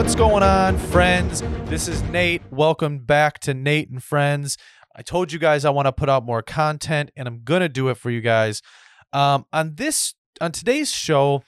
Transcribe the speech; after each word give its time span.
What's 0.00 0.14
going 0.14 0.42
on, 0.42 0.78
friends? 0.78 1.42
This 1.66 1.86
is 1.86 2.02
Nate. 2.04 2.40
Welcome 2.50 3.00
back 3.00 3.38
to 3.40 3.52
Nate 3.52 3.90
and 3.90 4.02
Friends. 4.02 4.56
I 4.96 5.02
told 5.02 5.30
you 5.30 5.38
guys 5.38 5.66
I 5.66 5.70
want 5.70 5.84
to 5.88 5.92
put 5.92 6.08
out 6.08 6.24
more 6.24 6.40
content, 6.40 7.10
and 7.18 7.28
I'm 7.28 7.42
gonna 7.44 7.68
do 7.68 7.90
it 7.90 7.98
for 7.98 8.10
you 8.10 8.22
guys. 8.22 8.62
Um, 9.12 9.44
on 9.52 9.74
this, 9.74 10.14
on 10.40 10.52
today's 10.52 10.90
show, 10.90 11.42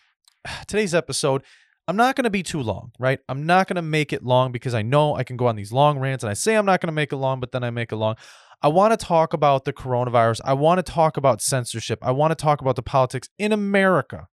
today's 0.67 0.95
episode, 0.95 1.45
I'm 1.89 1.97
not 1.97 2.15
gonna 2.15 2.29
be 2.29 2.43
too 2.43 2.61
long, 2.61 2.93
right? 2.99 3.21
I'm 3.27 3.47
not 3.47 3.69
gonna 3.69 3.81
make 3.81 4.13
it 4.13 4.23
long 4.23 4.53
because 4.53 4.75
I 4.75 4.83
know 4.83 5.17
I 5.17 5.25
can 5.25 5.39
go 5.39 5.47
on 5.47 5.57
these 5.57 5.73
long 5.73 5.99
rants, 5.99 6.23
and 6.23 6.31
I 6.31 6.35
say 6.35 6.55
I'm 6.55 6.67
not 6.67 6.83
gonna 6.83 6.93
make 6.93 7.11
it 7.11 7.17
long, 7.17 7.41
but 7.41 7.53
then 7.53 7.65
I 7.65 7.71
make 7.71 7.91
it 7.91 7.97
long. 7.97 8.17
I 8.61 8.69
want 8.69 8.93
to 8.93 9.03
talk 9.03 9.33
about 9.33 9.65
the 9.65 9.73
coronavirus. 9.73 10.43
I 10.45 10.53
want 10.53 10.77
to 10.77 10.83
talk 10.93 11.17
about 11.17 11.41
censorship. 11.41 12.01
I 12.03 12.11
want 12.11 12.33
to 12.33 12.35
talk 12.35 12.61
about 12.61 12.77
the 12.77 12.83
politics 12.83 13.31
in 13.39 13.51
America. 13.51 14.29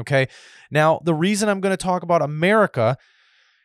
Okay. 0.00 0.28
Now, 0.70 1.02
the 1.04 1.12
reason 1.12 1.50
I'm 1.50 1.60
going 1.60 1.74
to 1.74 1.76
talk 1.76 2.02
about 2.02 2.22
America 2.22 2.96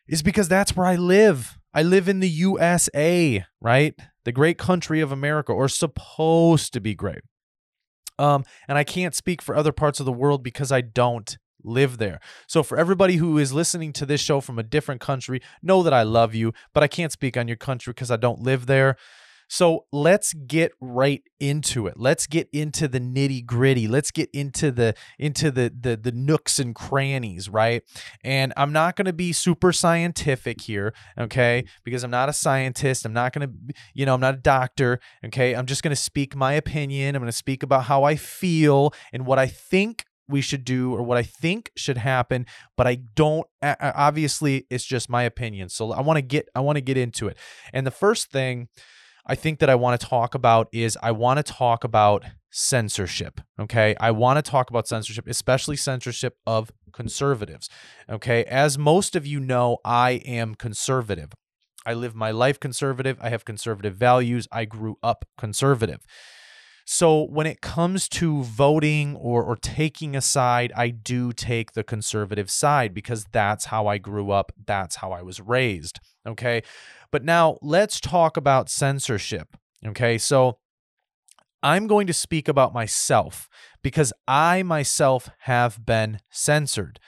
is 0.08 0.24
because 0.24 0.48
that's 0.48 0.76
where 0.76 0.86
I 0.86 0.96
live. 0.96 1.58
I 1.74 1.84
live 1.84 2.08
in 2.08 2.20
the 2.20 2.30
USA, 2.30 3.46
right? 3.62 3.96
The 4.26 4.32
great 4.32 4.58
country 4.58 5.02
of 5.02 5.12
America, 5.12 5.52
or 5.52 5.68
supposed 5.68 6.74
to 6.74 6.80
be 6.80 6.94
great. 6.94 7.22
Um, 8.20 8.44
and 8.68 8.78
I 8.78 8.84
can't 8.84 9.16
speak 9.16 9.42
for 9.42 9.56
other 9.56 9.72
parts 9.72 10.00
of 10.00 10.06
the 10.06 10.14
world 10.14 10.44
because 10.44 10.72
I 10.72 10.82
don't 10.82 11.38
live 11.64 11.98
there. 11.98 12.20
So 12.48 12.62
for 12.62 12.78
everybody 12.78 13.16
who 13.16 13.38
is 13.38 13.54
listening 13.54 13.94
to 13.94 14.06
this 14.06 14.22
show 14.22 14.42
from 14.42 14.60
a 14.60 14.64
different 14.64 15.02
country, 15.02 15.42
know 15.62 15.82
that 15.84 15.94
I 15.94 16.04
love 16.04 16.36
you, 16.36 16.54
but 16.74 16.84
I 16.84 16.88
can't 16.88 17.12
speak 17.12 17.38
on 17.38 17.48
your 17.48 17.58
country 17.58 17.92
because 17.92 18.12
I 18.12 18.18
don't 18.18 18.42
live 18.42 18.66
there. 18.66 18.98
So 19.48 19.86
let's 19.92 20.34
get 20.34 20.72
right 20.80 21.22
into 21.40 21.88
it. 21.88 21.96
Let's 21.98 22.28
get 22.28 22.50
into 22.52 22.88
the 22.88 23.00
nitty 23.00 23.46
gritty. 23.46 23.88
Let's 23.88 24.12
get 24.12 24.30
into 24.34 24.72
the 24.72 24.96
into 25.20 25.52
the 25.52 25.74
the 25.78 25.96
the 25.96 26.12
nooks 26.12 26.60
and 26.60 26.74
crannies, 26.74 27.50
right? 27.50 27.84
And 28.24 28.54
I'm 28.58 28.72
not 28.72 28.96
going 28.96 29.06
to 29.06 29.14
be 29.14 29.34
super 29.34 29.72
scientific 29.72 30.62
here, 30.62 30.94
okay? 31.18 31.64
Mm-hmm. 31.66 31.82
Because 31.84 32.04
I'm 32.04 32.12
not 32.12 32.30
a 32.30 32.34
scientist. 32.34 33.06
I'm 33.06 33.14
not 33.14 33.34
going 33.34 33.48
to, 33.48 33.76
you 33.94 34.06
know, 34.06 34.14
I'm 34.14 34.22
not 34.22 34.36
a 34.36 34.38
doctor, 34.38 35.00
okay? 35.26 35.56
I'm 35.56 35.66
just 35.66 35.84
going 35.84 35.96
to 35.96 36.02
speak 36.02 36.36
my 36.36 36.54
opinion. 36.54 37.16
I'm 37.16 37.22
going 37.22 37.32
to 37.32 37.38
speak 37.38 37.64
about 37.64 37.86
how 37.86 38.04
I 38.04 38.16
feel 38.16 38.94
and 39.12 39.26
what 39.26 39.40
I 39.40 39.48
think 39.48 40.06
we 40.28 40.42
should 40.42 40.64
do 40.64 40.94
or 40.94 41.04
what 41.04 41.18
I 41.18 41.24
think 41.24 41.72
should 41.76 41.98
happen, 41.98 42.46
but 42.78 42.88
I 42.88 42.96
don't 43.16 43.46
obviously 43.62 44.66
it's 44.70 44.86
just 44.86 45.10
my 45.10 45.24
opinion. 45.24 45.70
So 45.70 45.92
I 45.92 46.02
want 46.02 46.18
to 46.18 46.22
get 46.22 46.48
I 46.56 46.62
want 46.62 46.78
to 46.78 46.82
get 46.82 46.98
into 46.98 47.28
it. 47.28 47.38
And 47.74 47.86
the 47.86 47.92
first 47.92 48.32
thing 48.32 48.70
I 49.26 49.36
think 49.36 49.60
that 49.60 49.70
I 49.70 49.76
want 49.76 50.00
to 50.00 50.08
talk 50.08 50.36
about 50.36 50.68
is 50.72 50.98
I 51.02 51.12
want 51.12 51.38
to 51.38 51.44
talk 51.44 51.84
about 51.84 52.26
censorship. 52.52 53.42
Okay. 53.60 53.96
I 54.00 54.12
want 54.12 54.44
to 54.44 54.50
talk 54.50 54.70
about 54.70 54.88
censorship, 54.88 55.26
especially 55.28 55.76
censorship 55.76 56.38
of 56.46 56.72
conservatives. 56.92 57.70
Okay. 58.10 58.44
As 58.46 58.78
most 58.78 59.16
of 59.16 59.26
you 59.26 59.40
know, 59.40 59.78
I 59.84 60.22
am 60.26 60.56
conservative. 60.56 61.32
I 61.86 61.94
live 61.94 62.16
my 62.16 62.32
life 62.32 62.60
conservative. 62.60 63.18
I 63.22 63.30
have 63.30 63.44
conservative 63.44 63.96
values. 63.96 64.48
I 64.52 64.66
grew 64.66 64.98
up 65.02 65.26
conservative. 65.38 66.06
So 66.86 67.24
when 67.24 67.48
it 67.48 67.62
comes 67.62 68.10
to 68.10 68.44
voting 68.44 69.16
or, 69.16 69.42
or 69.44 69.56
taking 69.56 70.16
a 70.16 70.22
side, 70.22 70.74
I 70.76 70.90
do 70.90 71.32
take 71.32 71.74
the 71.74 71.84
conservative 71.84 72.52
side 72.52 72.94
because 72.94 73.26
that's 73.32 73.66
how 73.66 73.88
I 73.88 73.98
grew 73.98 74.32
up. 74.32 74.52
That's 74.66 74.98
how 74.98 75.12
I 75.12 75.22
was 75.22 75.40
raised. 75.40 76.00
Okay. 76.28 76.62
But 77.14 77.24
now 77.24 77.60
let's 77.62 78.02
talk 78.02 78.38
about 78.38 78.72
censorship. 78.72 79.56
Okay. 79.86 80.18
So 80.18 80.58
I'm 81.62 81.86
going 81.86 82.08
to 82.08 82.14
speak 82.14 82.48
about 82.48 82.74
myself 82.74 83.48
because 83.84 84.12
I 84.28 84.64
myself 84.64 85.30
have 85.42 85.86
been 85.86 86.22
censored. 86.32 87.00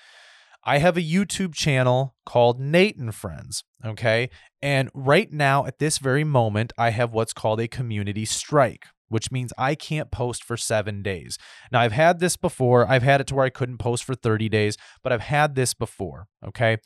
I 0.64 0.78
have 0.78 0.96
a 0.96 1.02
YouTube 1.02 1.56
channel 1.56 2.14
called 2.24 2.60
Nate 2.60 2.98
and 2.98 3.16
Friends. 3.16 3.64
Okay. 3.84 4.30
And 4.62 4.92
right 4.94 5.32
now, 5.32 5.66
at 5.66 5.80
this 5.80 5.98
very 5.98 6.24
moment, 6.24 6.72
I 6.78 6.92
have 6.92 7.12
what's 7.12 7.34
called 7.34 7.60
a 7.60 7.68
community 7.68 8.26
strike, 8.26 8.86
which 9.10 9.32
means 9.32 9.54
I 9.58 9.74
can't 9.74 10.12
post 10.12 10.44
for 10.44 10.56
seven 10.56 11.02
days. 11.02 11.40
Now, 11.72 11.80
I've 11.80 11.94
had 11.94 12.20
this 12.20 12.38
before. 12.38 12.88
I've 12.88 13.02
had 13.02 13.22
it 13.22 13.28
to 13.28 13.36
where 13.36 13.46
I 13.46 13.50
couldn't 13.50 13.80
post 13.80 14.04
for 14.04 14.14
30 14.14 14.50
days, 14.50 14.78
but 15.02 15.12
I've 15.12 15.22
had 15.22 15.56
this 15.56 15.74
before. 15.74 16.28
Okay. 16.48 16.78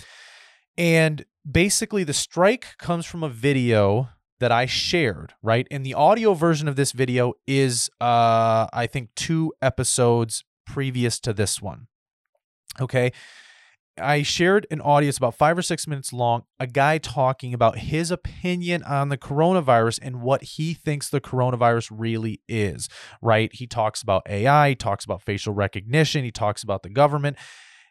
And 0.79 1.25
basically, 1.50 2.06
the 2.06 2.13
strike 2.13 2.78
comes 2.78 3.06
from 3.06 3.22
a 3.22 3.29
video 3.29 4.09
that 4.40 4.51
I 4.53 4.66
shared, 4.66 5.34
right? 5.44 5.67
And 5.69 5.85
the 5.85 5.94
audio 5.94 6.34
version 6.34 6.69
of 6.69 6.78
this 6.78 6.94
video 6.94 7.34
is, 7.45 7.90
uh, 8.00 8.67
I 8.72 8.88
think, 8.88 9.09
two 9.13 9.53
episodes 9.62 10.45
previous 10.66 11.19
to 11.19 11.34
this 11.34 11.62
one. 11.62 11.88
Okay. 12.79 13.12
I 13.97 14.22
shared 14.22 14.66
an 14.72 14.79
audio, 14.79 15.09
it's 15.09 15.17
about 15.17 15.35
five 15.35 15.57
or 15.57 15.62
six 15.62 15.85
minutes 15.85 16.13
long, 16.13 16.44
a 16.57 16.67
guy 16.67 17.00
talking 17.00 17.53
about 17.53 17.79
his 17.79 18.11
opinion 18.11 18.81
on 18.84 19.09
the 19.09 19.17
coronavirus 19.17 20.00
and 20.01 20.22
what 20.22 20.41
he 20.41 20.73
thinks 20.73 21.09
the 21.09 21.19
coronavirus 21.19 21.91
really 21.91 22.40
is, 22.47 22.88
right? 23.22 23.51
He 23.53 23.67
talks 23.67 24.01
about 24.01 24.23
AI, 24.29 24.69
he 24.69 24.75
talks 24.75 25.03
about 25.03 25.22
facial 25.22 25.53
recognition, 25.53 26.23
he 26.23 26.31
talks 26.31 26.63
about 26.63 26.84
the 26.84 26.90
government. 26.90 27.35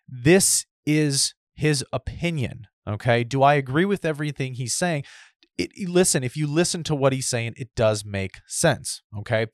This 0.09 0.65
is 0.87 1.35
his 1.59 1.85
opinion. 1.93 2.69
Okay. 2.89 3.23
Do 3.25 3.43
I 3.43 3.55
agree 3.55 3.85
with 3.85 4.05
everything 4.05 4.55
he's 4.55 4.75
saying? 4.75 5.05
It, 5.59 5.71
listen, 5.89 6.23
if 6.23 6.37
you 6.37 6.47
listen 6.47 6.85
to 6.85 6.95
what 6.95 7.13
he's 7.13 7.29
saying, 7.29 7.55
it 7.57 7.75
does 7.75 8.05
make 8.05 8.37
sense. 8.47 9.03
Okay. 9.19 9.47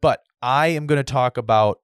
But 0.00 0.20
I 0.40 0.68
am 0.68 0.86
going 0.86 0.98
to 0.98 1.04
talk 1.04 1.36
about 1.36 1.80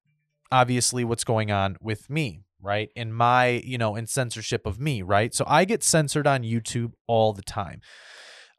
obviously 0.51 1.05
what's 1.05 1.25
going 1.25 1.51
on 1.51 1.77
with 1.81 2.09
me, 2.09 2.45
right? 2.63 2.89
In 2.95 3.13
my, 3.13 3.63
you 3.65 3.77
know, 3.77 3.97
in 3.97 4.07
censorship 4.07 4.67
of 4.67 4.79
me, 4.81 5.03
right? 5.03 5.35
So 5.35 5.45
I 5.47 5.65
get 5.65 5.83
censored 5.83 6.27
on 6.27 6.43
YouTube 6.43 6.93
all 7.07 7.33
the 7.33 7.43
time. 7.43 7.81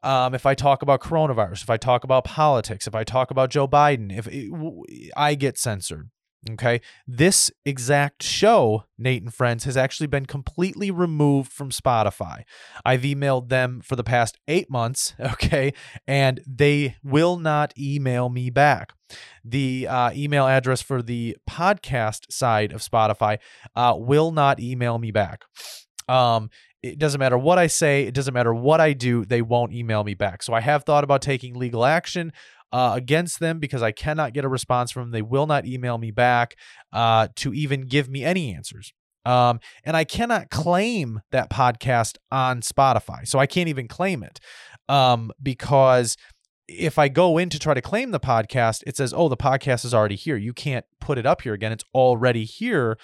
Um, 0.02 0.34
if 0.34 0.46
I 0.46 0.54
talk 0.54 0.82
about 0.82 1.00
coronavirus, 1.00 1.62
if 1.62 1.70
I 1.70 1.78
talk 1.78 2.04
about 2.04 2.24
politics, 2.24 2.86
if 2.86 2.94
I 2.94 3.02
talk 3.02 3.30
about 3.30 3.50
Joe 3.50 3.66
Biden, 3.66 4.16
if 4.16 4.28
it, 4.28 4.50
I 5.16 5.34
get 5.34 5.58
censored, 5.58 6.10
Okay. 6.52 6.80
This 7.06 7.50
exact 7.64 8.22
show, 8.22 8.84
Nate 8.98 9.22
and 9.22 9.34
Friends, 9.34 9.64
has 9.64 9.76
actually 9.76 10.06
been 10.06 10.26
completely 10.26 10.90
removed 10.90 11.52
from 11.52 11.70
Spotify. 11.70 12.42
I've 12.84 13.02
emailed 13.02 13.48
them 13.48 13.80
for 13.82 13.96
the 13.96 14.04
past 14.04 14.38
eight 14.48 14.70
months. 14.70 15.14
Okay. 15.36 15.74
And 16.06 16.40
they 16.46 16.96
will 17.02 17.36
not 17.36 17.72
email 17.78 18.28
me 18.28 18.48
back. 18.48 18.92
The 19.44 19.86
uh, 19.88 20.10
email 20.14 20.46
address 20.46 20.80
for 20.80 21.02
the 21.02 21.36
podcast 21.48 22.32
side 22.32 22.72
of 22.72 22.80
Spotify 22.80 23.38
uh, 23.74 23.94
will 23.96 24.30
not 24.30 24.60
email 24.60 24.98
me 24.98 25.10
back. 25.10 25.44
Um, 26.08 26.48
it 26.82 26.98
doesn't 26.98 27.18
matter 27.18 27.36
what 27.36 27.58
I 27.58 27.66
say, 27.66 28.04
it 28.04 28.14
doesn't 28.14 28.34
matter 28.34 28.54
what 28.54 28.80
I 28.80 28.92
do, 28.92 29.24
they 29.24 29.42
won't 29.42 29.72
email 29.72 30.04
me 30.04 30.14
back. 30.14 30.42
So 30.42 30.54
I 30.54 30.60
have 30.60 30.84
thought 30.84 31.04
about 31.04 31.22
taking 31.22 31.54
legal 31.54 31.84
action 31.84 32.32
uh, 32.72 32.92
against 32.94 33.40
them 33.40 33.58
because 33.58 33.82
I 33.82 33.92
cannot 33.92 34.32
get 34.32 34.44
a 34.44 34.48
response 34.48 34.90
from 34.90 35.04
them. 35.04 35.10
They 35.12 35.22
will 35.22 35.46
not 35.46 35.66
email 35.66 35.98
me 35.98 36.10
back 36.10 36.56
uh, 36.92 37.28
to 37.36 37.54
even 37.54 37.82
give 37.82 38.08
me 38.08 38.24
any 38.24 38.54
answers. 38.54 38.92
Um, 39.24 39.58
and 39.84 39.96
I 39.96 40.04
cannot 40.04 40.50
claim 40.50 41.20
that 41.32 41.50
podcast 41.50 42.16
on 42.30 42.60
Spotify. 42.60 43.26
So 43.26 43.38
I 43.38 43.46
can't 43.46 43.68
even 43.68 43.88
claim 43.88 44.22
it 44.22 44.38
um, 44.88 45.32
because 45.42 46.16
if 46.68 46.98
I 46.98 47.08
go 47.08 47.38
in 47.38 47.48
to 47.50 47.58
try 47.58 47.74
to 47.74 47.82
claim 47.82 48.10
the 48.10 48.20
podcast, 48.20 48.82
it 48.86 48.96
says, 48.96 49.12
oh, 49.14 49.28
the 49.28 49.36
podcast 49.36 49.84
is 49.84 49.94
already 49.94 50.16
here. 50.16 50.36
You 50.36 50.52
can't 50.52 50.84
put 51.00 51.18
it 51.18 51.26
up 51.26 51.42
here 51.42 51.54
again. 51.54 51.72
It's 51.72 51.84
already 51.94 52.44
here. 52.44 52.98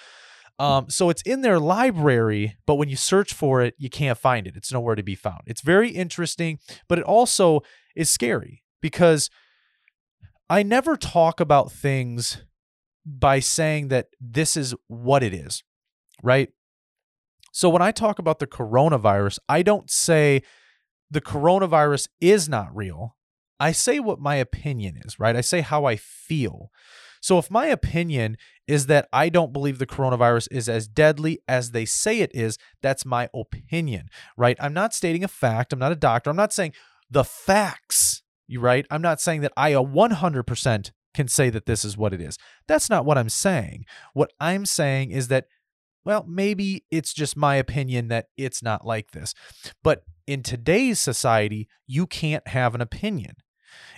Um, 0.59 0.89
so 0.89 1.09
it's 1.09 1.21
in 1.23 1.41
their 1.41 1.59
library, 1.59 2.55
but 2.65 2.75
when 2.75 2.87
you 2.87 2.95
search 2.95 3.33
for 3.33 3.61
it, 3.61 3.73
you 3.77 3.89
can't 3.89 4.17
find 4.17 4.47
it. 4.47 4.55
It's 4.55 4.71
nowhere 4.71 4.95
to 4.95 5.03
be 5.03 5.15
found. 5.15 5.41
It's 5.47 5.61
very 5.61 5.89
interesting, 5.89 6.59
but 6.87 6.99
it 6.99 7.03
also 7.03 7.61
is 7.95 8.09
scary 8.09 8.63
because 8.81 9.29
I 10.49 10.63
never 10.63 10.97
talk 10.97 11.39
about 11.39 11.71
things 11.71 12.43
by 13.05 13.39
saying 13.39 13.89
that 13.89 14.07
this 14.19 14.55
is 14.55 14.73
what 14.87 15.23
it 15.23 15.33
is, 15.33 15.63
right? 16.21 16.49
So 17.51 17.69
when 17.69 17.81
I 17.81 17.91
talk 17.91 18.19
about 18.19 18.39
the 18.39 18.47
coronavirus, 18.47 19.39
I 19.47 19.61
don't 19.61 19.89
say 19.89 20.41
the 21.11 21.21
coronavirus 21.21 22.07
is 22.19 22.49
not 22.49 22.75
real. 22.75 23.15
I 23.59 23.71
say 23.71 23.99
what 23.99 24.19
my 24.19 24.35
opinion 24.35 24.99
is, 25.05 25.19
right? 25.19 25.35
I 25.35 25.41
say 25.41 25.61
how 25.61 25.85
I 25.85 25.95
feel. 25.95 26.71
So 27.21 27.37
if 27.37 27.49
my 27.49 27.67
opinion 27.67 28.37
is 28.67 28.87
that 28.87 29.07
I 29.13 29.29
don't 29.29 29.53
believe 29.53 29.77
the 29.77 29.85
coronavirus 29.85 30.47
is 30.51 30.67
as 30.67 30.87
deadly 30.87 31.39
as 31.47 31.71
they 31.71 31.85
say 31.85 32.19
it 32.19 32.31
is, 32.33 32.57
that's 32.81 33.05
my 33.05 33.29
opinion, 33.33 34.09
right? 34.35 34.57
I'm 34.59 34.73
not 34.73 34.93
stating 34.93 35.23
a 35.23 35.29
fact. 35.29 35.71
I'm 35.71 35.79
not 35.79 35.91
a 35.91 35.95
doctor. 35.95 36.29
I'm 36.29 36.35
not 36.35 36.51
saying 36.51 36.73
the 37.09 37.23
facts 37.23 38.22
you 38.47 38.59
right? 38.59 38.85
I'm 38.91 39.01
not 39.01 39.21
saying 39.21 39.41
that 39.41 39.53
I 39.57 39.71
100% 39.73 40.91
can 41.13 41.27
say 41.27 41.49
that 41.49 41.65
this 41.65 41.85
is 41.85 41.97
what 41.97 42.13
it 42.13 42.21
is. 42.21 42.37
That's 42.67 42.89
not 42.89 43.05
what 43.05 43.17
I'm 43.17 43.29
saying. 43.29 43.85
What 44.13 44.31
I'm 44.39 44.65
saying 44.65 45.11
is 45.11 45.27
that 45.27 45.45
well, 46.05 46.25
maybe 46.27 46.83
it's 46.91 47.13
just 47.13 47.37
my 47.37 47.55
opinion 47.55 48.09
that 48.09 48.27
it's 48.37 48.61
not 48.61 48.85
like 48.85 49.11
this. 49.11 49.33
But 49.83 50.03
in 50.27 50.43
today's 50.43 50.99
society, 50.99 51.67
you 51.87 52.07
can't 52.07 52.47
have 52.49 52.75
an 52.75 52.81
opinion. 52.81 53.35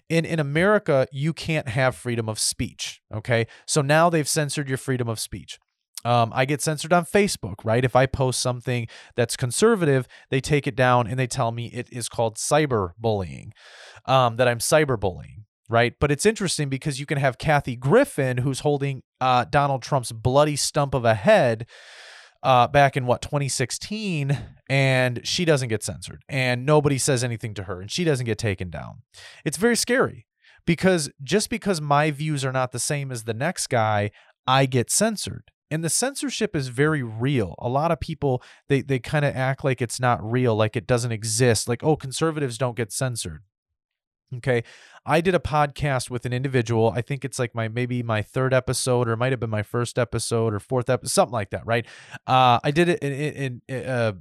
In 0.07 0.23
in 0.23 0.39
America, 0.39 1.07
you 1.11 1.33
can't 1.33 1.67
have 1.67 1.95
freedom 1.95 2.29
of 2.29 2.39
speech, 2.39 3.01
okay? 3.13 3.47
So 3.65 3.81
now 3.81 4.09
they've 4.09 4.27
censored 4.27 4.69
your 4.69 4.77
freedom 4.77 5.09
of 5.09 5.19
speech. 5.19 5.59
Um, 6.05 6.31
I 6.35 6.45
get 6.45 6.61
censored 6.61 6.93
on 6.93 7.03
Facebook, 7.03 7.55
right? 7.65 7.83
If 7.83 7.95
I 7.95 8.05
post 8.05 8.39
something 8.39 8.87
that's 9.15 9.35
conservative, 9.35 10.07
they 10.29 10.39
take 10.39 10.67
it 10.67 10.75
down 10.75 11.07
and 11.07 11.17
they 11.17 11.25
tell 11.25 11.51
me 11.51 11.65
it 11.73 11.87
is 11.91 12.07
called 12.07 12.35
cyberbullying, 12.37 13.51
um, 14.05 14.35
that 14.35 14.47
I'm 14.47 14.59
cyberbullying, 14.59 15.45
right? 15.67 15.95
But 15.99 16.11
it's 16.11 16.25
interesting 16.25 16.69
because 16.69 16.99
you 16.99 17.07
can 17.07 17.17
have 17.17 17.39
Kathy 17.39 17.75
Griffin, 17.75 18.37
who's 18.37 18.59
holding 18.59 19.01
uh, 19.19 19.45
Donald 19.45 19.81
Trump's 19.81 20.11
bloody 20.11 20.55
stump 20.55 20.93
of 20.93 21.05
a 21.05 21.15
head 21.15 21.65
uh, 22.43 22.67
back 22.67 22.95
in 22.95 23.07
what 23.07 23.23
2016, 23.23 24.37
and 24.69 25.25
she 25.25 25.43
doesn't 25.43 25.69
get 25.69 25.81
censored, 25.81 26.21
and 26.29 26.67
nobody 26.67 26.99
says 26.99 27.23
anything 27.23 27.55
to 27.55 27.63
her, 27.63 27.81
and 27.81 27.89
she 27.89 28.03
doesn't 28.03 28.27
get 28.27 28.37
taken 28.37 28.69
down. 28.69 29.01
It's 29.43 29.57
very 29.57 29.75
scary 29.75 30.27
because 30.67 31.09
just 31.23 31.49
because 31.49 31.81
my 31.81 32.11
views 32.11 32.45
are 32.45 32.51
not 32.51 32.71
the 32.71 32.79
same 32.79 33.11
as 33.11 33.23
the 33.23 33.33
next 33.33 33.67
guy, 33.67 34.11
I 34.45 34.67
get 34.67 34.91
censored 34.91 35.49
and 35.71 35.83
the 35.83 35.89
censorship 35.89 36.55
is 36.55 36.67
very 36.67 37.03
real. 37.03 37.55
A 37.59 37.69
lot 37.69 37.91
of 37.91 37.99
people 37.99 38.41
they 38.69 38.81
they 38.81 38.99
kind 38.99 39.25
of 39.25 39.35
act 39.35 39.63
like 39.63 39.81
it's 39.81 39.99
not 39.99 40.23
real 40.23 40.55
like 40.55 40.75
it 40.75 40.87
doesn't 40.87 41.11
exist 41.11 41.67
like 41.67 41.83
oh 41.83 41.95
conservatives 41.95 42.57
don't 42.57 42.77
get 42.77 42.91
censored. 42.91 43.43
Okay? 44.37 44.63
I 45.05 45.21
did 45.21 45.35
a 45.35 45.39
podcast 45.39 46.09
with 46.09 46.25
an 46.25 46.33
individual 46.33 46.91
i 46.95 47.01
think 47.01 47.23
it's 47.23 47.37
like 47.37 47.53
my 47.53 47.67
maybe 47.67 48.01
my 48.01 48.23
third 48.23 48.55
episode 48.55 49.07
or 49.07 49.13
it 49.13 49.17
might 49.17 49.31
have 49.31 49.39
been 49.39 49.51
my 49.51 49.61
first 49.61 49.99
episode 49.99 50.51
or 50.51 50.59
fourth 50.59 50.89
episode 50.89 51.11
something 51.11 51.33
like 51.33 51.51
that 51.51 51.65
right? 51.65 51.85
Uh 52.25 52.59
i 52.63 52.71
did 52.71 52.89
it 52.89 52.99
in, 52.99 53.13
in, 53.13 53.61
in 53.67 53.85
uh, 53.85 54.13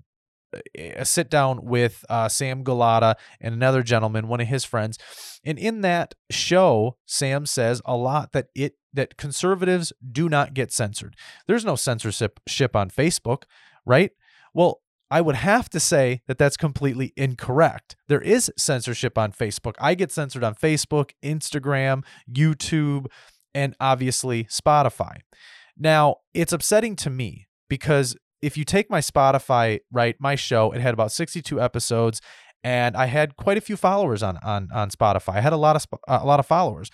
a 0.74 1.04
sit 1.04 1.30
down 1.30 1.64
with 1.64 2.04
uh, 2.08 2.28
Sam 2.28 2.62
Galata 2.62 3.16
and 3.40 3.54
another 3.54 3.82
gentleman, 3.82 4.28
one 4.28 4.40
of 4.40 4.46
his 4.46 4.64
friends, 4.64 4.98
and 5.44 5.58
in 5.58 5.80
that 5.82 6.14
show, 6.30 6.96
Sam 7.06 7.46
says 7.46 7.82
a 7.84 7.96
lot 7.96 8.32
that 8.32 8.48
it 8.54 8.76
that 8.94 9.16
conservatives 9.16 9.92
do 10.10 10.28
not 10.28 10.54
get 10.54 10.72
censored. 10.72 11.16
There's 11.46 11.64
no 11.64 11.76
censorship 11.76 12.40
on 12.74 12.90
Facebook, 12.90 13.42
right? 13.84 14.12
Well, 14.54 14.80
I 15.10 15.20
would 15.20 15.36
have 15.36 15.68
to 15.70 15.80
say 15.80 16.22
that 16.26 16.38
that's 16.38 16.56
completely 16.56 17.12
incorrect. 17.16 17.96
There 18.08 18.20
is 18.20 18.50
censorship 18.56 19.18
on 19.18 19.32
Facebook. 19.32 19.74
I 19.78 19.94
get 19.94 20.10
censored 20.10 20.42
on 20.42 20.54
Facebook, 20.54 21.10
Instagram, 21.22 22.04
YouTube, 22.32 23.06
and 23.54 23.76
obviously 23.78 24.44
Spotify. 24.44 25.18
Now, 25.76 26.16
it's 26.32 26.52
upsetting 26.52 26.96
to 26.96 27.10
me 27.10 27.46
because 27.68 28.16
if 28.42 28.56
you 28.56 28.64
take 28.64 28.90
my 28.90 29.00
Spotify, 29.00 29.80
right, 29.92 30.16
my 30.18 30.34
show, 30.34 30.72
it 30.72 30.80
had 30.80 30.94
about 30.94 31.12
62 31.12 31.60
episodes 31.60 32.20
and 32.64 32.96
I 32.96 33.06
had 33.06 33.36
quite 33.36 33.58
a 33.58 33.60
few 33.60 33.76
followers 33.76 34.22
on 34.22 34.38
on 34.38 34.68
on 34.72 34.90
Spotify. 34.90 35.34
I 35.34 35.40
had 35.42 35.52
a 35.52 35.58
lot 35.58 35.76
of 35.76 35.86
a 36.08 36.24
lot 36.24 36.40
of 36.40 36.46
followers. 36.46 36.90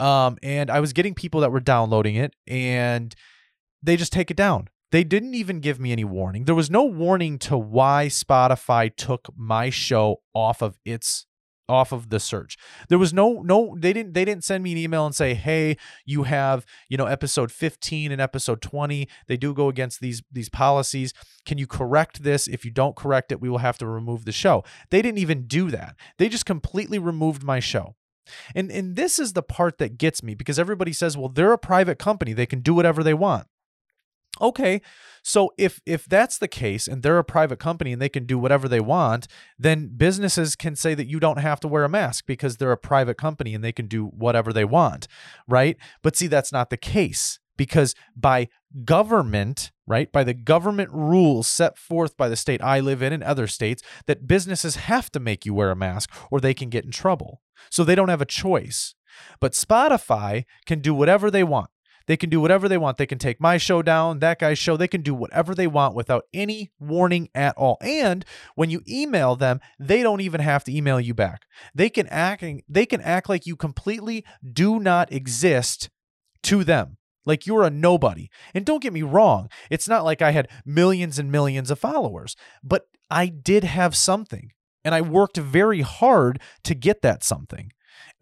Um, 0.00 0.38
and 0.42 0.70
I 0.70 0.80
was 0.80 0.92
getting 0.92 1.14
people 1.14 1.40
that 1.40 1.52
were 1.52 1.60
downloading 1.60 2.16
it 2.16 2.34
and 2.46 3.14
they 3.82 3.96
just 3.96 4.12
take 4.12 4.30
it 4.30 4.36
down. 4.36 4.68
They 4.90 5.04
didn't 5.04 5.34
even 5.34 5.60
give 5.60 5.80
me 5.80 5.92
any 5.92 6.04
warning. 6.04 6.44
There 6.44 6.54
was 6.54 6.70
no 6.70 6.84
warning 6.84 7.38
to 7.40 7.56
why 7.58 8.06
Spotify 8.08 8.94
took 8.94 9.28
my 9.36 9.70
show 9.70 10.22
off 10.34 10.62
of 10.62 10.78
its 10.84 11.26
off 11.68 11.92
of 11.92 12.10
the 12.10 12.20
search. 12.20 12.56
There 12.88 12.98
was 12.98 13.12
no 13.12 13.42
no 13.42 13.74
they 13.78 13.92
didn't 13.92 14.14
they 14.14 14.24
didn't 14.24 14.44
send 14.44 14.62
me 14.62 14.72
an 14.72 14.78
email 14.78 15.06
and 15.06 15.14
say, 15.14 15.34
"Hey, 15.34 15.76
you 16.04 16.24
have, 16.24 16.64
you 16.88 16.96
know, 16.96 17.06
episode 17.06 17.50
15 17.50 18.12
and 18.12 18.20
episode 18.20 18.60
20. 18.60 19.08
They 19.26 19.36
do 19.36 19.54
go 19.54 19.68
against 19.68 20.00
these 20.00 20.22
these 20.30 20.48
policies. 20.48 21.12
Can 21.44 21.58
you 21.58 21.66
correct 21.66 22.22
this? 22.22 22.46
If 22.46 22.64
you 22.64 22.70
don't 22.70 22.96
correct 22.96 23.32
it, 23.32 23.40
we 23.40 23.48
will 23.48 23.58
have 23.58 23.78
to 23.78 23.86
remove 23.86 24.24
the 24.24 24.32
show." 24.32 24.62
They 24.90 25.02
didn't 25.02 25.18
even 25.18 25.46
do 25.46 25.70
that. 25.70 25.96
They 26.18 26.28
just 26.28 26.46
completely 26.46 26.98
removed 26.98 27.42
my 27.42 27.60
show. 27.60 27.96
And 28.54 28.70
and 28.70 28.96
this 28.96 29.18
is 29.18 29.32
the 29.32 29.42
part 29.42 29.78
that 29.78 29.98
gets 29.98 30.22
me 30.22 30.34
because 30.34 30.58
everybody 30.58 30.92
says, 30.92 31.16
"Well, 31.16 31.28
they're 31.28 31.52
a 31.52 31.58
private 31.58 31.98
company. 31.98 32.32
They 32.32 32.46
can 32.46 32.60
do 32.60 32.74
whatever 32.74 33.02
they 33.02 33.14
want." 33.14 33.46
Okay, 34.40 34.80
so 35.22 35.52
if 35.56 35.80
if 35.86 36.06
that's 36.06 36.38
the 36.38 36.48
case 36.48 36.88
and 36.88 37.02
they're 37.02 37.18
a 37.18 37.24
private 37.24 37.58
company 37.58 37.92
and 37.92 38.02
they 38.02 38.08
can 38.08 38.26
do 38.26 38.36
whatever 38.36 38.68
they 38.68 38.80
want, 38.80 39.28
then 39.58 39.92
businesses 39.96 40.56
can 40.56 40.74
say 40.74 40.94
that 40.94 41.06
you 41.06 41.20
don't 41.20 41.38
have 41.38 41.60
to 41.60 41.68
wear 41.68 41.84
a 41.84 41.88
mask 41.88 42.26
because 42.26 42.56
they're 42.56 42.72
a 42.72 42.76
private 42.76 43.16
company 43.16 43.54
and 43.54 43.62
they 43.62 43.72
can 43.72 43.86
do 43.86 44.06
whatever 44.06 44.52
they 44.52 44.64
want, 44.64 45.06
right? 45.46 45.76
But 46.02 46.16
see 46.16 46.26
that's 46.26 46.52
not 46.52 46.70
the 46.70 46.76
case 46.76 47.38
because 47.56 47.94
by 48.16 48.48
government, 48.84 49.70
right, 49.86 50.10
by 50.10 50.24
the 50.24 50.34
government 50.34 50.90
rules 50.92 51.46
set 51.46 51.78
forth 51.78 52.16
by 52.16 52.28
the 52.28 52.36
state 52.36 52.62
I 52.62 52.80
live 52.80 53.02
in 53.02 53.12
and 53.12 53.22
other 53.22 53.46
states 53.46 53.82
that 54.06 54.26
businesses 54.26 54.76
have 54.76 55.10
to 55.12 55.20
make 55.20 55.44
you 55.44 55.54
wear 55.54 55.70
a 55.70 55.76
mask 55.76 56.10
or 56.30 56.40
they 56.40 56.54
can 56.54 56.70
get 56.70 56.84
in 56.84 56.90
trouble. 56.90 57.40
So 57.70 57.84
they 57.84 57.94
don't 57.94 58.08
have 58.08 58.22
a 58.22 58.26
choice. 58.26 58.94
But 59.40 59.52
Spotify 59.52 60.44
can 60.66 60.80
do 60.80 60.94
whatever 60.94 61.30
they 61.30 61.44
want. 61.44 61.70
They 62.06 62.16
can 62.16 62.28
do 62.28 62.40
whatever 62.40 62.68
they 62.68 62.76
want. 62.76 62.98
They 62.98 63.06
can 63.06 63.18
take 63.18 63.40
my 63.40 63.56
show 63.56 63.80
down, 63.80 64.18
that 64.18 64.38
guy's 64.38 64.58
show. 64.58 64.76
They 64.76 64.88
can 64.88 65.00
do 65.00 65.14
whatever 65.14 65.54
they 65.54 65.66
want 65.66 65.94
without 65.94 66.24
any 66.34 66.70
warning 66.78 67.28
at 67.34 67.56
all. 67.56 67.78
And 67.80 68.24
when 68.54 68.70
you 68.70 68.82
email 68.86 69.36
them, 69.36 69.60
they 69.78 70.02
don't 70.02 70.20
even 70.20 70.40
have 70.40 70.64
to 70.64 70.76
email 70.76 71.00
you 71.00 71.14
back. 71.14 71.42
They 71.74 71.88
can 71.88 72.06
act 72.08 72.44
they 72.68 72.86
can 72.86 73.00
act 73.00 73.28
like 73.28 73.46
you 73.46 73.56
completely 73.56 74.24
do 74.52 74.78
not 74.78 75.12
exist 75.12 75.88
to 76.42 76.62
them. 76.62 76.98
Like 77.24 77.46
you're 77.46 77.62
a 77.62 77.70
nobody. 77.70 78.28
And 78.54 78.64
don't 78.64 78.82
get 78.82 78.92
me 78.92 79.02
wrong, 79.02 79.48
it's 79.70 79.88
not 79.88 80.04
like 80.04 80.22
I 80.22 80.32
had 80.32 80.48
millions 80.64 81.18
and 81.18 81.30
millions 81.30 81.70
of 81.70 81.78
followers, 81.78 82.36
but 82.62 82.88
I 83.10 83.26
did 83.26 83.64
have 83.64 83.96
something. 83.96 84.52
And 84.84 84.94
I 84.94 85.00
worked 85.00 85.36
very 85.36 85.80
hard 85.80 86.40
to 86.64 86.74
get 86.74 87.02
that 87.02 87.24
something. 87.24 87.72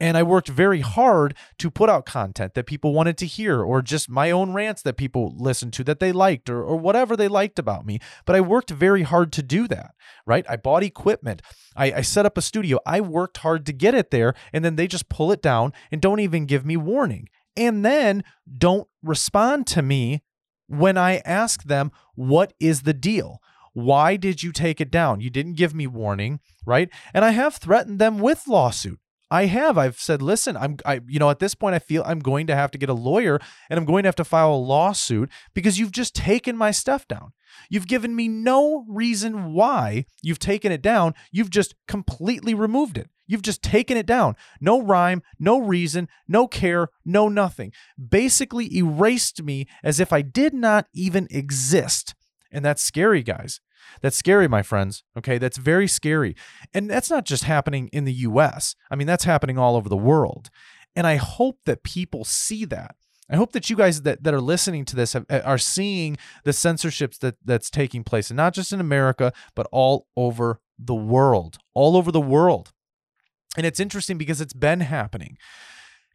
And 0.02 0.16
I 0.16 0.22
worked 0.22 0.48
very 0.48 0.80
hard 0.80 1.36
to 1.58 1.70
put 1.70 1.88
out 1.88 2.06
content 2.06 2.54
that 2.54 2.66
people 2.66 2.92
wanted 2.92 3.16
to 3.18 3.26
hear, 3.26 3.62
or 3.62 3.82
just 3.82 4.10
my 4.10 4.30
own 4.30 4.52
rants 4.52 4.82
that 4.82 4.96
people 4.96 5.32
listened 5.36 5.72
to 5.74 5.84
that 5.84 6.00
they 6.00 6.10
liked, 6.10 6.50
or, 6.50 6.62
or 6.62 6.76
whatever 6.76 7.16
they 7.16 7.28
liked 7.28 7.58
about 7.58 7.86
me. 7.86 8.00
But 8.24 8.34
I 8.34 8.40
worked 8.40 8.70
very 8.70 9.02
hard 9.02 9.32
to 9.34 9.42
do 9.42 9.68
that, 9.68 9.92
right? 10.26 10.44
I 10.48 10.56
bought 10.56 10.82
equipment, 10.82 11.40
I, 11.76 11.92
I 11.92 12.00
set 12.00 12.26
up 12.26 12.36
a 12.36 12.42
studio, 12.42 12.80
I 12.84 13.00
worked 13.00 13.38
hard 13.38 13.64
to 13.66 13.72
get 13.72 13.94
it 13.94 14.10
there, 14.10 14.34
and 14.52 14.64
then 14.64 14.74
they 14.74 14.88
just 14.88 15.08
pull 15.08 15.30
it 15.30 15.40
down 15.40 15.72
and 15.92 16.00
don't 16.00 16.20
even 16.20 16.46
give 16.46 16.66
me 16.66 16.76
warning. 16.76 17.28
And 17.56 17.84
then 17.84 18.24
don't 18.58 18.88
respond 19.02 19.66
to 19.68 19.82
me 19.82 20.22
when 20.66 20.96
I 20.96 21.18
ask 21.18 21.64
them, 21.64 21.92
what 22.14 22.54
is 22.58 22.82
the 22.82 22.94
deal? 22.94 23.40
Why 23.74 24.16
did 24.16 24.42
you 24.42 24.52
take 24.52 24.80
it 24.80 24.90
down? 24.90 25.20
You 25.20 25.30
didn't 25.30 25.54
give 25.54 25.74
me 25.74 25.86
warning, 25.86 26.40
right? 26.66 26.88
And 27.14 27.24
I 27.24 27.30
have 27.30 27.56
threatened 27.56 27.98
them 27.98 28.18
with 28.18 28.46
lawsuit. 28.46 28.98
I 29.30 29.46
have. 29.46 29.78
I've 29.78 29.98
said, 29.98 30.20
listen, 30.20 30.58
I'm, 30.58 30.76
I, 30.84 31.00
you 31.08 31.18
know, 31.18 31.30
at 31.30 31.38
this 31.38 31.54
point, 31.54 31.74
I 31.74 31.78
feel 31.78 32.02
I'm 32.04 32.18
going 32.18 32.46
to 32.48 32.54
have 32.54 32.70
to 32.72 32.78
get 32.78 32.90
a 32.90 32.94
lawyer 32.94 33.40
and 33.70 33.78
I'm 33.78 33.86
going 33.86 34.02
to 34.02 34.08
have 34.08 34.16
to 34.16 34.24
file 34.24 34.52
a 34.52 34.56
lawsuit 34.56 35.30
because 35.54 35.78
you've 35.78 35.90
just 35.90 36.14
taken 36.14 36.54
my 36.54 36.70
stuff 36.70 37.08
down. 37.08 37.32
You've 37.70 37.88
given 37.88 38.14
me 38.14 38.28
no 38.28 38.84
reason 38.86 39.54
why 39.54 40.04
you've 40.20 40.38
taken 40.38 40.70
it 40.70 40.82
down. 40.82 41.14
You've 41.30 41.48
just 41.48 41.74
completely 41.88 42.52
removed 42.52 42.98
it. 42.98 43.08
You've 43.32 43.40
just 43.40 43.62
taken 43.62 43.96
it 43.96 44.04
down. 44.04 44.36
No 44.60 44.82
rhyme, 44.82 45.22
no 45.38 45.58
reason, 45.58 46.06
no 46.28 46.46
care, 46.46 46.88
no 47.02 47.30
nothing. 47.30 47.72
Basically 47.96 48.76
erased 48.76 49.42
me 49.42 49.66
as 49.82 49.98
if 50.00 50.12
I 50.12 50.20
did 50.20 50.52
not 50.52 50.86
even 50.92 51.28
exist. 51.30 52.14
And 52.50 52.62
that's 52.62 52.82
scary, 52.82 53.22
guys. 53.22 53.62
That's 54.02 54.18
scary, 54.18 54.48
my 54.48 54.60
friends. 54.60 55.02
Okay, 55.16 55.38
that's 55.38 55.56
very 55.56 55.88
scary. 55.88 56.36
And 56.74 56.90
that's 56.90 57.08
not 57.08 57.24
just 57.24 57.44
happening 57.44 57.88
in 57.90 58.04
the 58.04 58.12
US. 58.12 58.76
I 58.90 58.96
mean, 58.96 59.06
that's 59.06 59.24
happening 59.24 59.56
all 59.56 59.76
over 59.76 59.88
the 59.88 59.96
world. 59.96 60.50
And 60.94 61.06
I 61.06 61.16
hope 61.16 61.60
that 61.64 61.84
people 61.84 62.26
see 62.26 62.66
that. 62.66 62.96
I 63.30 63.36
hope 63.36 63.52
that 63.52 63.70
you 63.70 63.76
guys 63.76 64.02
that, 64.02 64.24
that 64.24 64.34
are 64.34 64.42
listening 64.42 64.84
to 64.84 64.94
this 64.96 65.14
have, 65.14 65.24
eh, 65.30 65.40
are 65.40 65.56
seeing 65.56 66.18
the 66.44 66.52
censorships 66.52 67.16
that 67.18 67.36
that's 67.42 67.70
taking 67.70 68.04
place, 68.04 68.28
and 68.28 68.36
not 68.36 68.52
just 68.52 68.74
in 68.74 68.80
America, 68.80 69.32
but 69.54 69.66
all 69.72 70.06
over 70.18 70.60
the 70.78 70.94
world, 70.94 71.56
all 71.72 71.96
over 71.96 72.12
the 72.12 72.20
world. 72.20 72.72
And 73.56 73.66
it's 73.66 73.80
interesting 73.80 74.18
because 74.18 74.40
it's 74.40 74.54
been 74.54 74.80
happening 74.80 75.36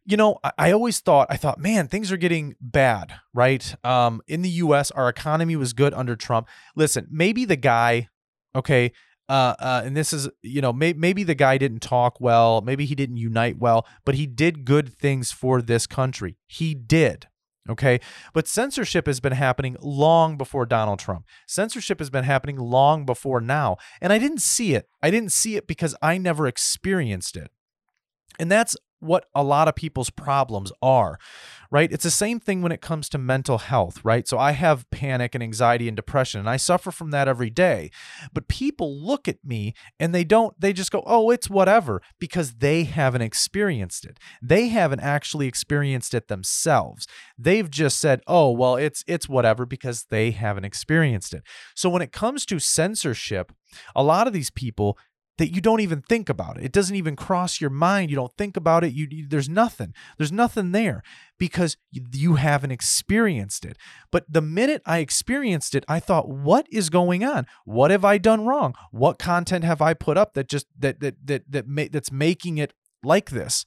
you 0.08 0.16
know, 0.16 0.38
I, 0.56 0.72
always 0.72 1.00
thought, 1.00 1.26
I 1.28 1.36
thought, 1.36 1.58
man, 1.58 1.86
things 1.86 2.10
are 2.10 2.16
getting 2.16 2.56
bad, 2.62 3.20
right? 3.34 3.74
Um, 3.84 4.22
in 4.26 4.40
the 4.40 4.48
US, 4.48 4.90
our 4.90 5.06
economy 5.06 5.54
was 5.54 5.74
good 5.74 5.92
under 5.92 6.16
Trump. 6.16 6.48
Listen, 6.74 7.06
maybe 7.10 7.44
the 7.44 7.56
guy, 7.56 8.08
okay, 8.54 8.92
uh, 9.28 9.54
uh, 9.58 9.82
and 9.84 9.94
this 9.94 10.14
is, 10.14 10.30
you 10.40 10.62
know, 10.62 10.72
may, 10.72 10.94
maybe 10.94 11.24
the 11.24 11.34
guy 11.34 11.58
didn't 11.58 11.80
talk 11.80 12.22
well, 12.22 12.62
maybe 12.62 12.86
he 12.86 12.94
didn't 12.94 13.18
unite 13.18 13.58
well, 13.58 13.86
but 14.06 14.14
he 14.14 14.26
did 14.26 14.64
good 14.64 14.94
things 14.94 15.30
for 15.30 15.60
this 15.60 15.86
country. 15.86 16.38
He 16.46 16.72
did. 16.74 17.26
Okay. 17.68 18.00
But 18.32 18.48
censorship 18.48 19.06
has 19.06 19.20
been 19.20 19.32
happening 19.32 19.76
long 19.80 20.36
before 20.36 20.64
Donald 20.64 20.98
Trump. 20.98 21.26
Censorship 21.46 21.98
has 21.98 22.10
been 22.10 22.24
happening 22.24 22.56
long 22.56 23.04
before 23.04 23.40
now. 23.40 23.76
And 24.00 24.12
I 24.12 24.18
didn't 24.18 24.40
see 24.40 24.74
it. 24.74 24.86
I 25.02 25.10
didn't 25.10 25.32
see 25.32 25.56
it 25.56 25.66
because 25.66 25.94
I 26.00 26.18
never 26.18 26.46
experienced 26.46 27.36
it. 27.36 27.50
And 28.38 28.50
that's 28.50 28.76
what 29.00 29.26
a 29.34 29.42
lot 29.42 29.68
of 29.68 29.74
people's 29.74 30.10
problems 30.10 30.72
are, 30.82 31.18
right? 31.70 31.92
It's 31.92 32.04
the 32.04 32.10
same 32.10 32.40
thing 32.40 32.62
when 32.62 32.72
it 32.72 32.80
comes 32.80 33.08
to 33.10 33.18
mental 33.18 33.58
health, 33.58 34.04
right? 34.04 34.26
So 34.26 34.38
I 34.38 34.52
have 34.52 34.90
panic 34.90 35.34
and 35.34 35.42
anxiety 35.42 35.88
and 35.88 35.96
depression, 35.96 36.40
and 36.40 36.50
I 36.50 36.56
suffer 36.56 36.90
from 36.90 37.10
that 37.10 37.28
every 37.28 37.50
day. 37.50 37.90
But 38.32 38.48
people 38.48 38.96
look 38.96 39.28
at 39.28 39.44
me 39.44 39.74
and 40.00 40.14
they 40.14 40.24
don't, 40.24 40.58
they 40.60 40.72
just 40.72 40.90
go, 40.90 41.02
oh, 41.06 41.30
it's 41.30 41.50
whatever, 41.50 42.02
because 42.18 42.54
they 42.54 42.84
haven't 42.84 43.22
experienced 43.22 44.04
it. 44.04 44.18
They 44.42 44.68
haven't 44.68 45.00
actually 45.00 45.46
experienced 45.46 46.14
it 46.14 46.28
themselves. 46.28 47.06
They've 47.36 47.70
just 47.70 48.00
said, 48.00 48.22
oh, 48.26 48.50
well, 48.50 48.76
it's 48.76 49.04
it's 49.06 49.28
whatever 49.28 49.66
because 49.66 50.04
they 50.10 50.30
haven't 50.32 50.64
experienced 50.64 51.34
it. 51.34 51.42
So 51.74 51.88
when 51.88 52.02
it 52.02 52.12
comes 52.12 52.44
to 52.46 52.58
censorship, 52.58 53.52
a 53.94 54.02
lot 54.02 54.26
of 54.26 54.32
these 54.32 54.50
people 54.50 54.98
that 55.38 55.54
you 55.54 55.60
don't 55.60 55.80
even 55.80 56.02
think 56.02 56.28
about 56.28 56.58
it. 56.58 56.64
It 56.64 56.72
doesn't 56.72 56.94
even 56.94 57.16
cross 57.16 57.60
your 57.60 57.70
mind. 57.70 58.10
You 58.10 58.16
don't 58.16 58.36
think 58.36 58.56
about 58.56 58.84
it. 58.84 58.92
You, 58.92 59.06
you, 59.10 59.26
there's 59.26 59.48
nothing. 59.48 59.94
There's 60.18 60.32
nothing 60.32 60.72
there 60.72 61.02
because 61.38 61.76
you, 61.90 62.04
you 62.12 62.34
haven't 62.34 62.72
experienced 62.72 63.64
it. 63.64 63.78
But 64.10 64.24
the 64.28 64.42
minute 64.42 64.82
I 64.84 64.98
experienced 64.98 65.74
it, 65.74 65.84
I 65.88 66.00
thought, 66.00 66.28
"What 66.28 66.66
is 66.70 66.90
going 66.90 67.24
on? 67.24 67.46
What 67.64 67.90
have 67.90 68.04
I 68.04 68.18
done 68.18 68.44
wrong? 68.44 68.74
What 68.90 69.18
content 69.18 69.64
have 69.64 69.80
I 69.80 69.94
put 69.94 70.18
up 70.18 70.34
that 70.34 70.48
just 70.48 70.66
that 70.78 71.00
that 71.00 71.14
that 71.24 71.50
that 71.50 71.66
ma- 71.66 71.90
that's 71.90 72.12
making 72.12 72.58
it 72.58 72.74
like 73.02 73.30
this?" 73.30 73.64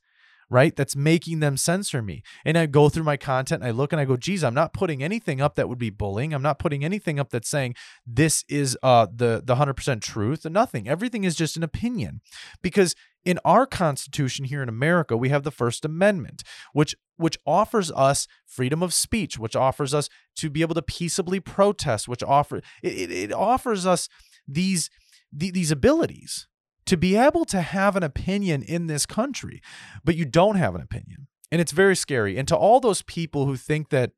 Right? 0.52 0.76
That's 0.76 0.98
making 0.98 1.40
them 1.40 1.56
censor 1.56 2.02
me. 2.02 2.22
And 2.44 2.58
I 2.58 2.66
go 2.66 2.90
through 2.90 3.06
my 3.06 3.16
content 3.16 3.64
and 3.64 3.70
I 3.70 3.72
look 3.72 3.94
and 3.94 4.02
I 4.02 4.06
go, 4.06 4.18
geez, 4.18 4.44
I'm 4.44 4.54
not 4.54 4.74
putting 4.74 5.02
anything 5.02 5.40
up 5.40 5.56
that 5.56 5.70
would 5.70 5.80
be 5.80 5.90
bullying. 5.90 6.34
I'm 6.34 6.42
not 6.42 6.60
putting 6.60 6.84
anything 6.84 7.20
up 7.20 7.30
that's 7.30 7.50
saying 7.50 7.76
this 8.06 8.44
is 8.50 8.78
uh, 8.84 9.08
the 9.12 9.42
the 9.44 9.56
hundred 9.56 9.76
percent 9.76 10.04
truth. 10.04 10.46
Nothing. 10.46 10.90
Everything 10.90 11.24
is 11.24 11.36
just 11.36 11.56
an 11.56 11.64
opinion, 11.64 12.20
because 12.62 12.96
in 13.24 13.40
our 13.46 13.66
Constitution 13.66 14.46
here 14.46 14.62
in 14.62 14.70
America, 14.70 15.16
we 15.16 15.30
have 15.30 15.44
the 15.44 15.52
First 15.52 15.86
Amendment, 15.86 16.44
which 16.74 16.96
which 17.16 17.38
offers 17.46 17.92
us 17.92 18.28
freedom 18.46 18.84
of 18.84 18.94
speech, 18.94 19.40
which 19.40 19.56
offers 19.56 19.94
us 19.94 20.10
to 20.36 20.50
be 20.50 20.62
able 20.62 20.76
to 20.76 20.82
peaceably 20.82 21.40
protest, 21.40 22.10
which 22.10 22.24
offer 22.24 22.58
it, 22.84 23.12
it 23.12 23.32
offers 23.32 23.86
us 23.86 24.10
these 24.46 24.90
these 25.32 25.72
abilities 25.72 26.48
to 26.92 26.98
be 26.98 27.16
able 27.16 27.46
to 27.46 27.62
have 27.62 27.96
an 27.96 28.04
opinion 28.04 28.62
in 28.62 28.88
this 28.88 29.06
country, 29.06 29.62
but 30.04 30.18
you 30.18 30.26
don't 30.26 30.58
have 30.58 30.76
an 30.76 30.82
opinion. 30.82 31.28
And 31.50 31.62
it's 31.62 31.72
very 31.72 31.96
scary. 31.96 32.38
And 32.38 32.46
to 32.50 32.56
all 32.58 32.82
those 32.82 33.02
people 33.02 33.46
who 33.46 33.56
think 33.56 33.92
that 33.92 34.12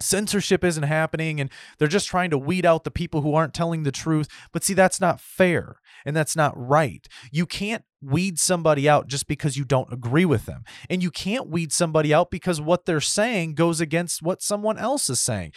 censorship 0.00 0.62
isn't 0.62 0.84
happening 0.84 1.40
and 1.40 1.50
they're 1.76 1.88
just 1.88 2.06
trying 2.06 2.30
to 2.30 2.38
weed 2.38 2.64
out 2.64 2.84
the 2.84 2.92
people 2.92 3.22
who 3.22 3.34
aren't 3.34 3.52
telling 3.52 3.82
the 3.82 3.90
truth. 3.90 4.28
But 4.52 4.62
see, 4.62 4.74
that's 4.74 5.00
not 5.00 5.20
fair 5.20 5.80
and 6.06 6.14
that's 6.14 6.36
not 6.36 6.52
right. 6.56 7.04
You 7.32 7.46
can't 7.46 7.82
weed 8.00 8.38
somebody 8.38 8.88
out 8.88 9.08
just 9.08 9.26
because 9.26 9.56
you 9.56 9.64
don't 9.64 9.92
agree 9.92 10.24
with 10.24 10.46
them. 10.46 10.62
And 10.88 11.02
you 11.02 11.10
can't 11.10 11.48
weed 11.48 11.72
somebody 11.72 12.14
out 12.14 12.30
because 12.30 12.60
what 12.60 12.86
they're 12.86 13.00
saying 13.00 13.56
goes 13.56 13.80
against 13.80 14.22
what 14.22 14.40
someone 14.40 14.78
else 14.78 15.10
is 15.10 15.18
saying. 15.18 15.50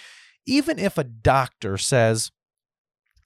Even 0.47 0.79
if 0.79 0.97
a 0.97 1.03
doctor 1.03 1.77
says, 1.77 2.31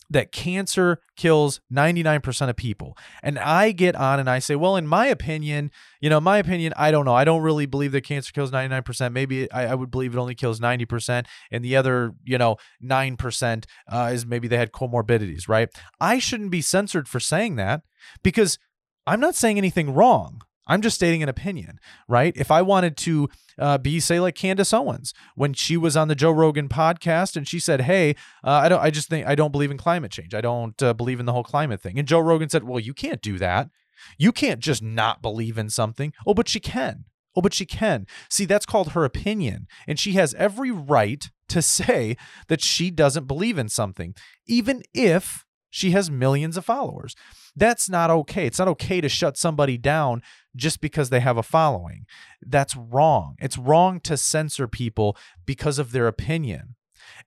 that 0.10 0.32
cancer 0.32 1.00
kills 1.16 1.62
99% 1.74 2.50
of 2.50 2.56
people. 2.56 2.98
And 3.24 3.40
I 3.40 3.72
get 3.72 3.96
on 3.96 4.20
and 4.20 4.30
I 4.30 4.40
say, 4.40 4.56
well, 4.56 4.76
in 4.76 4.88
my 4.88 5.08
opinion, 5.08 5.72
you 6.00 6.10
know, 6.10 6.20
my 6.20 6.38
opinion, 6.38 6.74
I 6.78 6.92
don't 6.92 7.06
know. 7.06 7.16
I 7.16 7.24
don't 7.24 7.42
really 7.42 7.66
believe 7.66 7.92
that 7.94 8.02
cancer 8.02 8.32
kills 8.32 8.52
99%. 8.52 9.12
Maybe 9.12 9.52
I, 9.52 9.68
I 9.68 9.76
would 9.76 9.92
believe 9.92 10.14
it 10.14 10.20
only 10.20 10.36
kills 10.36 10.60
90%. 10.60 11.26
And 11.52 11.66
the 11.66 11.76
other, 11.76 12.14
you 12.24 12.38
know, 12.38 12.58
9% 12.84 13.66
uh, 13.92 14.12
is 14.14 14.26
maybe 14.26 14.48
they 14.48 14.58
had 14.58 14.72
comorbidities, 14.72 15.48
right? 15.50 15.70
I 16.00 16.20
shouldn't 16.20 16.52
be 16.52 16.62
censored 16.62 17.08
for 17.08 17.20
saying 17.20 17.56
that 17.56 17.82
because 18.24 18.60
I'm 19.08 19.20
not 19.20 19.36
saying 19.36 19.58
anything 19.58 19.94
wrong. 19.94 20.42
I'm 20.68 20.82
just 20.82 20.96
stating 20.96 21.22
an 21.24 21.30
opinion, 21.30 21.80
right? 22.08 22.34
If 22.36 22.52
I 22.52 22.62
wanted 22.62 22.98
to 22.98 23.30
uh, 23.58 23.78
be, 23.78 24.00
say, 24.00 24.20
like 24.20 24.36
Candace 24.36 24.74
Owens 24.74 25.14
when 25.36 25.54
she 25.54 25.78
was 25.78 25.96
on 25.96 26.08
the 26.08 26.16
Joe 26.16 26.32
Rogan 26.32 26.68
podcast 26.68 27.36
and 27.36 27.48
she 27.48 27.60
said, 27.60 27.82
"Hey, 27.82 28.12
uh, 28.44 28.52
I 28.52 28.70
don't, 28.70 28.82
I 28.82 28.90
just 28.90 29.10
think 29.10 29.28
I 29.28 29.36
don't 29.36 29.52
believe 29.52 29.72
in 29.72 29.78
climate 29.78 30.12
change. 30.12 30.34
I 30.34 30.42
don't 30.42 30.82
uh, 30.82 30.94
believe 30.94 31.20
in 31.20 31.26
the 31.26 31.34
whole 31.34 31.44
climate 31.44 31.82
thing." 31.82 32.00
And 32.00 32.08
Joe 32.08 32.20
Rogan 32.20 32.50
said, 32.50 32.64
"Well, 32.64 32.80
you 32.80 32.94
can't 32.94 33.22
do 33.22 33.38
that. 33.38 33.70
You 34.18 34.32
can't 34.32 34.60
just 34.60 34.82
not 34.82 35.22
believe 35.22 35.58
in 35.58 35.70
something." 35.70 36.14
Oh, 36.26 36.34
but 36.34 36.48
she 36.48 36.60
can. 36.60 37.06
Oh, 37.36 37.42
but 37.42 37.54
she 37.54 37.66
can. 37.66 38.08
See, 38.30 38.46
that's 38.46 38.66
called 38.66 38.92
her 38.92 39.06
opinion, 39.06 39.68
and 39.88 40.00
she 40.00 40.14
has 40.14 40.34
every 40.36 40.72
right 40.72 41.30
to 41.50 41.62
say 41.62 42.18
that 42.48 42.62
she 42.62 42.92
doesn't 42.92 43.28
believe 43.28 43.58
in 43.58 43.70
something, 43.70 44.16
even 44.48 44.84
if 44.94 45.45
she 45.76 45.92
has 45.92 46.10
millions 46.10 46.56
of 46.56 46.64
followers. 46.64 47.18
That's 47.54 47.90
not 47.90 48.10
okay. 48.10 48.46
It's 48.46 48.60
not 48.60 48.70
okay 48.70 49.02
to 49.02 49.10
shut 49.10 49.36
somebody 49.36 49.78
down 49.78 50.22
just 50.56 50.80
because 50.80 51.10
they 51.10 51.20
have 51.20 51.36
a 51.36 51.44
following. 51.44 52.06
That's 52.42 52.78
wrong. 52.78 53.36
It's 53.40 53.58
wrong 53.58 54.00
to 54.02 54.16
censor 54.16 54.70
people 54.70 55.18
because 55.46 55.78
of 55.78 55.92
their 55.92 56.08
opinion. 56.08 56.76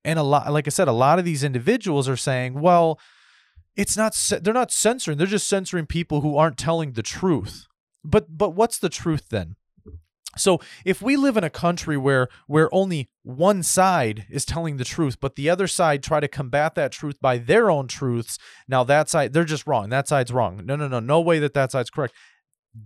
And 0.02 0.19
a 0.19 0.23
lot 0.23 0.50
like 0.50 0.67
I 0.67 0.71
said 0.71 0.88
a 0.88 0.93
lot 0.93 1.19
of 1.19 1.26
these 1.26 1.45
individuals 1.45 2.09
are 2.09 2.17
saying, 2.17 2.59
"Well, 2.59 2.99
it's 3.76 3.99
not 3.99 4.17
they're 4.40 4.55
not 4.55 4.73
censoring. 4.73 5.19
They're 5.19 5.26
just 5.26 5.47
censoring 5.47 5.85
people 5.85 6.23
who 6.23 6.38
aren't 6.38 6.57
telling 6.57 6.93
the 6.93 7.02
truth." 7.02 7.67
But 8.02 8.38
but 8.38 8.55
what's 8.55 8.78
the 8.78 8.88
truth 8.88 9.28
then? 9.28 9.57
So 10.38 10.61
if 10.85 11.02
we 11.02 11.16
live 11.16 11.37
in 11.37 11.45
a 11.45 11.50
country 11.50 11.97
where 11.97 12.28
where 12.47 12.73
only 12.75 13.11
one 13.23 13.62
side 13.62 14.26
is 14.30 14.45
telling 14.45 14.76
the 14.76 14.85
truth, 14.85 15.18
but 15.21 15.37
the 15.37 15.50
other 15.50 15.66
side 15.66 16.02
try 16.02 16.21
to 16.21 16.28
combat 16.28 16.75
that 16.75 16.92
truth 16.92 17.21
by 17.21 17.38
their 17.38 17.71
own 17.71 17.88
truths, 17.88 18.38
now 18.66 18.85
that 18.85 19.09
side 19.09 19.33
they're 19.33 19.45
just 19.45 19.66
wrong. 19.66 19.90
That 19.90 20.09
side's 20.09 20.33
wrong. 20.33 20.62
No, 20.64 20.76
no, 20.76 20.88
no, 20.88 21.00
no 21.00 21.21
way 21.21 21.38
that 21.38 21.54
that 21.54 21.73
side's 21.73 21.90
correct. 21.90 22.14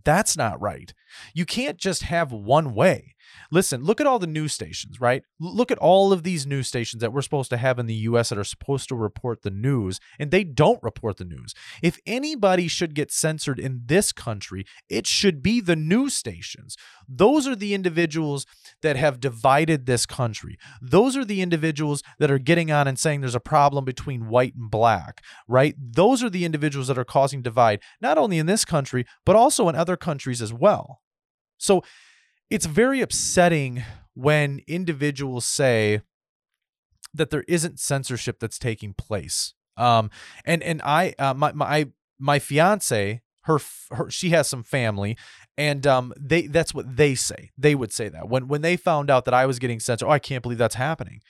That's 0.04 0.36
not 0.36 0.60
right. 0.60 0.92
You 1.34 1.44
can't 1.44 1.76
just 1.76 2.02
have 2.04 2.32
one 2.32 2.74
way. 2.74 3.14
Listen, 3.50 3.82
look 3.82 4.00
at 4.00 4.06
all 4.06 4.18
the 4.18 4.26
news 4.26 4.52
stations, 4.52 5.00
right? 5.00 5.22
Look 5.40 5.70
at 5.70 5.78
all 5.78 6.12
of 6.12 6.22
these 6.22 6.46
news 6.46 6.68
stations 6.68 7.00
that 7.00 7.12
we're 7.12 7.22
supposed 7.22 7.50
to 7.50 7.56
have 7.56 7.78
in 7.78 7.86
the 7.86 7.94
US 7.94 8.28
that 8.30 8.38
are 8.38 8.44
supposed 8.44 8.88
to 8.88 8.94
report 8.94 9.42
the 9.42 9.50
news, 9.50 10.00
and 10.18 10.30
they 10.30 10.44
don't 10.44 10.82
report 10.82 11.16
the 11.16 11.24
news. 11.24 11.54
If 11.82 11.98
anybody 12.06 12.68
should 12.68 12.94
get 12.94 13.12
censored 13.12 13.58
in 13.58 13.82
this 13.86 14.12
country, 14.12 14.64
it 14.88 15.06
should 15.06 15.42
be 15.42 15.60
the 15.60 15.76
news 15.76 16.14
stations. 16.14 16.76
Those 17.08 17.46
are 17.46 17.56
the 17.56 17.74
individuals 17.74 18.46
that 18.82 18.96
have 18.96 19.20
divided 19.20 19.86
this 19.86 20.06
country. 20.06 20.58
Those 20.80 21.16
are 21.16 21.24
the 21.24 21.42
individuals 21.42 22.02
that 22.18 22.30
are 22.30 22.38
getting 22.38 22.70
on 22.70 22.88
and 22.88 22.98
saying 22.98 23.20
there's 23.20 23.34
a 23.34 23.40
problem 23.40 23.84
between 23.84 24.28
white 24.28 24.54
and 24.54 24.70
black, 24.70 25.22
right? 25.48 25.74
Those 25.78 26.22
are 26.22 26.30
the 26.30 26.44
individuals 26.44 26.88
that 26.88 26.98
are 26.98 27.04
causing 27.04 27.42
divide, 27.42 27.80
not 28.00 28.18
only 28.18 28.38
in 28.38 28.46
this 28.46 28.64
country, 28.64 29.04
but 29.24 29.36
also 29.36 29.68
in 29.68 29.74
other 29.74 29.96
countries 29.96 30.42
as 30.42 30.52
well. 30.52 31.00
So, 31.58 31.82
it's 32.52 32.66
very 32.66 33.00
upsetting 33.00 33.82
when 34.12 34.60
individuals 34.66 35.46
say 35.46 36.02
that 37.14 37.30
there 37.30 37.44
isn't 37.48 37.80
censorship 37.80 38.40
that's 38.40 38.58
taking 38.58 38.92
place. 38.92 39.54
Um, 39.78 40.10
and 40.44 40.62
and 40.62 40.82
I 40.82 41.14
uh, 41.18 41.32
my 41.32 41.52
my 41.52 41.88
my 42.18 42.38
fiance 42.38 43.22
her, 43.44 43.58
her 43.90 44.10
she 44.10 44.30
has 44.30 44.48
some 44.48 44.62
family 44.62 45.16
and 45.56 45.86
um 45.86 46.12
they 46.20 46.46
that's 46.46 46.74
what 46.74 46.96
they 46.96 47.14
say. 47.14 47.50
They 47.56 47.74
would 47.74 47.90
say 47.90 48.10
that. 48.10 48.28
When 48.28 48.48
when 48.48 48.60
they 48.60 48.76
found 48.76 49.10
out 49.10 49.24
that 49.24 49.34
I 49.34 49.46
was 49.46 49.58
getting 49.58 49.80
censored 49.80 50.08
oh 50.08 50.12
I 50.12 50.18
can't 50.18 50.42
believe 50.42 50.58
that's 50.58 50.74
happening. 50.74 51.22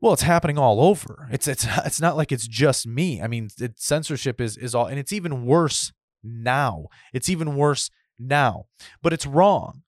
Well 0.00 0.12
it's 0.12 0.22
happening 0.22 0.58
all 0.58 0.80
over. 0.80 1.28
It's 1.30 1.46
it's 1.46 1.64
it's 1.86 2.00
not 2.00 2.16
like 2.16 2.32
it's 2.32 2.48
just 2.48 2.88
me. 2.88 3.22
I 3.22 3.28
mean 3.28 3.50
it, 3.60 3.78
censorship 3.78 4.40
is 4.40 4.56
is 4.56 4.74
all 4.74 4.86
and 4.86 4.98
it's 4.98 5.12
even 5.12 5.46
worse 5.46 5.92
now. 6.24 6.86
It's 7.12 7.28
even 7.28 7.54
worse 7.54 7.88
now. 8.18 8.66
But 9.00 9.12
it's 9.12 9.26
wrong 9.26 9.83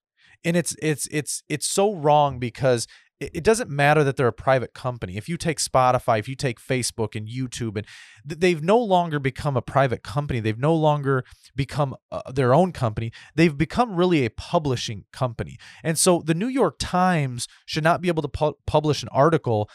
and 0.47 0.57
it's 0.57 0.75
it's 0.81 1.09
it's 1.11 1.43
it's 1.49 1.67
so 1.67 1.93
wrong 1.95 2.39
because 2.39 2.87
it 3.19 3.43
doesn't 3.43 3.71
matter 3.71 4.05
that 4.05 4.17
they're 4.17 4.27
a 4.27 4.33
private 4.33 4.75
company. 4.75 5.17
If 5.17 5.27
you 5.27 5.39
take 5.39 5.59
Spotify, 5.59 6.19
if 6.19 6.29
you 6.29 6.35
take 6.35 6.61
Facebook 6.61 7.17
and 7.17 7.27
YouTube, 7.27 7.79
and 7.79 7.87
they've 8.25 8.63
no 8.63 8.79
longer 8.79 9.19
become 9.19 9.57
a 9.57 9.63
private 9.63 10.03
company, 10.03 10.39
they've 10.39 10.59
no 10.59 10.75
longer 10.75 11.25
become 11.55 11.97
uh, 12.13 12.31
their 12.31 12.53
own 12.53 12.73
company. 12.73 13.13
They've 13.35 13.57
become 13.57 13.97
really 13.97 14.27
a 14.27 14.31
publishing 14.31 15.07
company. 15.15 15.57
And 15.83 15.99
so 15.99 16.23
the 16.25 16.35
New 16.35 16.49
York 16.49 16.77
Times 16.79 17.49
should 17.65 17.85
not 17.85 18.03
be 18.03 18.09
able 18.09 18.23
to 18.23 18.29
pu- 18.29 18.59
publish 18.67 19.03
an 19.03 19.09
article 19.09 19.71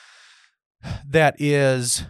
that 1.08 1.36
is 1.40 2.04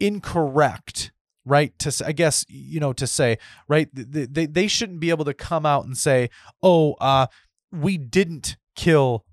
incorrect 0.00 1.12
right 1.44 1.76
to 1.78 2.04
i 2.06 2.12
guess 2.12 2.44
you 2.48 2.78
know 2.78 2.92
to 2.92 3.06
say 3.06 3.36
right 3.68 3.88
they, 3.92 4.46
they 4.46 4.68
shouldn't 4.68 5.00
be 5.00 5.10
able 5.10 5.24
to 5.24 5.34
come 5.34 5.66
out 5.66 5.84
and 5.84 5.96
say 5.96 6.30
oh 6.62 6.92
uh 7.00 7.26
we 7.72 7.98
didn't 7.98 8.56
kill 8.76 9.24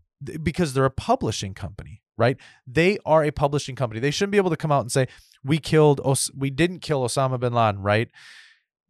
because 0.42 0.74
they're 0.74 0.86
a 0.86 0.92
publishing 0.92 1.54
company, 1.54 2.02
right? 2.18 2.38
They 2.66 2.98
are 3.06 3.24
a 3.24 3.32
publishing 3.32 3.76
company. 3.76 4.00
They 4.00 4.12
shouldn't 4.12 4.32
be 4.32 4.38
able 4.38 4.50
to 4.50 4.58
come 4.58 4.72
out 4.72 4.82
and 4.82 4.92
say 4.92 5.08
we 5.44 5.60
killed 5.60 6.02
Os- 6.04 6.32
we 6.36 6.50
didn't 6.50 6.80
kill 6.80 7.04
Osama 7.04 7.40
bin 7.40 7.54
Laden, 7.54 7.82
right? 7.82 8.10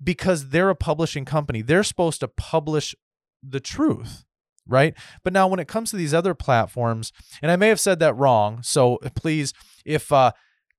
Because 0.04 0.50
they're 0.50 0.70
a 0.70 0.76
publishing 0.76 1.26
company. 1.26 1.62
They're 1.62 1.84
supposed 1.84 2.20
to 2.22 2.28
publish 2.28 2.96
the 3.44 3.60
truth, 3.60 4.26
right? 4.68 4.94
But 5.24 5.34
now 5.34 5.48
when 5.48 5.60
it 5.60 5.68
comes 5.68 5.92
to 5.92 5.98
these 5.98 6.14
other 6.14 6.34
platforms, 6.34 7.12
and 7.42 7.52
I 7.52 7.56
may 7.56 7.68
have 7.70 7.80
said 7.80 8.00
that 8.00 8.16
wrong, 8.16 8.62
so 8.64 8.98
please 9.16 9.54
if 9.86 10.12
uh 10.12 10.32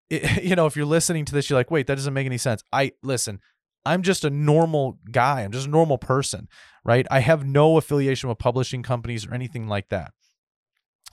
it, 0.08 0.42
you 0.44 0.56
know, 0.56 0.66
if 0.66 0.76
you're 0.76 0.86
listening 0.86 1.24
to 1.26 1.32
this 1.32 1.50
you're 1.50 1.58
like, 1.58 1.70
"Wait, 1.70 1.86
that 1.86 1.96
doesn't 1.96 2.14
make 2.14 2.26
any 2.26 2.38
sense." 2.38 2.62
I 2.72 2.92
listen, 3.02 3.40
I'm 3.84 4.02
just 4.02 4.24
a 4.24 4.30
normal 4.30 4.98
guy. 5.10 5.42
I'm 5.42 5.52
just 5.52 5.66
a 5.68 5.70
normal 5.70 5.98
person, 5.98 6.48
right? 6.86 7.06
I 7.10 7.20
have 7.20 7.44
no 7.44 7.76
affiliation 7.76 8.28
with 8.28 8.38
publishing 8.38 8.82
companies 8.82 9.26
or 9.26 9.34
anything 9.34 9.66
like 9.66 9.88
that. 9.88 10.12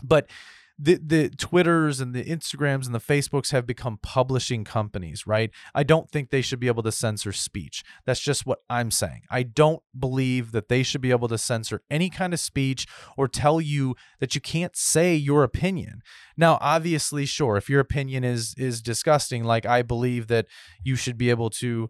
But 0.03 0.29
the 0.77 0.95
the 0.95 1.29
Twitters 1.29 1.99
and 1.99 2.13
the 2.13 2.23
Instagrams 2.23 2.85
and 2.85 2.95
the 2.95 2.99
Facebooks 2.99 3.51
have 3.51 3.65
become 3.65 3.99
publishing 4.01 4.63
companies, 4.63 5.27
right? 5.27 5.51
I 5.73 5.83
don't 5.83 6.09
think 6.09 6.29
they 6.29 6.41
should 6.41 6.59
be 6.59 6.67
able 6.67 6.83
to 6.83 6.91
censor 6.91 7.31
speech. 7.31 7.83
That's 8.05 8.19
just 8.19 8.45
what 8.45 8.59
I'm 8.69 8.89
saying. 8.89 9.21
I 9.29 9.43
don't 9.43 9.83
believe 9.97 10.51
that 10.51 10.69
they 10.69 10.81
should 10.81 11.01
be 11.01 11.11
able 11.11 11.27
to 11.27 11.37
censor 11.37 11.81
any 11.91 12.09
kind 12.09 12.33
of 12.33 12.39
speech 12.39 12.87
or 13.17 13.27
tell 13.27 13.61
you 13.61 13.95
that 14.19 14.33
you 14.33 14.41
can't 14.41 14.75
say 14.75 15.15
your 15.15 15.43
opinion. 15.43 16.01
Now, 16.37 16.57
obviously, 16.59 17.25
sure, 17.25 17.55
if 17.55 17.69
your 17.69 17.79
opinion 17.79 18.23
is 18.23 18.55
is 18.57 18.81
disgusting, 18.81 19.43
like 19.43 19.65
I 19.65 19.83
believe 19.83 20.27
that 20.27 20.47
you 20.83 20.95
should 20.95 21.17
be 21.17 21.29
able 21.29 21.51
to 21.51 21.89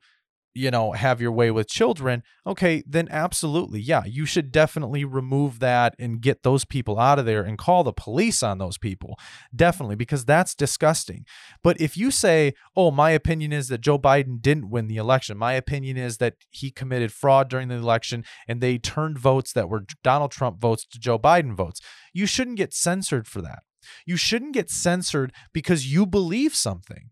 you 0.53 0.69
know, 0.69 0.91
have 0.91 1.19
your 1.19 1.31
way 1.31 1.50
with 1.51 1.67
children, 1.67 2.24
okay, 2.45 2.83
then 2.86 3.07
absolutely, 3.10 3.79
yeah, 3.79 4.03
you 4.05 4.25
should 4.25 4.51
definitely 4.51 5.03
remove 5.03 5.60
that 5.60 5.95
and 5.98 6.22
get 6.22 6.43
those 6.43 6.63
people 6.65 7.00
out 7.00 7.19
of 7.19 7.25
there 7.25 7.43
and 7.43 7.57
call 7.57 7.83
the 7.83 7.93
police 7.93 8.43
on 8.43 8.57
those 8.57 8.77
people. 8.77 9.17
Definitely, 9.55 9.95
because 9.95 10.25
that's 10.25 10.53
disgusting. 10.53 11.25
But 11.63 11.81
if 11.81 11.98
you 11.98 12.12
say, 12.12 12.53
oh, 12.75 12.91
my 12.91 13.12
opinion 13.12 13.51
is 13.51 13.67
that 13.69 13.81
Joe 13.81 13.98
Biden 13.98 14.41
didn't 14.41 14.69
win 14.69 14.88
the 14.88 14.98
election, 14.98 15.38
my 15.38 15.53
opinion 15.53 15.98
is 15.98 16.17
that 16.17 16.36
he 16.50 16.69
committed 16.69 17.12
fraud 17.12 17.50
during 17.50 17.67
the 17.67 17.75
election 17.75 18.24
and 18.48 18.62
they 18.62 18.77
turned 18.77 19.17
votes 19.17 19.53
that 19.53 19.69
were 19.69 19.86
Donald 20.03 20.31
Trump 20.31 20.60
votes 20.60 20.86
to 20.86 21.00
Joe 21.00 21.17
Biden 21.17 21.55
votes, 21.55 21.81
you 22.13 22.25
shouldn't 22.25 22.57
get 22.57 22.74
censored 22.74 23.27
for 23.27 23.41
that. 23.41 23.63
You 24.05 24.17
shouldn't 24.17 24.53
get 24.53 24.69
censored 24.69 25.33
because 25.51 25.91
you 25.91 26.05
believe 26.05 26.55
something. 26.55 27.10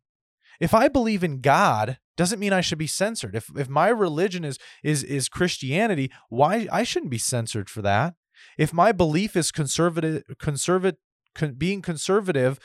If 0.62 0.76
I 0.76 0.88
believe 0.88 1.24
in 1.24 1.42
God, 1.42 1.98
doesn't 2.16 2.40
mean 2.40 2.54
I 2.54 2.62
should 2.62 2.78
be 2.78 2.88
censored. 2.88 3.36
If 3.36 3.50
if 3.58 3.68
my 3.68 3.90
religion 3.90 4.46
is 4.46 4.60
is 4.84 5.04
is 5.04 5.28
Christianity, 5.28 6.12
why 6.30 6.68
I 6.72 6.84
shouldn't 6.84 7.10
be 7.10 7.18
censored 7.18 7.68
for 7.68 7.82
that. 7.82 8.14
If 8.60 8.72
my 8.72 8.92
belief 8.92 9.36
is 9.36 9.52
conservative 9.52 10.24
conservative 10.40 11.00
con, 11.34 11.54
being 11.54 11.82
conservative 11.82 12.60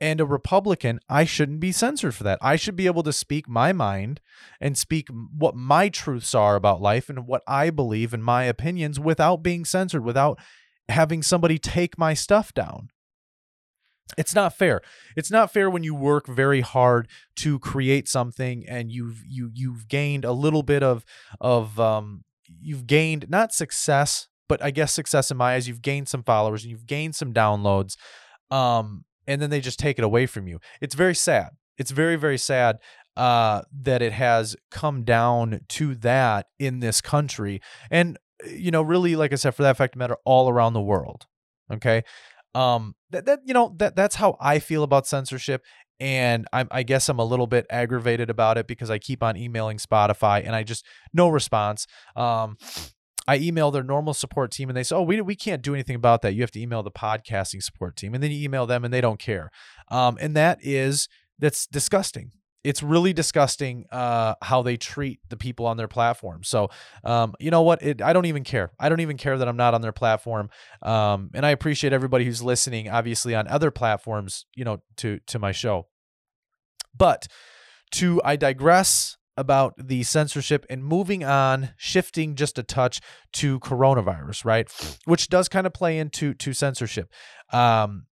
and 0.00 0.22
a 0.22 0.26
Republican, 0.26 1.00
I 1.06 1.24
shouldn't 1.24 1.60
be 1.60 1.70
censored 1.70 2.14
for 2.14 2.24
that. 2.24 2.38
I 2.40 2.56
should 2.56 2.76
be 2.76 2.86
able 2.86 3.02
to 3.02 3.12
speak 3.12 3.46
my 3.46 3.74
mind 3.74 4.20
and 4.58 4.78
speak 4.78 5.08
what 5.36 5.54
my 5.54 5.90
truths 5.90 6.34
are 6.34 6.56
about 6.56 6.80
life 6.80 7.10
and 7.10 7.26
what 7.26 7.42
I 7.46 7.68
believe 7.68 8.14
and 8.14 8.24
my 8.24 8.44
opinions 8.44 8.98
without 8.98 9.42
being 9.42 9.66
censored, 9.66 10.02
without 10.02 10.38
having 10.88 11.22
somebody 11.22 11.58
take 11.58 11.98
my 11.98 12.14
stuff 12.14 12.54
down 12.54 12.88
it's 14.18 14.34
not 14.34 14.56
fair. 14.56 14.80
It's 15.16 15.30
not 15.30 15.52
fair 15.52 15.70
when 15.70 15.82
you 15.82 15.94
work 15.94 16.26
very 16.26 16.60
hard 16.60 17.08
to 17.36 17.58
create 17.58 18.08
something 18.08 18.64
and 18.68 18.92
you've 18.92 19.22
you 19.26 19.50
you've 19.52 19.88
gained 19.88 20.24
a 20.24 20.32
little 20.32 20.62
bit 20.62 20.82
of 20.82 21.04
of 21.40 21.80
um 21.80 22.24
you've 22.46 22.86
gained 22.86 23.28
not 23.30 23.52
success 23.52 24.28
but 24.48 24.62
i 24.62 24.70
guess 24.70 24.92
success 24.92 25.30
in 25.30 25.36
my 25.36 25.54
eyes 25.54 25.66
you've 25.66 25.80
gained 25.82 26.08
some 26.08 26.22
followers 26.22 26.62
and 26.62 26.70
you've 26.70 26.86
gained 26.86 27.14
some 27.14 27.32
downloads 27.32 27.96
um 28.50 29.04
and 29.26 29.40
then 29.40 29.50
they 29.50 29.60
just 29.60 29.78
take 29.78 29.98
it 29.98 30.04
away 30.04 30.26
from 30.26 30.46
you. 30.46 30.60
It's 30.82 30.94
very 30.94 31.14
sad. 31.14 31.50
It's 31.78 31.90
very 31.90 32.16
very 32.16 32.38
sad 32.38 32.78
uh 33.16 33.62
that 33.72 34.02
it 34.02 34.12
has 34.12 34.56
come 34.70 35.04
down 35.04 35.60
to 35.68 35.94
that 35.94 36.46
in 36.58 36.80
this 36.80 37.00
country 37.00 37.60
and 37.88 38.18
you 38.44 38.72
know 38.72 38.82
really 38.82 39.14
like 39.14 39.32
i 39.32 39.36
said 39.36 39.54
for 39.54 39.62
that 39.62 39.76
fact 39.76 39.94
matter 39.94 40.16
all 40.24 40.48
around 40.48 40.72
the 40.72 40.80
world 40.80 41.26
okay 41.72 42.02
um, 42.54 42.94
that 43.10 43.26
that 43.26 43.40
you 43.44 43.54
know 43.54 43.74
that 43.78 43.96
that's 43.96 44.16
how 44.16 44.36
I 44.40 44.58
feel 44.58 44.82
about 44.82 45.06
censorship, 45.06 45.62
and 46.00 46.46
I, 46.52 46.66
I 46.70 46.82
guess 46.82 47.08
I'm 47.08 47.18
a 47.18 47.24
little 47.24 47.46
bit 47.46 47.66
aggravated 47.70 48.30
about 48.30 48.58
it 48.58 48.66
because 48.66 48.90
I 48.90 48.98
keep 48.98 49.22
on 49.22 49.36
emailing 49.36 49.78
Spotify 49.78 50.44
and 50.44 50.54
I 50.54 50.62
just 50.62 50.84
no 51.12 51.28
response. 51.28 51.86
Um, 52.16 52.56
I 53.26 53.38
email 53.38 53.70
their 53.70 53.82
normal 53.82 54.12
support 54.12 54.50
team 54.50 54.68
and 54.68 54.76
they 54.76 54.82
say, 54.82 54.96
"Oh, 54.96 55.02
we 55.02 55.20
we 55.20 55.36
can't 55.36 55.62
do 55.62 55.74
anything 55.74 55.96
about 55.96 56.22
that. 56.22 56.34
You 56.34 56.42
have 56.42 56.50
to 56.52 56.60
email 56.60 56.82
the 56.82 56.90
podcasting 56.90 57.62
support 57.62 57.96
team." 57.96 58.14
And 58.14 58.22
then 58.22 58.30
you 58.30 58.44
email 58.44 58.66
them 58.66 58.84
and 58.84 58.92
they 58.92 59.00
don't 59.00 59.18
care. 59.18 59.50
Um, 59.90 60.18
and 60.20 60.36
that 60.36 60.58
is 60.62 61.08
that's 61.38 61.66
disgusting 61.66 62.32
it's 62.64 62.82
really 62.82 63.12
disgusting 63.12 63.84
uh, 63.92 64.34
how 64.42 64.62
they 64.62 64.76
treat 64.76 65.20
the 65.28 65.36
people 65.36 65.66
on 65.66 65.76
their 65.76 65.86
platform. 65.86 66.42
So, 66.42 66.70
um, 67.04 67.34
you 67.38 67.50
know 67.50 67.62
what? 67.62 67.82
It, 67.82 68.00
I 68.00 68.14
don't 68.14 68.24
even 68.24 68.42
care. 68.42 68.72
I 68.80 68.88
don't 68.88 69.00
even 69.00 69.18
care 69.18 69.36
that 69.36 69.46
I'm 69.46 69.56
not 69.56 69.74
on 69.74 69.82
their 69.82 69.92
platform. 69.92 70.48
Um, 70.82 71.30
and 71.34 71.44
I 71.44 71.50
appreciate 71.50 71.92
everybody 71.92 72.24
who's 72.24 72.42
listening, 72.42 72.88
obviously 72.88 73.34
on 73.34 73.46
other 73.46 73.70
platforms, 73.70 74.46
you 74.56 74.64
know, 74.64 74.78
to 74.96 75.20
to 75.26 75.38
my 75.38 75.52
show. 75.52 75.88
But 76.96 77.28
to 77.92 78.20
I 78.24 78.36
digress 78.36 79.18
about 79.36 79.74
the 79.76 80.02
censorship 80.04 80.64
and 80.70 80.84
moving 80.84 81.24
on, 81.24 81.70
shifting 81.76 82.34
just 82.36 82.58
a 82.58 82.62
touch 82.62 83.00
to 83.32 83.58
coronavirus, 83.60 84.44
right? 84.44 84.72
Which 85.04 85.28
does 85.28 85.48
kind 85.48 85.66
of 85.66 85.74
play 85.74 85.98
into 85.98 86.34
to 86.34 86.52
censorship. 86.52 87.12
Um, 87.52 88.06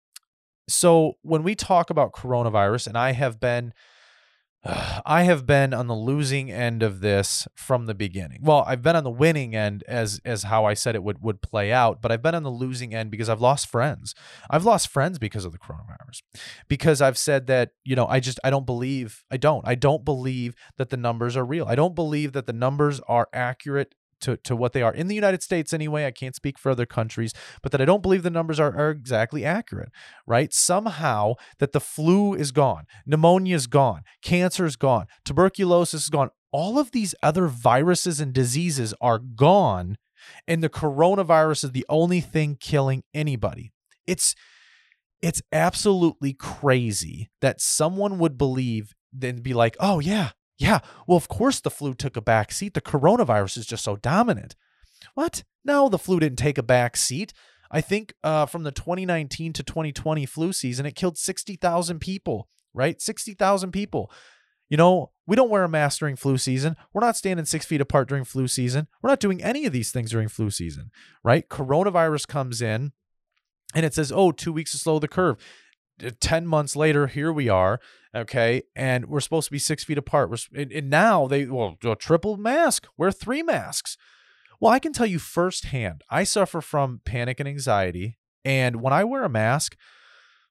so 0.69 1.15
when 1.23 1.43
we 1.43 1.55
talk 1.55 1.91
about 1.91 2.13
coronavirus, 2.13 2.89
and 2.89 2.99
I 2.99 3.13
have 3.13 3.41
been 3.41 3.73
I 4.65 5.23
have 5.23 5.47
been 5.47 5.73
on 5.73 5.87
the 5.87 5.95
losing 5.95 6.51
end 6.51 6.83
of 6.83 7.01
this 7.01 7.47
from 7.55 7.87
the 7.87 7.95
beginning. 7.95 8.41
Well, 8.43 8.65
I've 8.67 8.83
been 8.83 8.97
on 8.97 9.05
the 9.05 9.11
winning 9.11 9.55
end 9.55 9.85
as 9.87 10.21
as 10.25 10.45
how 10.45 10.65
I 10.65 10.75
said 10.75 10.95
it 10.95 11.03
would 11.03 11.23
would 11.23 11.41
play 11.41 11.73
out, 11.73 12.03
but 12.03 12.11
I've 12.11 12.23
been 12.23 12.35
on 12.35 12.43
the 12.43 12.51
losing 12.51 12.95
end 12.95 13.11
because 13.11 13.29
I've 13.29 13.41
lost 13.41 13.69
friends. 13.71 14.15
I've 14.51 14.65
lost 14.65 14.89
friends 14.89 15.19
because 15.19 15.45
of 15.45 15.53
the 15.53 15.59
coronavirus. 15.59 16.23
Because 16.67 17.01
I've 17.01 17.19
said 17.19 17.47
that, 17.47 17.71
you 17.85 17.95
know, 17.95 18.07
I 18.07 18.21
just 18.21 18.41
I 18.43 18.51
don't 18.51 18.67
believe 18.67 19.25
I 19.31 19.37
don't. 19.37 19.67
I 19.67 19.75
don't 19.75 20.05
believe 20.05 20.55
that 20.77 20.91
the 20.91 20.97
numbers 20.97 21.37
are 21.37 21.45
real. 21.45 21.67
I 21.67 21.75
don't 21.75 21.95
believe 21.95 22.33
that 22.33 22.47
the 22.47 22.53
numbers 22.53 23.01
are 23.09 23.29
accurate 23.33 23.95
to, 24.21 24.37
to 24.39 24.57
what 24.57 24.73
they 24.73 24.83
are 24.83 24.95
in 24.95 25.09
the 25.09 25.15
United 25.15 25.43
States 25.43 25.73
anyway. 25.73 26.07
I 26.07 26.11
can't 26.11 26.35
speak 26.35 26.59
for 26.59 26.71
other 26.71 26.87
countries, 26.87 27.33
but 27.63 27.73
that 27.73 27.81
I 27.81 27.85
don't 27.85 28.03
believe 28.03 28.23
the 28.23 28.31
numbers 28.31 28.61
are, 28.61 28.77
are 28.77 28.91
exactly 28.91 29.45
accurate, 29.45 29.91
right? 30.27 30.53
Somehow 30.53 31.35
that 31.59 31.73
the 31.73 31.81
flu 31.81 32.35
is 32.35 32.53
gone, 32.53 32.85
pneumonia 33.07 33.57
is 33.57 33.67
gone, 33.67 34.03
cancer 34.23 34.65
is 34.65 34.77
gone, 34.77 35.07
tuberculosis 35.25 36.05
is 36.05 36.11
gone. 36.11 36.31
All 36.51 36.79
of 36.79 36.93
these 36.93 37.15
other 37.23 37.47
viruses 37.47 38.21
and 38.21 38.33
diseases 38.33 38.95
are 39.01 39.19
gone, 39.19 39.97
and 40.47 40.63
the 40.63 40.71
coronavirus 40.71 41.65
is 41.65 41.73
the 41.73 41.87
only 41.89 42.21
thing 42.21 42.57
killing 42.59 43.05
anybody. 43.15 43.73
It's 44.07 44.35
it's 45.21 45.43
absolutely 45.53 46.33
crazy 46.33 47.29
that 47.41 47.61
someone 47.61 48.19
would 48.19 48.39
believe 48.39 48.95
then 49.13 49.43
be 49.43 49.53
like, 49.53 49.77
oh 49.81 49.99
yeah, 49.99 50.31
yeah, 50.59 50.81
well, 51.07 51.17
of 51.17 51.29
course 51.29 51.61
the 51.61 51.71
flu 51.71 51.95
took 51.95 52.17
a 52.17 52.21
back 52.21 52.53
seat. 52.53 52.75
The 52.75 52.81
coronavirus 52.81 53.59
is 53.59 53.67
just 53.67 53.85
so 53.85 53.97
dominant. 53.97 54.57
What? 55.15 55.45
No, 55.65 55.89
the 55.89 55.99
flu 55.99 56.19
didn't 56.19 56.39
take 56.39 56.59
a 56.59 56.63
back 56.63 56.97
seat. 56.97 57.33
I 57.71 57.81
think 57.81 58.15
uh, 58.25 58.47
from 58.47 58.65
the 58.65 58.73
2019 58.73 59.53
to 59.53 59.63
2020 59.63 60.27
flu 60.27 60.53
season, 60.53 60.87
it 60.87 60.95
killed 60.95 61.19
60,000 61.19 62.01
people, 62.01 62.49
right? 62.75 63.01
60,000 63.01 63.71
people. 63.71 64.11
You 64.69 64.77
know, 64.77 65.13
we 65.27 65.37
don't 65.37 65.51
wear 65.51 65.65
a 65.65 65.69
mask 65.69 66.01
during 66.01 66.17
flu 66.17 66.39
season. 66.39 66.77
We're 66.93 67.05
not 67.05 67.17
standing 67.17 67.47
six 67.47 67.65
feet 67.65 67.81
apart 67.81 68.09
during 68.09 68.25
flu 68.25 68.49
season. 68.49 68.89
We're 69.03 69.11
not 69.11 69.21
doing 69.21 69.43
any 69.43 69.65
of 69.67 69.73
these 69.73 69.91
things 69.93 70.11
during 70.11 70.29
flu 70.29 70.51
season, 70.51 70.91
right? 71.23 71.49
Coronavirus 71.49 72.27
comes 72.27 72.61
in 72.61 72.93
and 73.75 73.87
it 73.87 73.95
says, 73.95 74.11
oh, 74.11 74.33
two 74.33 74.53
weeks 74.53 74.73
to 74.73 74.79
slow 74.79 74.99
the 74.99 75.09
curve. 75.09 75.37
10 76.21 76.47
months 76.47 76.77
later, 76.77 77.07
here 77.07 77.33
we 77.33 77.49
are. 77.49 77.81
Okay. 78.19 78.63
And 78.75 79.07
we're 79.07 79.21
supposed 79.21 79.47
to 79.47 79.53
be 79.53 79.59
six 79.59 79.85
feet 79.85 79.99
apart. 79.99 80.31
We're, 80.31 80.61
and, 80.61 80.73
and 80.73 80.91
now 80.91 81.27
they, 81.27 81.47
well, 81.47 81.77
a 81.85 81.97
triple 81.97 82.37
mask, 82.37 82.87
wear 82.97 83.13
three 83.13 83.43
masks. 83.43 83.97
Well, 84.61 84.73
I 84.73 84.79
can 84.79 84.93
tell 84.93 85.07
you 85.07 85.19
firsthand, 85.19 86.03
I 86.11 86.25
suffer 86.25 86.61
from 86.61 87.01
panic 87.05 87.39
and 87.39 87.49
anxiety. 87.49 88.19
And 88.45 88.81
when 88.81 88.93
I 88.93 89.05
wear 89.05 89.23
a 89.23 89.29
mask, 89.29 89.77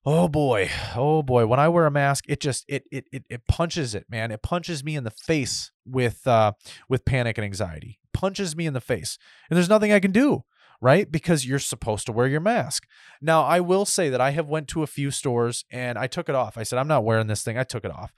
oh 0.05 0.29
boy, 0.29 0.69
oh 0.95 1.23
boy, 1.23 1.45
when 1.45 1.59
I 1.59 1.67
wear 1.67 1.85
a 1.85 1.91
mask, 1.91 2.25
it 2.29 2.39
just 2.39 2.63
it 2.69 2.85
it 2.91 3.05
it, 3.11 3.23
it 3.29 3.47
punches 3.47 3.93
it, 3.95 4.05
man. 4.09 4.31
It 4.31 4.41
punches 4.41 4.83
me 4.83 4.95
in 4.95 5.03
the 5.03 5.11
face 5.11 5.71
with 5.85 6.25
uh 6.25 6.53
with 6.87 7.05
panic 7.05 7.37
and 7.37 7.43
anxiety. 7.43 7.99
Punches 8.13 8.55
me 8.55 8.65
in 8.65 8.73
the 8.73 8.81
face. 8.81 9.17
And 9.49 9.57
there's 9.57 9.69
nothing 9.69 9.91
I 9.91 9.99
can 9.99 10.11
do 10.11 10.43
right? 10.81 11.11
Because 11.11 11.45
you're 11.45 11.59
supposed 11.59 12.05
to 12.05 12.11
wear 12.11 12.27
your 12.27 12.39
mask. 12.39 12.85
Now, 13.21 13.43
I 13.43 13.59
will 13.59 13.85
say 13.85 14.09
that 14.09 14.21
I 14.21 14.31
have 14.31 14.47
went 14.47 14.67
to 14.69 14.83
a 14.83 14.87
few 14.87 15.11
stores 15.11 15.65
and 15.71 15.97
I 15.97 16.07
took 16.07 16.29
it 16.29 16.35
off. 16.35 16.57
I 16.57 16.63
said, 16.63 16.79
I'm 16.79 16.87
not 16.87 17.03
wearing 17.03 17.27
this 17.27 17.43
thing. 17.43 17.57
I 17.57 17.63
took 17.63 17.85
it 17.85 17.91
off. 17.91 18.13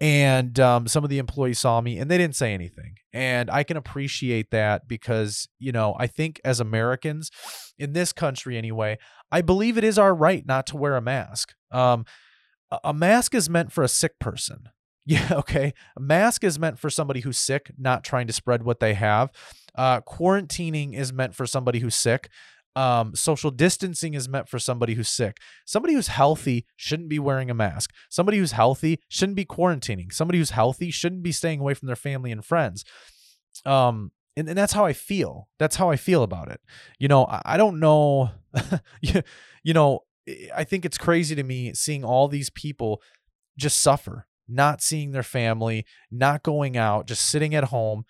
And 0.00 0.58
um, 0.58 0.88
some 0.88 1.04
of 1.04 1.10
the 1.10 1.18
employees 1.18 1.60
saw 1.60 1.80
me 1.80 1.98
and 1.98 2.10
they 2.10 2.18
didn't 2.18 2.36
say 2.36 2.52
anything. 2.52 2.96
And 3.12 3.48
I 3.48 3.62
can 3.62 3.76
appreciate 3.76 4.50
that 4.50 4.88
because, 4.88 5.48
you 5.58 5.72
know, 5.72 5.94
I 5.98 6.08
think 6.08 6.40
as 6.44 6.58
Americans 6.58 7.30
in 7.78 7.92
this 7.92 8.12
country 8.12 8.58
anyway, 8.58 8.98
I 9.30 9.40
believe 9.40 9.78
it 9.78 9.84
is 9.84 9.98
our 9.98 10.14
right 10.14 10.44
not 10.44 10.66
to 10.68 10.76
wear 10.76 10.96
a 10.96 11.00
mask. 11.00 11.54
Um, 11.70 12.04
a 12.82 12.92
mask 12.92 13.34
is 13.34 13.48
meant 13.48 13.72
for 13.72 13.84
a 13.84 13.88
sick 13.88 14.18
person. 14.18 14.68
Yeah, 15.06 15.28
okay. 15.32 15.74
A 15.98 16.00
mask 16.00 16.44
is 16.44 16.58
meant 16.58 16.78
for 16.78 16.88
somebody 16.88 17.20
who's 17.20 17.36
sick, 17.36 17.70
not 17.76 18.04
trying 18.04 18.26
to 18.26 18.32
spread 18.32 18.62
what 18.62 18.80
they 18.80 18.94
have. 18.94 19.30
Uh, 19.74 20.00
quarantining 20.00 20.94
is 20.94 21.12
meant 21.12 21.34
for 21.34 21.46
somebody 21.46 21.80
who's 21.80 21.94
sick. 21.94 22.30
Um, 22.76 23.14
social 23.14 23.50
distancing 23.52 24.14
is 24.14 24.28
meant 24.28 24.48
for 24.48 24.58
somebody 24.58 24.94
who's 24.94 25.08
sick. 25.08 25.38
Somebody 25.64 25.94
who's 25.94 26.08
healthy 26.08 26.66
shouldn't 26.76 27.08
be 27.08 27.20
wearing 27.20 27.50
a 27.50 27.54
mask. 27.54 27.90
Somebody 28.10 28.38
who's 28.38 28.52
healthy 28.52 28.98
shouldn't 29.08 29.36
be 29.36 29.44
quarantining. 29.44 30.12
Somebody 30.12 30.38
who's 30.38 30.50
healthy 30.50 30.90
shouldn't 30.90 31.22
be 31.22 31.32
staying 31.32 31.60
away 31.60 31.74
from 31.74 31.86
their 31.86 31.96
family 31.96 32.32
and 32.32 32.44
friends. 32.44 32.84
Um, 33.64 34.10
and, 34.36 34.48
and 34.48 34.58
that's 34.58 34.72
how 34.72 34.84
I 34.84 34.92
feel. 34.92 35.48
That's 35.58 35.76
how 35.76 35.90
I 35.90 35.96
feel 35.96 36.24
about 36.24 36.50
it. 36.50 36.60
You 36.98 37.06
know, 37.06 37.26
I, 37.26 37.42
I 37.44 37.56
don't 37.56 37.78
know. 37.78 38.30
you, 39.00 39.22
you 39.62 39.72
know, 39.72 40.00
I 40.54 40.64
think 40.64 40.84
it's 40.84 40.98
crazy 40.98 41.34
to 41.34 41.42
me 41.42 41.74
seeing 41.74 42.04
all 42.04 42.28
these 42.28 42.50
people 42.50 43.02
just 43.56 43.78
suffer, 43.78 44.26
not 44.48 44.82
seeing 44.82 45.12
their 45.12 45.22
family, 45.22 45.86
not 46.10 46.42
going 46.42 46.76
out, 46.76 47.06
just 47.06 47.28
sitting 47.28 47.54
at 47.54 47.64
home. 47.64 48.04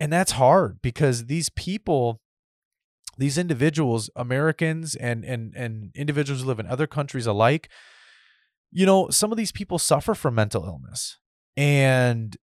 And 0.00 0.12
that's 0.12 0.32
hard 0.32 0.80
because 0.80 1.26
these 1.26 1.50
people, 1.50 2.20
these 3.18 3.36
individuals, 3.36 4.08
Americans 4.16 4.96
and 4.96 5.24
and 5.24 5.54
and 5.54 5.90
individuals 5.94 6.40
who 6.42 6.48
live 6.48 6.58
in 6.58 6.66
other 6.66 6.86
countries 6.86 7.26
alike, 7.26 7.68
you 8.72 8.86
know, 8.86 9.10
some 9.10 9.30
of 9.30 9.36
these 9.38 9.52
people 9.52 9.78
suffer 9.78 10.14
from 10.14 10.34
mental 10.34 10.64
illness. 10.64 11.18
And 11.54 12.36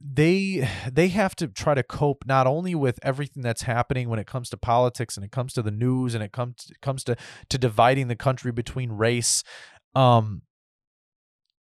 they 0.00 0.68
they 0.90 1.08
have 1.08 1.34
to 1.36 1.48
try 1.48 1.74
to 1.74 1.82
cope 1.82 2.24
not 2.26 2.46
only 2.46 2.74
with 2.74 2.98
everything 3.02 3.42
that's 3.42 3.62
happening 3.62 4.08
when 4.08 4.18
it 4.18 4.26
comes 4.26 4.48
to 4.50 4.56
politics 4.56 5.16
and 5.16 5.24
it 5.24 5.32
comes 5.32 5.52
to 5.52 5.62
the 5.62 5.70
news 5.70 6.14
and 6.14 6.22
it 6.22 6.30
comes 6.30 6.66
it 6.70 6.80
comes 6.80 7.02
to 7.02 7.16
to 7.48 7.58
dividing 7.58 8.06
the 8.06 8.14
country 8.14 8.52
between 8.52 8.92
race 8.92 9.42
um 9.96 10.42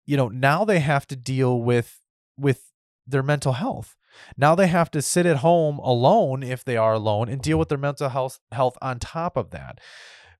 you 0.07 0.17
know 0.17 0.29
now 0.29 0.65
they 0.65 0.81
have 0.81 1.07
to 1.07 1.17
deal 1.17 1.61
with 1.61 2.01
with 2.39 2.71
their 3.07 3.23
mental 3.23 3.53
health 3.53 3.97
now 4.37 4.55
they 4.55 4.67
have 4.67 4.91
to 4.91 5.03
sit 5.03 5.27
at 5.27 5.39
home 5.39 5.79
alone 5.79 6.43
if 6.43 6.65
they 6.65 6.77
are 6.77 6.95
alone 6.95 7.29
and 7.29 7.43
deal 7.43 7.59
with 7.59 7.69
their 7.69 7.79
mental 7.79 8.09
health 8.09 8.39
health 8.53 8.77
on 8.83 8.99
top 8.99 9.37
of 9.37 9.51
that 9.51 9.79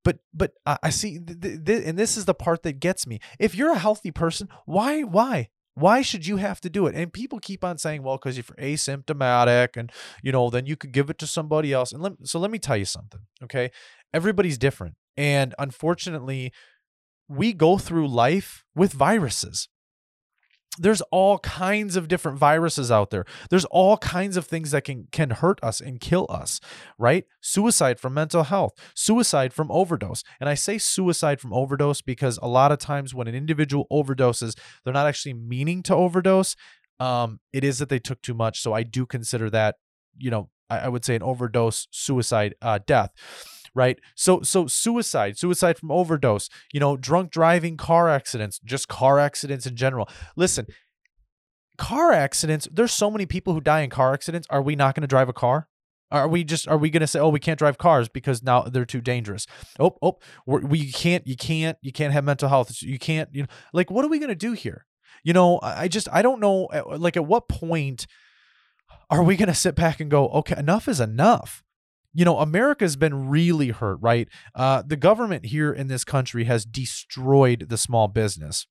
but 0.05 0.19
but 0.35 0.55
I 0.67 0.91
see, 0.91 1.21
th- 1.21 1.65
th- 1.65 1.85
and 1.87 1.97
this 1.97 2.17
is 2.17 2.25
the 2.25 2.35
part 2.35 2.65
that 2.65 2.81
gets 2.81 3.07
me. 3.07 3.21
If 3.39 3.55
you're 3.55 3.71
a 3.71 3.79
healthy 3.79 4.11
person, 4.11 4.49
why 4.67 5.03
why 5.03 5.51
why 5.75 6.03
should 6.03 6.27
you 6.27 6.37
have 6.37 6.61
to 6.61 6.71
do 6.71 6.87
it? 6.87 6.95
And 6.95 7.13
people 7.13 7.39
keep 7.39 7.65
on 7.65 7.79
saying, 7.79 8.03
well, 8.03 8.17
because 8.17 8.37
if 8.37 8.51
you're 8.51 8.69
asymptomatic 8.69 9.77
and, 9.77 9.91
you 10.23 10.31
know, 10.31 10.51
then 10.51 10.67
you 10.67 10.77
could 10.77 10.93
give 10.93 11.09
it 11.09 11.19
to 11.19 11.27
somebody 11.27 11.73
else. 11.73 11.93
And 11.93 12.03
let, 12.03 12.13
so 12.25 12.39
let 12.39 12.51
me 12.51 12.59
tell 12.59 12.77
you 12.77 12.85
something, 12.85 13.21
okay? 13.43 13.71
Everybody's 14.13 14.59
different. 14.59 14.97
And 15.17 15.55
unfortunately, 15.59 16.53
we 17.29 17.55
go 17.55 17.79
through 17.79 18.09
life 18.09 18.65
with 18.75 18.93
viruses 18.93 19.69
there's 20.79 21.03
all 21.11 21.39
kinds 21.39 21.97
of 21.97 22.09
different 22.09 22.39
viruses 22.39 22.91
out 22.91 23.11
there. 23.11 23.27
There's 23.51 23.67
all 23.67 23.99
kinds 23.99 24.37
of 24.37 24.47
things 24.47 24.71
that 24.71 24.85
can 24.85 25.07
can 25.13 25.31
hurt 25.31 25.63
us 25.63 25.81
and 25.81 26.01
kill 26.01 26.27
us, 26.31 26.61
right? 26.99 27.25
Suicide 27.41 28.01
from 28.01 28.15
mental 28.15 28.45
health, 28.45 28.73
suicide 28.95 29.53
from 29.53 29.71
overdose. 29.71 30.23
And 30.41 30.49
I 30.49 30.55
say 30.55 30.79
suicide 30.79 31.41
from 31.41 31.53
overdose 31.53 32.01
because 32.01 32.39
a 32.43 32.49
lot 32.49 32.73
of 32.73 32.79
times 32.79 33.15
when 33.15 33.29
an 33.29 33.35
individual 33.35 33.87
overdoses, 33.93 34.57
they're 34.85 34.95
not 34.95 35.07
actually 35.07 35.35
meaning 35.35 35.83
to 35.85 35.95
overdose. 35.95 36.57
Um, 36.99 37.41
it 37.53 37.65
is 37.65 37.79
that 37.79 37.89
they 37.89 37.99
took 37.99 38.23
too 38.23 38.35
much. 38.35 38.61
So 38.63 38.73
I 38.73 38.83
do 38.83 39.05
consider 39.05 39.51
that, 39.51 39.77
you 40.17 40.31
know, 40.31 40.49
I, 40.71 40.81
I 40.81 40.89
would 40.89 41.05
say 41.05 41.17
an 41.17 41.23
overdose, 41.23 41.89
suicide, 41.91 42.55
uh, 42.63 42.79
death 42.87 43.11
right? 43.75 43.99
So 44.15 44.43
so 44.43 44.67
suicide, 44.67 45.39
suicide 45.39 45.79
from 45.79 45.91
overdose, 45.91 46.49
you 46.73 46.81
know, 46.81 46.97
drunk 46.97 47.31
driving, 47.31 47.77
car 47.77 48.09
accidents, 48.09 48.61
just 48.65 48.89
car 48.89 49.19
accidents 49.19 49.67
in 49.67 49.77
general. 49.77 50.09
Listen, 50.37 50.67
car 51.79 52.13
accidents, 52.13 52.69
there's 52.71 52.93
so 52.93 53.11
many 53.11 53.27
people 53.27 53.55
who 53.55 53.61
die 53.61 53.81
in 53.81 53.91
car 53.91 54.13
accidents. 54.13 54.47
Are 54.51 54.63
we 54.63 54.77
not 54.77 54.95
going 54.95 55.03
to 55.03 55.09
drive 55.09 55.29
a 55.29 55.33
car? 55.33 55.69
Are 56.11 56.29
we 56.29 56.45
just 56.45 56.69
are 56.69 56.77
we 56.77 56.91
going 56.91 57.01
to 57.01 57.07
say 57.07 57.19
oh 57.19 57.31
we 57.31 57.41
can't 57.41 57.59
drive 57.59 57.79
cars 57.79 58.09
because 58.09 58.43
now 58.43 58.63
they're 58.63 58.85
too 58.85 59.01
dangerous? 59.01 59.47
Oh 59.81 59.97
oh 60.03 60.19
we 60.47 60.93
can't 60.93 61.27
you 61.27 61.37
can't 61.37 61.79
you 61.81 61.91
can't 61.91 62.13
have 62.13 62.23
mental 62.23 62.51
health. 62.51 62.83
You 62.83 62.99
can't 62.99 63.31
you 63.33 63.43
know 63.43 63.49
like 63.73 63.91
what 63.91 64.05
are 64.05 64.09
we 64.09 64.19
going 64.19 64.29
to 64.29 64.35
do 64.35 64.53
here? 64.53 64.85
You 65.25 65.33
know 65.33 65.59
I 65.63 65.89
just 65.89 66.09
I 66.13 66.21
don't 66.21 66.41
know 66.41 66.67
uh, 66.67 66.99
like 66.99 67.17
at 67.17 67.25
what 67.25 67.49
point 67.49 68.07
are 69.09 69.23
we 69.23 69.37
going 69.37 69.49
to 69.49 69.55
sit 69.55 69.75
back 69.75 70.01
and 70.01 70.11
go 70.11 70.29
okay 70.29 70.57
enough 70.59 70.87
is 70.87 71.01
enough? 71.01 71.62
You 72.15 72.25
know, 72.25 72.39
America's 72.39 72.97
been 72.97 73.29
really 73.29 73.69
hurt, 73.69 73.99
right? 74.01 74.29
Uh, 74.55 74.83
the 74.87 74.97
government 74.97 75.47
here 75.47 75.73
in 75.73 75.89
this 75.89 76.05
country 76.05 76.45
has 76.45 76.65
destroyed 76.65 77.67
the 77.69 77.79
small 77.79 78.09
business. 78.09 78.67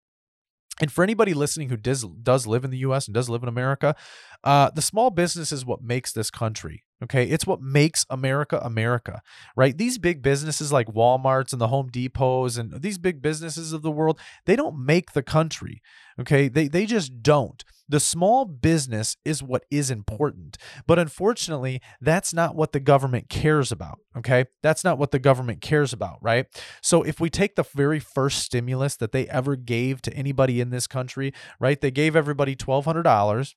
And 0.79 0.91
for 0.91 1.03
anybody 1.03 1.33
listening 1.33 1.69
who 1.69 1.77
does 1.77 2.03
does 2.03 2.47
live 2.47 2.63
in 2.63 2.71
the 2.71 2.79
U.S. 2.79 3.07
and 3.07 3.13
does 3.13 3.29
live 3.29 3.43
in 3.43 3.49
America, 3.49 3.95
uh, 4.43 4.71
the 4.71 4.81
small 4.81 5.09
business 5.09 5.51
is 5.51 5.65
what 5.65 5.81
makes 5.81 6.11
this 6.11 6.31
country. 6.31 6.83
Okay, 7.03 7.25
it's 7.25 7.47
what 7.47 7.61
makes 7.61 8.05
America 8.09 8.59
America, 8.63 9.21
right? 9.55 9.75
These 9.75 9.97
big 9.97 10.21
businesses 10.21 10.71
like 10.71 10.87
Walmart's 10.87 11.51
and 11.51 11.61
the 11.61 11.67
Home 11.67 11.89
Depots 11.89 12.57
and 12.57 12.81
these 12.81 12.99
big 12.99 13.21
businesses 13.21 13.73
of 13.73 13.81
the 13.81 13.89
world, 13.91 14.19
they 14.45 14.55
don't 14.55 14.85
make 14.85 15.13
the 15.13 15.23
country. 15.23 15.81
Okay, 16.19 16.47
they 16.47 16.67
they 16.67 16.85
just 16.85 17.23
don't. 17.23 17.63
The 17.91 17.99
small 17.99 18.45
business 18.45 19.17
is 19.25 19.43
what 19.43 19.65
is 19.69 19.91
important. 19.91 20.57
But 20.87 20.97
unfortunately, 20.97 21.81
that's 21.99 22.33
not 22.33 22.55
what 22.55 22.71
the 22.71 22.79
government 22.79 23.27
cares 23.27 23.69
about. 23.69 23.99
Okay. 24.17 24.45
That's 24.63 24.85
not 24.85 24.97
what 24.97 25.11
the 25.11 25.19
government 25.19 25.59
cares 25.59 25.91
about, 25.91 26.17
right? 26.21 26.45
So 26.81 27.03
if 27.03 27.19
we 27.19 27.29
take 27.29 27.57
the 27.57 27.65
very 27.75 27.99
first 27.99 28.39
stimulus 28.43 28.95
that 28.95 29.11
they 29.11 29.27
ever 29.27 29.57
gave 29.57 30.01
to 30.03 30.13
anybody 30.13 30.61
in 30.61 30.69
this 30.69 30.87
country, 30.87 31.33
right? 31.59 31.81
They 31.81 31.91
gave 31.91 32.15
everybody 32.15 32.55
$1,200 32.55 33.55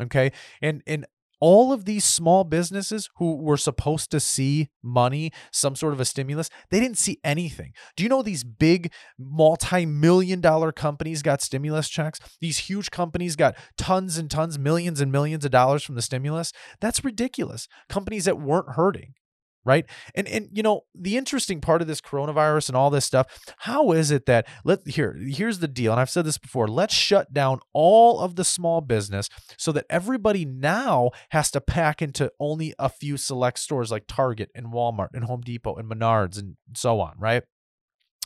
okay 0.00 0.32
and 0.62 0.82
and 0.86 1.04
all 1.42 1.72
of 1.72 1.86
these 1.86 2.04
small 2.04 2.44
businesses 2.44 3.10
who 3.16 3.34
were 3.34 3.56
supposed 3.56 4.12
to 4.12 4.20
see 4.20 4.68
money, 4.80 5.32
some 5.50 5.74
sort 5.74 5.92
of 5.92 5.98
a 5.98 6.04
stimulus, 6.04 6.48
they 6.70 6.78
didn't 6.78 6.98
see 6.98 7.18
anything. 7.24 7.72
Do 7.96 8.04
you 8.04 8.08
know 8.08 8.22
these 8.22 8.44
big 8.44 8.92
multi 9.18 9.84
million 9.84 10.40
dollar 10.40 10.70
companies 10.70 11.20
got 11.20 11.42
stimulus 11.42 11.88
checks? 11.88 12.20
These 12.40 12.58
huge 12.58 12.92
companies 12.92 13.34
got 13.34 13.56
tons 13.76 14.18
and 14.18 14.30
tons, 14.30 14.56
millions 14.56 15.00
and 15.00 15.10
millions 15.10 15.44
of 15.44 15.50
dollars 15.50 15.82
from 15.82 15.96
the 15.96 16.02
stimulus? 16.02 16.52
That's 16.80 17.04
ridiculous. 17.04 17.66
Companies 17.88 18.26
that 18.26 18.38
weren't 18.38 18.76
hurting 18.76 19.14
right? 19.64 19.86
And 20.14 20.28
and 20.28 20.48
you 20.52 20.62
know 20.62 20.84
the 20.94 21.16
interesting 21.16 21.60
part 21.60 21.82
of 21.82 21.88
this 21.88 22.00
coronavirus 22.00 22.68
and 22.68 22.76
all 22.76 22.90
this 22.90 23.04
stuff 23.04 23.26
how 23.58 23.92
is 23.92 24.10
it 24.10 24.26
that 24.26 24.46
let 24.64 24.86
here 24.86 25.16
here's 25.20 25.58
the 25.58 25.68
deal 25.68 25.92
and 25.92 26.00
i've 26.00 26.10
said 26.10 26.24
this 26.24 26.38
before 26.38 26.68
let's 26.68 26.94
shut 26.94 27.32
down 27.32 27.60
all 27.72 28.20
of 28.20 28.36
the 28.36 28.44
small 28.44 28.80
business 28.80 29.28
so 29.56 29.72
that 29.72 29.86
everybody 29.90 30.44
now 30.44 31.10
has 31.30 31.50
to 31.50 31.60
pack 31.60 32.02
into 32.02 32.30
only 32.38 32.74
a 32.78 32.88
few 32.88 33.16
select 33.16 33.58
stores 33.58 33.90
like 33.90 34.04
target 34.06 34.50
and 34.54 34.68
walmart 34.68 35.08
and 35.14 35.24
home 35.24 35.40
depot 35.40 35.74
and 35.76 35.90
menards 35.90 36.38
and 36.38 36.56
so 36.74 37.00
on 37.00 37.14
right? 37.18 37.42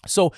So 0.07 0.33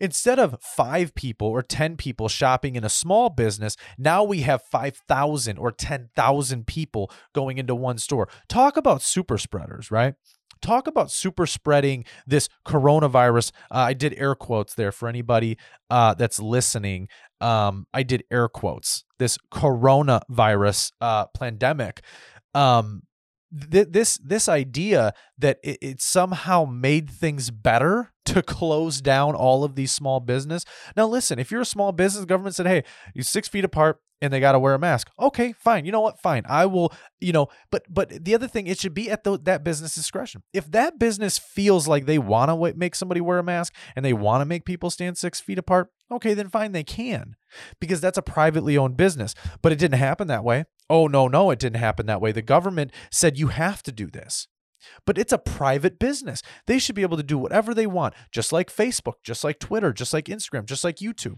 Instead 0.00 0.38
of 0.38 0.56
five 0.60 1.14
people 1.14 1.46
or 1.46 1.62
10 1.62 1.96
people 1.96 2.28
shopping 2.28 2.74
in 2.74 2.84
a 2.84 2.88
small 2.88 3.28
business, 3.28 3.76
now 3.98 4.24
we 4.24 4.40
have 4.40 4.62
5,000 4.62 5.58
or 5.58 5.70
10,000 5.70 6.66
people 6.66 7.10
going 7.34 7.58
into 7.58 7.74
one 7.74 7.98
store. 7.98 8.28
Talk 8.48 8.76
about 8.76 9.02
super 9.02 9.36
spreaders, 9.36 9.90
right? 9.90 10.14
Talk 10.62 10.86
about 10.86 11.10
super 11.10 11.46
spreading 11.46 12.04
this 12.26 12.48
coronavirus. 12.66 13.52
Uh, 13.70 13.78
I 13.78 13.92
did 13.94 14.14
air 14.18 14.34
quotes 14.34 14.74
there 14.74 14.92
for 14.92 15.08
anybody 15.08 15.56
uh, 15.88 16.14
that's 16.14 16.38
listening. 16.38 17.08
Um, 17.40 17.86
I 17.94 18.02
did 18.02 18.24
air 18.30 18.48
quotes. 18.48 19.04
This 19.18 19.38
coronavirus 19.52 20.92
uh, 21.00 21.26
pandemic. 21.34 22.02
Um, 22.54 23.02
th- 23.70 23.88
this 23.90 24.18
this 24.18 24.48
idea 24.48 25.12
that 25.38 25.58
it, 25.62 25.78
it 25.80 26.02
somehow 26.02 26.64
made 26.64 27.10
things 27.10 27.50
better 27.50 28.12
to 28.34 28.42
close 28.42 29.00
down 29.00 29.34
all 29.34 29.64
of 29.64 29.74
these 29.74 29.92
small 29.92 30.20
business. 30.20 30.64
Now, 30.96 31.06
listen, 31.06 31.38
if 31.38 31.50
you're 31.50 31.60
a 31.60 31.66
small 31.66 31.92
business, 31.92 32.24
government 32.24 32.54
said, 32.54 32.66
"Hey, 32.66 32.84
you 33.14 33.22
six 33.22 33.48
feet 33.48 33.64
apart 33.64 34.00
and 34.22 34.32
they 34.32 34.40
got 34.40 34.52
to 34.52 34.58
wear 34.58 34.74
a 34.74 34.78
mask." 34.78 35.10
Okay, 35.18 35.52
fine. 35.52 35.84
You 35.84 35.92
know 35.92 36.00
what? 36.00 36.20
Fine. 36.20 36.44
I 36.48 36.66
will. 36.66 36.92
You 37.20 37.32
know, 37.32 37.48
but 37.70 37.84
but 37.88 38.24
the 38.24 38.34
other 38.34 38.48
thing, 38.48 38.66
it 38.66 38.78
should 38.78 38.94
be 38.94 39.10
at 39.10 39.24
the, 39.24 39.38
that 39.40 39.64
business 39.64 39.94
discretion. 39.94 40.42
If 40.52 40.70
that 40.70 40.98
business 40.98 41.38
feels 41.38 41.88
like 41.88 42.06
they 42.06 42.18
want 42.18 42.50
to 42.50 42.74
make 42.76 42.94
somebody 42.94 43.20
wear 43.20 43.38
a 43.38 43.42
mask 43.42 43.74
and 43.96 44.04
they 44.04 44.12
want 44.12 44.40
to 44.40 44.46
make 44.46 44.64
people 44.64 44.90
stand 44.90 45.18
six 45.18 45.40
feet 45.40 45.58
apart, 45.58 45.88
okay, 46.10 46.34
then 46.34 46.48
fine, 46.48 46.72
they 46.72 46.84
can, 46.84 47.36
because 47.80 48.00
that's 48.00 48.18
a 48.18 48.22
privately 48.22 48.76
owned 48.76 48.96
business. 48.96 49.34
But 49.62 49.72
it 49.72 49.78
didn't 49.78 49.98
happen 49.98 50.28
that 50.28 50.44
way. 50.44 50.64
Oh 50.88 51.06
no, 51.06 51.28
no, 51.28 51.50
it 51.50 51.58
didn't 51.58 51.80
happen 51.80 52.06
that 52.06 52.20
way. 52.20 52.32
The 52.32 52.42
government 52.42 52.92
said 53.10 53.38
you 53.38 53.48
have 53.48 53.82
to 53.84 53.92
do 53.92 54.06
this. 54.06 54.48
But 55.06 55.18
it's 55.18 55.32
a 55.32 55.38
private 55.38 55.98
business. 55.98 56.42
They 56.66 56.78
should 56.78 56.94
be 56.94 57.02
able 57.02 57.16
to 57.16 57.22
do 57.22 57.38
whatever 57.38 57.74
they 57.74 57.86
want, 57.86 58.14
just 58.32 58.52
like 58.52 58.74
Facebook, 58.74 59.14
just 59.22 59.44
like 59.44 59.58
Twitter, 59.58 59.92
just 59.92 60.12
like 60.12 60.26
Instagram, 60.26 60.64
just 60.64 60.84
like 60.84 60.96
YouTube. 60.96 61.36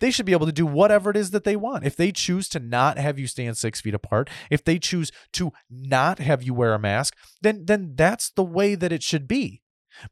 They 0.00 0.10
should 0.10 0.26
be 0.26 0.32
able 0.32 0.46
to 0.46 0.52
do 0.52 0.66
whatever 0.66 1.10
it 1.10 1.16
is 1.16 1.30
that 1.32 1.44
they 1.44 1.56
want. 1.56 1.84
If 1.84 1.96
they 1.96 2.12
choose 2.12 2.48
to 2.50 2.60
not 2.60 2.98
have 2.98 3.18
you 3.18 3.26
stand 3.26 3.56
six 3.56 3.80
feet 3.80 3.94
apart, 3.94 4.30
if 4.50 4.64
they 4.64 4.78
choose 4.78 5.10
to 5.32 5.52
not 5.70 6.18
have 6.18 6.42
you 6.42 6.54
wear 6.54 6.74
a 6.74 6.78
mask, 6.78 7.16
then 7.42 7.66
then 7.66 7.94
that's 7.96 8.30
the 8.30 8.44
way 8.44 8.74
that 8.74 8.92
it 8.92 9.02
should 9.02 9.26
be. 9.28 9.62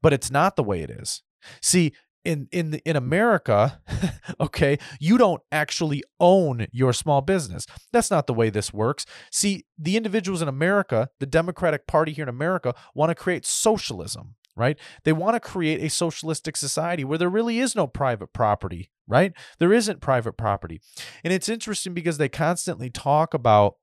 But 0.01 0.13
it's 0.13 0.31
not 0.31 0.57
the 0.57 0.63
way 0.63 0.83
it 0.83 0.91
is. 0.91 1.23
See, 1.61 1.93
in 2.25 2.49
in 2.53 2.75
in 2.85 2.97
America, 2.97 3.81
okay, 4.41 4.79
you 5.01 5.19
don't 5.19 5.43
actually 5.51 6.03
own 6.21 6.67
your 6.73 6.93
small 6.93 7.21
business. 7.21 7.67
That's 7.93 8.11
not 8.11 8.27
the 8.27 8.35
way 8.35 8.51
this 8.51 8.73
works. 8.73 9.05
See, 9.31 9.65
the 9.79 9.97
individuals 9.97 10.43
in 10.43 10.49
America, 10.49 11.11
the 11.21 11.27
Democratic 11.27 11.87
Party 11.87 12.13
here 12.13 12.25
in 12.25 12.29
America, 12.29 12.75
want 12.95 13.11
to 13.11 13.15
create 13.15 13.45
socialism, 13.45 14.35
right? 14.57 14.79
They 15.05 15.13
want 15.13 15.35
to 15.35 15.41
create 15.41 15.83
a 15.83 15.91
socialistic 15.91 16.57
society 16.57 17.05
where 17.05 17.19
there 17.19 17.29
really 17.29 17.59
is 17.59 17.75
no 17.75 17.87
private 17.87 18.33
property, 18.33 18.91
right? 19.07 19.33
There 19.59 19.73
isn't 19.73 20.01
private 20.01 20.37
property. 20.37 20.81
And 21.25 21.33
it's 21.33 21.49
interesting 21.49 21.95
because 21.95 22.19
they 22.19 22.29
constantly 22.29 22.91
talk 22.91 23.35
about 23.35 23.77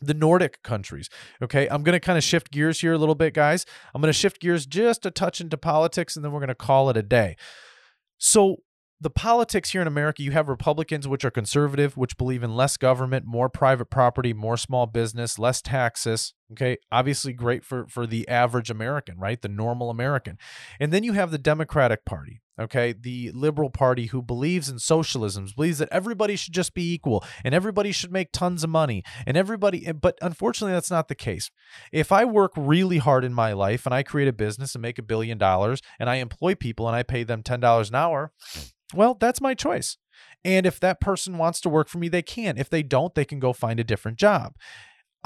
the 0.00 0.14
Nordic 0.14 0.62
countries. 0.62 1.08
Okay, 1.42 1.68
I'm 1.68 1.82
going 1.82 1.94
to 1.94 2.00
kind 2.00 2.18
of 2.18 2.24
shift 2.24 2.50
gears 2.50 2.80
here 2.80 2.92
a 2.92 2.98
little 2.98 3.14
bit, 3.14 3.34
guys. 3.34 3.66
I'm 3.94 4.00
going 4.00 4.12
to 4.12 4.18
shift 4.18 4.40
gears 4.40 4.66
just 4.66 5.06
a 5.06 5.10
touch 5.10 5.40
into 5.40 5.56
politics 5.56 6.16
and 6.16 6.24
then 6.24 6.32
we're 6.32 6.40
going 6.40 6.48
to 6.48 6.54
call 6.54 6.90
it 6.90 6.96
a 6.96 7.02
day. 7.02 7.36
So, 8.18 8.58
the 8.98 9.10
politics 9.10 9.72
here 9.72 9.82
in 9.82 9.86
America, 9.86 10.22
you 10.22 10.30
have 10.30 10.48
Republicans, 10.48 11.06
which 11.06 11.22
are 11.22 11.30
conservative, 11.30 11.98
which 11.98 12.16
believe 12.16 12.42
in 12.42 12.56
less 12.56 12.78
government, 12.78 13.26
more 13.26 13.50
private 13.50 13.90
property, 13.90 14.32
more 14.32 14.56
small 14.56 14.86
business, 14.86 15.38
less 15.38 15.60
taxes. 15.60 16.32
Okay. 16.52 16.78
Obviously, 16.90 17.34
great 17.34 17.62
for, 17.62 17.86
for 17.88 18.06
the 18.06 18.26
average 18.26 18.70
American, 18.70 19.18
right? 19.18 19.42
The 19.42 19.48
normal 19.48 19.90
American. 19.90 20.38
And 20.80 20.92
then 20.92 21.04
you 21.04 21.12
have 21.12 21.30
the 21.30 21.36
Democratic 21.36 22.06
Party, 22.06 22.40
okay? 22.58 22.92
The 22.92 23.30
liberal 23.32 23.70
party 23.70 24.06
who 24.06 24.22
believes 24.22 24.68
in 24.68 24.78
socialism, 24.78 25.48
believes 25.54 25.78
that 25.78 25.88
everybody 25.92 26.36
should 26.36 26.54
just 26.54 26.74
be 26.74 26.92
equal 26.92 27.24
and 27.44 27.54
everybody 27.54 27.92
should 27.92 28.12
make 28.12 28.32
tons 28.32 28.64
of 28.64 28.70
money 28.70 29.02
and 29.26 29.36
everybody, 29.36 29.86
eh, 29.86 29.92
but 29.92 30.18
unfortunately, 30.22 30.72
that's 30.72 30.90
not 30.90 31.08
the 31.08 31.14
case. 31.14 31.50
If 31.92 32.12
I 32.12 32.24
work 32.24 32.52
really 32.56 32.98
hard 32.98 33.24
in 33.24 33.34
my 33.34 33.52
life 33.52 33.86
and 33.86 33.94
I 33.94 34.02
create 34.02 34.28
a 34.28 34.32
business 34.32 34.74
and 34.74 34.82
make 34.82 34.98
a 34.98 35.02
billion 35.02 35.38
dollars 35.38 35.80
and 35.98 36.08
I 36.08 36.16
employ 36.16 36.54
people 36.54 36.86
and 36.86 36.96
I 36.96 37.02
pay 37.02 37.24
them 37.24 37.42
$10 37.42 37.88
an 37.88 37.94
hour, 37.94 38.32
well, 38.94 39.14
that's 39.14 39.40
my 39.40 39.54
choice. 39.54 39.96
And 40.44 40.64
if 40.64 40.78
that 40.80 41.00
person 41.00 41.38
wants 41.38 41.60
to 41.62 41.68
work 41.68 41.88
for 41.88 41.98
me, 41.98 42.08
they 42.08 42.22
can. 42.22 42.56
If 42.56 42.70
they 42.70 42.82
don't, 42.82 43.14
they 43.14 43.24
can 43.24 43.40
go 43.40 43.52
find 43.52 43.80
a 43.80 43.84
different 43.84 44.18
job. 44.18 44.54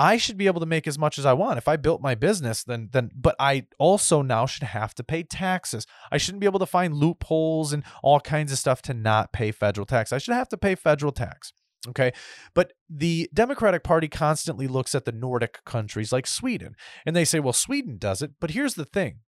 I 0.01 0.17
should 0.17 0.39
be 0.39 0.47
able 0.47 0.61
to 0.61 0.67
make 0.67 0.87
as 0.87 0.99
much 0.99 1.19
as 1.19 1.27
I 1.27 1.35
want. 1.35 1.59
If 1.59 1.69
I 1.69 1.77
built 1.77 2.01
my 2.01 2.15
business, 2.15 2.65
then 2.65 2.89
then 2.91 3.11
but 3.15 3.37
I 3.39 3.67
also 3.79 4.23
now 4.23 4.47
should 4.47 4.63
have 4.63 4.95
to 4.95 5.05
pay 5.05 5.23
taxes. 5.23 5.87
I 6.11 6.17
shouldn't 6.17 6.41
be 6.41 6.47
able 6.47 6.59
to 6.61 6.65
find 6.67 6.95
loopholes 6.95 7.75
and 7.75 7.85
all 8.03 8.19
kinds 8.19 8.51
of 8.51 8.57
stuff 8.57 8.81
to 8.83 8.95
not 8.95 9.35
pay 9.35 9.53
federal 9.53 9.85
tax. 9.85 10.11
I 10.11 10.17
should 10.17 10.33
have 10.33 10.49
to 10.49 10.57
pay 10.57 10.75
federal 10.75 11.13
tax. 11.13 11.53
Okay. 11.87 12.13
But 12.55 12.73
the 12.89 13.29
Democratic 13.35 13.85
Party 13.85 14.09
constantly 14.09 14.67
looks 14.67 14.95
at 14.95 15.05
the 15.05 15.13
Nordic 15.13 15.63
countries 15.67 16.13
like 16.13 16.27
Sweden 16.27 16.77
and 17.05 17.15
they 17.15 17.27
say, 17.27 17.39
well, 17.39 17.53
Sweden 17.53 17.99
does 17.99 18.23
it. 18.23 18.33
But 18.41 18.53
here's 18.53 18.75
the 18.75 18.87
thing 18.87 19.21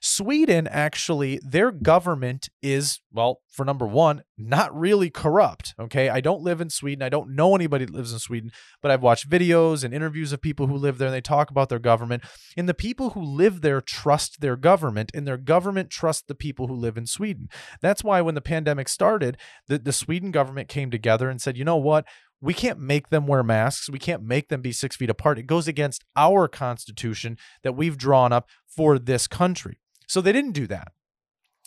Sweden 0.00 0.66
actually, 0.66 1.40
their 1.42 1.70
government 1.70 2.48
is, 2.62 3.00
well, 3.12 3.40
for 3.50 3.64
number 3.64 3.86
one, 3.86 4.22
not 4.36 4.76
really 4.76 5.10
corrupt. 5.10 5.74
Okay. 5.78 6.08
I 6.08 6.20
don't 6.20 6.42
live 6.42 6.60
in 6.60 6.70
Sweden. 6.70 7.02
I 7.02 7.08
don't 7.08 7.34
know 7.34 7.54
anybody 7.54 7.84
that 7.84 7.94
lives 7.94 8.12
in 8.12 8.18
Sweden, 8.18 8.50
but 8.82 8.90
I've 8.90 9.02
watched 9.02 9.30
videos 9.30 9.84
and 9.84 9.94
interviews 9.94 10.32
of 10.32 10.40
people 10.40 10.66
who 10.66 10.76
live 10.76 10.98
there 10.98 11.08
and 11.08 11.14
they 11.14 11.20
talk 11.20 11.50
about 11.50 11.68
their 11.68 11.78
government. 11.78 12.24
And 12.56 12.68
the 12.68 12.74
people 12.74 13.10
who 13.10 13.22
live 13.22 13.60
there 13.60 13.80
trust 13.80 14.40
their 14.40 14.56
government, 14.56 15.10
and 15.14 15.26
their 15.26 15.36
government 15.36 15.90
trusts 15.90 16.24
the 16.26 16.34
people 16.34 16.66
who 16.66 16.74
live 16.74 16.96
in 16.96 17.06
Sweden. 17.06 17.48
That's 17.80 18.04
why 18.04 18.20
when 18.20 18.34
the 18.34 18.40
pandemic 18.40 18.88
started, 18.88 19.36
the, 19.68 19.78
the 19.78 19.92
Sweden 19.92 20.30
government 20.30 20.68
came 20.68 20.90
together 20.90 21.28
and 21.28 21.40
said, 21.40 21.56
you 21.56 21.64
know 21.64 21.76
what? 21.76 22.06
We 22.44 22.52
can't 22.52 22.78
make 22.78 23.08
them 23.08 23.26
wear 23.26 23.42
masks. 23.42 23.88
We 23.88 23.98
can't 23.98 24.22
make 24.22 24.48
them 24.48 24.60
be 24.60 24.70
six 24.70 24.96
feet 24.96 25.08
apart. 25.08 25.38
It 25.38 25.46
goes 25.46 25.66
against 25.66 26.04
our 26.14 26.46
constitution 26.46 27.38
that 27.62 27.72
we've 27.72 27.96
drawn 27.96 28.32
up 28.32 28.48
for 28.66 28.98
this 28.98 29.26
country. 29.26 29.80
So 30.06 30.20
they 30.20 30.32
didn't 30.32 30.52
do 30.52 30.66
that. 30.66 30.88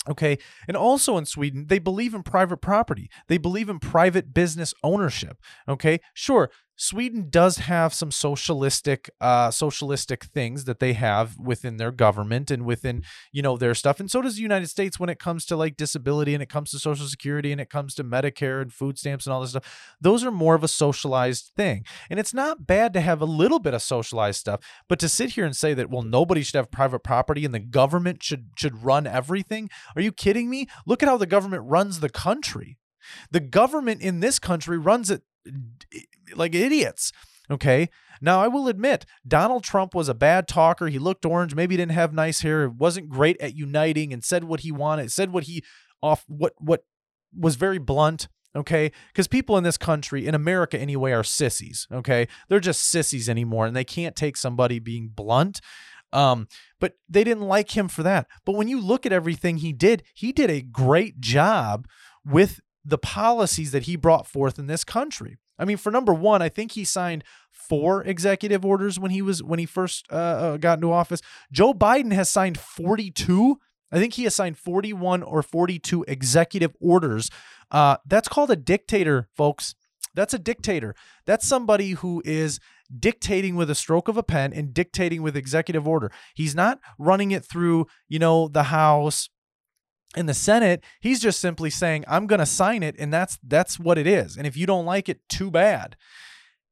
Okay. 0.08 0.38
And 0.68 0.78
also 0.78 1.18
in 1.18 1.26
Sweden, 1.26 1.66
they 1.68 1.80
believe 1.80 2.14
in 2.14 2.22
private 2.22 2.58
property. 2.58 3.10
They 3.28 3.40
believe 3.40 3.70
in 3.70 3.80
private 3.80 4.36
business 4.36 4.76
ownership. 4.84 5.38
Okay. 5.68 6.00
Sure, 6.14 6.52
Sweden 6.80 7.28
does 7.30 7.58
have 7.58 7.92
some 7.92 8.12
socialistic 8.12 9.10
uh, 9.20 9.50
socialistic 9.50 10.26
things 10.26 10.66
that 10.66 10.80
they 10.80 10.94
have 10.94 11.38
within 11.40 11.78
their 11.78 11.92
government 11.92 12.52
and 12.52 12.66
within 12.66 13.04
you 13.32 13.42
know 13.42 13.58
their 13.58 13.74
stuff, 13.74 14.00
and 14.00 14.10
so 14.10 14.22
does 14.22 14.36
the 14.36 14.44
United 14.44 14.68
States 14.68 15.00
when 15.00 15.10
it 15.10 15.20
comes 15.20 15.46
to 15.46 15.58
like 15.58 15.76
disability 15.76 16.36
and 16.36 16.44
it 16.44 16.50
comes 16.50 16.70
to 16.72 16.80
Social 16.80 17.08
Security 17.08 17.52
and 17.52 17.60
it 17.60 17.72
comes 17.72 17.96
to 17.96 18.04
Medicare 18.04 18.62
and 18.62 18.72
food 18.72 19.00
stamps 19.00 19.26
and 19.26 19.34
all 19.34 19.42
this 19.42 19.50
stuff. 19.50 19.96
Those 20.00 20.24
are 20.24 20.32
more 20.32 20.54
of 20.54 20.64
a 20.64 20.68
socialized 20.68 21.52
thing, 21.56 21.84
and 22.12 22.20
it's 22.20 22.34
not 22.34 22.68
bad 22.68 22.94
to 22.94 23.02
have 23.02 23.22
a 23.22 23.26
little 23.26 23.60
bit 23.60 23.74
of 23.74 23.82
socialized 23.82 24.40
stuff, 24.40 24.62
but 24.88 25.00
to 25.00 25.10
sit 25.10 25.32
here 25.32 25.46
and 25.46 25.56
say 25.56 25.74
that 25.74 25.90
well 25.90 26.04
nobody 26.04 26.44
should 26.44 26.58
have 26.58 26.70
private 26.70 27.04
property 27.04 27.44
and 27.44 27.56
the 27.56 27.60
government 27.60 28.22
should 28.22 28.52
should 28.56 28.84
run 28.84 29.08
everything, 29.08 29.70
are 29.96 30.02
you 30.02 30.12
kidding 30.12 30.48
me? 30.48 30.68
Look 30.86 31.02
at 31.02 31.10
how 31.10 31.18
the 31.18 31.26
government 31.26 31.64
runs 31.66 32.00
the 32.00 32.10
country. 32.10 32.78
The 33.32 33.40
government 33.40 34.02
in 34.02 34.20
this 34.20 34.38
country 34.38 34.78
runs 34.78 35.10
it 35.10 35.24
like 36.36 36.56
idiots. 36.56 37.12
Okay. 37.50 37.90
Now, 38.22 38.42
I 38.42 38.48
will 38.48 38.68
admit, 38.68 39.06
Donald 39.28 39.64
Trump 39.64 39.96
was 39.96 40.10
a 40.10 40.14
bad 40.14 40.48
talker. 40.48 40.88
He 40.88 41.00
looked 41.00 41.26
orange. 41.26 41.56
Maybe 41.56 41.78
didn't 41.78 41.94
have 41.94 42.14
nice 42.14 42.42
hair. 42.42 42.70
wasn't 42.70 43.10
great 43.10 43.40
at 43.40 43.56
uniting 43.56 44.12
and 44.12 44.24
said 44.24 44.44
what 44.44 44.62
he 44.62 44.72
wanted, 44.72 45.12
said 45.12 45.32
what 45.32 45.44
he 45.46 45.64
off, 46.02 46.26
what, 46.28 46.54
what 46.58 46.84
was 47.38 47.56
very 47.56 47.78
blunt. 47.78 48.28
Okay. 48.56 48.92
Because 49.08 49.28
people 49.28 49.58
in 49.58 49.64
this 49.64 49.78
country, 49.78 50.26
in 50.26 50.34
America 50.34 50.80
anyway, 50.80 51.12
are 51.12 51.24
sissies. 51.24 51.88
Okay. 51.92 52.28
They're 52.50 52.60
just 52.60 52.90
sissies 52.90 53.30
anymore 53.30 53.66
and 53.66 53.76
they 53.76 53.84
can't 53.84 54.16
take 54.16 54.36
somebody 54.36 54.80
being 54.80 55.10
blunt. 55.10 55.62
Um, 56.14 56.48
but 56.80 56.94
they 57.08 57.24
didn't 57.24 57.44
like 57.44 57.76
him 57.76 57.88
for 57.88 58.02
that. 58.04 58.28
But 58.46 58.56
when 58.56 58.68
you 58.68 58.80
look 58.82 59.06
at 59.06 59.14
everything 59.14 59.58
he 59.58 59.74
did, 59.74 60.04
he 60.14 60.32
did 60.32 60.50
a 60.50 60.62
great 60.62 61.20
job 61.20 61.88
with 62.26 62.62
the 62.88 62.98
policies 62.98 63.72
that 63.72 63.84
he 63.84 63.98
brought 63.98 64.26
forth 64.26 64.58
in 64.58 64.68
this 64.68 64.84
country. 64.84 65.38
I 65.60 65.66
mean, 65.66 65.78
for 65.78 65.92
number 65.92 66.14
one, 66.14 66.42
I 66.42 66.50
think 66.50 66.72
he 66.72 66.86
signed 66.86 67.24
four 67.52 68.04
executive 68.04 68.64
orders 68.64 69.00
when 69.00 69.12
he 69.12 69.22
was 69.22 69.44
when 69.44 69.60
he 69.60 69.66
first 69.66 70.06
uh, 70.12 70.16
uh, 70.16 70.58
got 70.58 70.78
into 70.78 70.92
office. 70.92 71.22
Joe 71.52 71.74
Biden 71.74 72.14
has 72.14 72.30
signed 72.30 72.58
42. 72.58 73.58
I 73.92 74.00
think 74.00 74.14
he 74.14 74.24
has 74.24 74.36
signed 74.36 74.58
41 74.58 75.24
or 75.24 75.42
42 75.42 76.06
executive 76.08 76.76
orders. 76.80 77.30
Uh, 77.72 77.98
that's 78.06 78.28
called 78.28 78.52
a 78.52 78.56
dictator, 78.56 79.28
folks. 79.36 79.76
That's 80.14 80.34
a 80.34 80.40
dictator. 80.40 80.96
That's 81.26 81.48
somebody 81.48 81.92
who 81.92 82.22
is 82.26 82.60
dictating 82.98 83.56
with 83.56 83.70
a 83.70 83.76
stroke 83.76 84.08
of 84.08 84.18
a 84.18 84.24
pen 84.24 84.54
and 84.54 84.74
dictating 84.74 85.22
with 85.22 85.36
executive 85.36 85.88
order. 85.88 86.12
He's 86.36 86.56
not 86.56 86.80
running 86.98 87.32
it 87.32 87.44
through, 87.44 87.88
you 88.08 88.20
know, 88.20 88.48
the 88.48 88.64
House 88.64 89.30
in 90.18 90.26
the 90.26 90.34
Senate, 90.34 90.84
he's 91.00 91.22
just 91.22 91.40
simply 91.40 91.70
saying, 91.70 92.04
I'm 92.08 92.28
going 92.28 92.40
to 92.40 92.46
sign 92.46 92.84
it 92.84 92.96
and 92.98 93.14
that's 93.14 93.38
that's 93.44 93.80
what 93.80 93.98
it 93.98 94.08
is. 94.08 94.36
And 94.38 94.48
if 94.48 94.58
you 94.58 94.66
don't 94.66 94.86
like 94.86 95.08
it, 95.10 95.28
too 95.30 95.52
bad. 95.52 95.96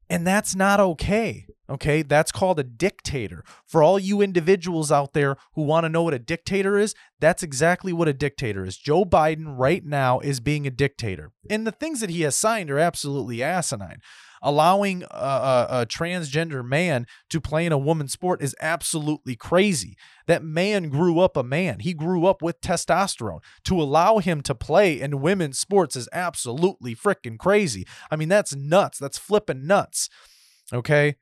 And 0.08 0.26
that's 0.26 0.54
not 0.54 0.78
okay. 0.78 1.46
Okay? 1.68 2.02
That's 2.02 2.30
called 2.30 2.60
a 2.60 2.64
dictator. 2.64 3.44
For 3.66 3.82
all 3.82 3.98
you 3.98 4.20
individuals 4.20 4.92
out 4.92 5.14
there 5.14 5.36
who 5.54 5.62
want 5.62 5.84
to 5.84 5.88
know 5.88 6.02
what 6.02 6.14
a 6.14 6.18
dictator 6.18 6.78
is, 6.78 6.94
that's 7.18 7.42
exactly 7.42 7.92
what 7.92 8.06
a 8.06 8.12
dictator 8.12 8.64
is. 8.64 8.76
Joe 8.76 9.04
Biden 9.04 9.58
right 9.58 9.84
now 9.84 10.20
is 10.20 10.38
being 10.38 10.66
a 10.66 10.70
dictator. 10.70 11.32
And 11.50 11.66
the 11.66 11.72
things 11.72 12.00
that 12.00 12.10
he 12.10 12.22
has 12.22 12.36
signed 12.36 12.70
are 12.70 12.78
absolutely 12.78 13.42
asinine 13.42 14.00
allowing 14.42 15.02
a, 15.04 15.06
a, 15.14 15.66
a, 15.70 15.86
transgender 15.86 16.64
man 16.64 17.06
to 17.30 17.40
play 17.40 17.66
in 17.66 17.72
a 17.72 17.78
woman's 17.78 18.12
sport 18.12 18.42
is 18.42 18.54
absolutely 18.60 19.36
crazy. 19.36 19.96
That 20.26 20.42
man 20.42 20.88
grew 20.88 21.18
up 21.20 21.36
a 21.36 21.42
man. 21.42 21.80
He 21.80 21.94
grew 21.94 22.26
up 22.26 22.42
with 22.42 22.60
testosterone. 22.60 23.40
To 23.64 23.80
allow 23.80 24.18
him 24.18 24.42
to 24.42 24.54
play 24.54 25.00
in 25.00 25.20
women's 25.20 25.58
sports 25.58 25.96
is 25.96 26.08
absolutely 26.12 26.94
freaking 26.94 27.38
crazy. 27.38 27.86
I 28.10 28.16
mean, 28.16 28.28
that's 28.28 28.54
nuts. 28.54 28.98
That's 28.98 29.18
flipping 29.18 29.66
nuts. 29.66 30.08
Okay. 30.72 31.16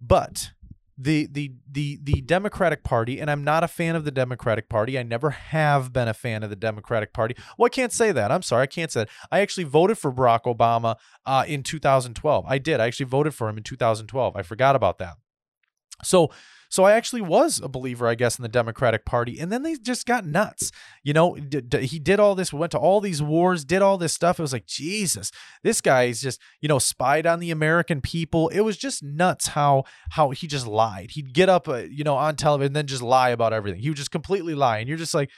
But 0.00 0.50
the 0.98 1.26
the 1.26 1.52
the 1.70 1.98
the 2.02 2.20
Democratic 2.20 2.84
Party, 2.84 3.20
and 3.20 3.30
I'm 3.30 3.42
not 3.42 3.64
a 3.64 3.68
fan 3.68 3.96
of 3.96 4.04
the 4.04 4.10
Democratic 4.10 4.68
Party. 4.68 4.98
I 4.98 5.02
never 5.02 5.30
have 5.30 5.92
been 5.92 6.08
a 6.08 6.14
fan 6.14 6.42
of 6.42 6.50
the 6.50 6.56
Democratic 6.56 7.12
Party. 7.12 7.34
Well, 7.56 7.66
I 7.66 7.70
can't 7.70 7.92
say 7.92 8.12
that. 8.12 8.30
I'm 8.30 8.42
sorry, 8.42 8.64
I 8.64 8.66
can't 8.66 8.90
say 8.90 9.00
that. 9.00 9.08
I 9.30 9.40
actually 9.40 9.64
voted 9.64 9.98
for 9.98 10.12
Barack 10.12 10.42
Obama 10.42 10.96
uh, 11.24 11.44
in 11.46 11.62
2012. 11.62 12.44
I 12.46 12.58
did. 12.58 12.80
I 12.80 12.86
actually 12.86 13.06
voted 13.06 13.34
for 13.34 13.48
him 13.48 13.56
in 13.56 13.62
2012. 13.62 14.36
I 14.36 14.42
forgot 14.42 14.76
about 14.76 14.98
that. 14.98 15.16
So 16.04 16.30
so 16.72 16.84
I 16.84 16.92
actually 16.92 17.20
was 17.20 17.60
a 17.62 17.68
believer, 17.68 18.08
I 18.08 18.14
guess, 18.14 18.38
in 18.38 18.42
the 18.42 18.48
Democratic 18.48 19.04
Party. 19.04 19.38
And 19.38 19.52
then 19.52 19.62
they 19.62 19.74
just 19.74 20.06
got 20.06 20.24
nuts. 20.24 20.72
You 21.02 21.12
know, 21.12 21.36
d- 21.36 21.60
d- 21.60 21.84
he 21.84 21.98
did 21.98 22.18
all 22.18 22.34
this, 22.34 22.50
went 22.50 22.72
to 22.72 22.78
all 22.78 23.02
these 23.02 23.20
wars, 23.20 23.62
did 23.62 23.82
all 23.82 23.98
this 23.98 24.14
stuff. 24.14 24.38
It 24.38 24.42
was 24.42 24.54
like, 24.54 24.64
Jesus, 24.64 25.30
this 25.62 25.82
guy 25.82 26.04
is 26.04 26.22
just, 26.22 26.40
you 26.62 26.70
know, 26.70 26.78
spied 26.78 27.26
on 27.26 27.40
the 27.40 27.50
American 27.50 28.00
people. 28.00 28.48
It 28.48 28.60
was 28.60 28.78
just 28.78 29.02
nuts 29.02 29.48
how 29.48 29.84
how 30.12 30.30
he 30.30 30.46
just 30.46 30.66
lied. 30.66 31.10
He'd 31.10 31.34
get 31.34 31.50
up, 31.50 31.68
uh, 31.68 31.82
you 31.90 32.04
know, 32.04 32.16
on 32.16 32.36
television 32.36 32.68
and 32.68 32.76
then 32.76 32.86
just 32.86 33.02
lie 33.02 33.28
about 33.28 33.52
everything. 33.52 33.82
He 33.82 33.90
would 33.90 33.98
just 33.98 34.10
completely 34.10 34.54
lie. 34.54 34.78
And 34.78 34.88
you're 34.88 34.96
just 34.96 35.12
like, 35.12 35.28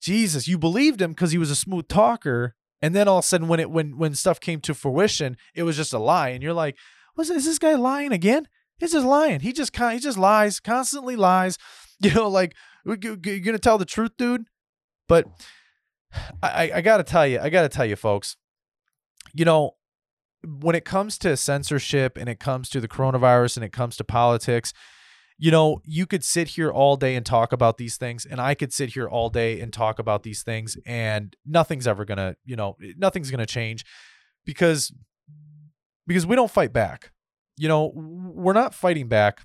Jesus, 0.00 0.48
you 0.48 0.56
believed 0.56 1.02
him 1.02 1.10
because 1.10 1.30
he 1.30 1.36
was 1.36 1.50
a 1.50 1.56
smooth 1.56 1.88
talker. 1.88 2.54
And 2.80 2.94
then 2.94 3.06
all 3.06 3.18
of 3.18 3.24
a 3.26 3.28
sudden, 3.28 3.48
when 3.48 3.60
it 3.60 3.70
when 3.70 3.98
when 3.98 4.14
stuff 4.14 4.40
came 4.40 4.62
to 4.62 4.72
fruition, 4.72 5.36
it 5.54 5.64
was 5.64 5.76
just 5.76 5.92
a 5.92 5.98
lie. 5.98 6.30
And 6.30 6.42
you're 6.42 6.54
like, 6.54 6.78
was 7.18 7.28
is 7.28 7.44
this 7.44 7.58
guy 7.58 7.74
lying 7.74 8.12
again? 8.12 8.48
He's 8.80 8.92
just 8.92 9.06
lying. 9.06 9.40
He 9.40 9.52
just 9.52 9.76
he 9.76 9.98
just 9.98 10.18
lies, 10.18 10.58
constantly 10.58 11.14
lies. 11.14 11.58
You 12.02 12.14
know, 12.14 12.30
like 12.30 12.54
you're 12.86 12.96
gonna 12.96 13.58
tell 13.58 13.76
the 13.76 13.84
truth, 13.84 14.12
dude. 14.16 14.46
But 15.06 15.26
I, 16.42 16.70
I 16.76 16.80
gotta 16.80 17.04
tell 17.04 17.26
you, 17.26 17.38
I 17.38 17.50
gotta 17.50 17.68
tell 17.68 17.84
you, 17.84 17.94
folks. 17.94 18.38
You 19.34 19.44
know, 19.44 19.72
when 20.42 20.74
it 20.74 20.86
comes 20.86 21.18
to 21.18 21.36
censorship 21.36 22.16
and 22.16 22.26
it 22.26 22.40
comes 22.40 22.70
to 22.70 22.80
the 22.80 22.88
coronavirus 22.88 23.58
and 23.58 23.64
it 23.66 23.72
comes 23.74 23.98
to 23.98 24.04
politics, 24.04 24.72
you 25.36 25.50
know, 25.50 25.82
you 25.84 26.06
could 26.06 26.24
sit 26.24 26.48
here 26.48 26.70
all 26.70 26.96
day 26.96 27.16
and 27.16 27.26
talk 27.26 27.52
about 27.52 27.76
these 27.76 27.98
things, 27.98 28.24
and 28.24 28.40
I 28.40 28.54
could 28.54 28.72
sit 28.72 28.94
here 28.94 29.06
all 29.06 29.28
day 29.28 29.60
and 29.60 29.74
talk 29.74 29.98
about 29.98 30.22
these 30.22 30.42
things, 30.42 30.78
and 30.86 31.36
nothing's 31.44 31.86
ever 31.86 32.06
gonna, 32.06 32.36
you 32.46 32.56
know, 32.56 32.78
nothing's 32.96 33.30
gonna 33.30 33.44
change 33.44 33.84
because 34.46 34.90
because 36.06 36.26
we 36.26 36.34
don't 36.34 36.50
fight 36.50 36.72
back 36.72 37.12
you 37.60 37.68
know, 37.68 37.92
we're 37.94 38.54
not 38.54 38.74
fighting 38.74 39.06
back. 39.06 39.42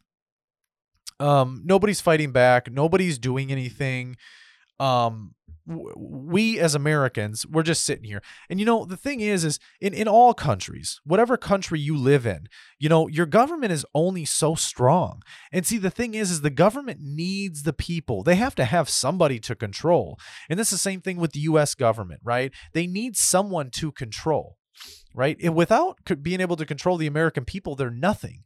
Um, 1.19 1.61
nobody's 1.65 1.99
fighting 1.99 2.31
back. 2.31 2.71
Nobody's 2.71 3.19
doing 3.19 3.51
anything. 3.51 4.15
Um, 4.79 5.35
we 5.67 6.59
as 6.59 6.75
Americans, 6.75 7.45
we're 7.45 7.63
just 7.63 7.83
sitting 7.83 8.05
here. 8.05 8.21
And 8.49 8.57
you 8.57 8.65
know, 8.65 8.85
the 8.85 8.95
thing 8.95 9.19
is, 9.19 9.43
is 9.43 9.59
in, 9.81 9.93
in 9.93 10.07
all 10.07 10.33
countries, 10.33 11.01
whatever 11.03 11.35
country 11.35 11.77
you 11.77 11.97
live 11.97 12.25
in, 12.25 12.47
you 12.79 12.87
know, 12.87 13.07
your 13.09 13.25
government 13.25 13.73
is 13.73 13.85
only 13.93 14.23
so 14.23 14.55
strong. 14.55 15.21
And 15.51 15.65
see, 15.65 15.77
the 15.77 15.89
thing 15.89 16.13
is, 16.13 16.31
is 16.31 16.39
the 16.39 16.49
government 16.49 16.99
needs 17.01 17.63
the 17.63 17.73
people. 17.73 18.23
They 18.23 18.35
have 18.35 18.55
to 18.55 18.65
have 18.65 18.87
somebody 18.87 19.39
to 19.39 19.55
control. 19.55 20.17
And 20.49 20.57
this 20.57 20.67
is 20.67 20.79
the 20.79 20.89
same 20.89 21.01
thing 21.01 21.17
with 21.17 21.33
the 21.33 21.41
US 21.41 21.75
government, 21.75 22.21
right? 22.23 22.53
They 22.73 22.87
need 22.87 23.17
someone 23.17 23.71
to 23.71 23.91
control, 23.91 24.57
right? 25.13 25.37
And 25.41 25.55
without 25.55 25.97
being 26.21 26.41
able 26.41 26.55
to 26.55 26.65
control 26.65 26.97
the 26.97 27.07
American 27.07 27.45
people, 27.45 27.75
they're 27.75 27.89
nothing. 27.89 28.43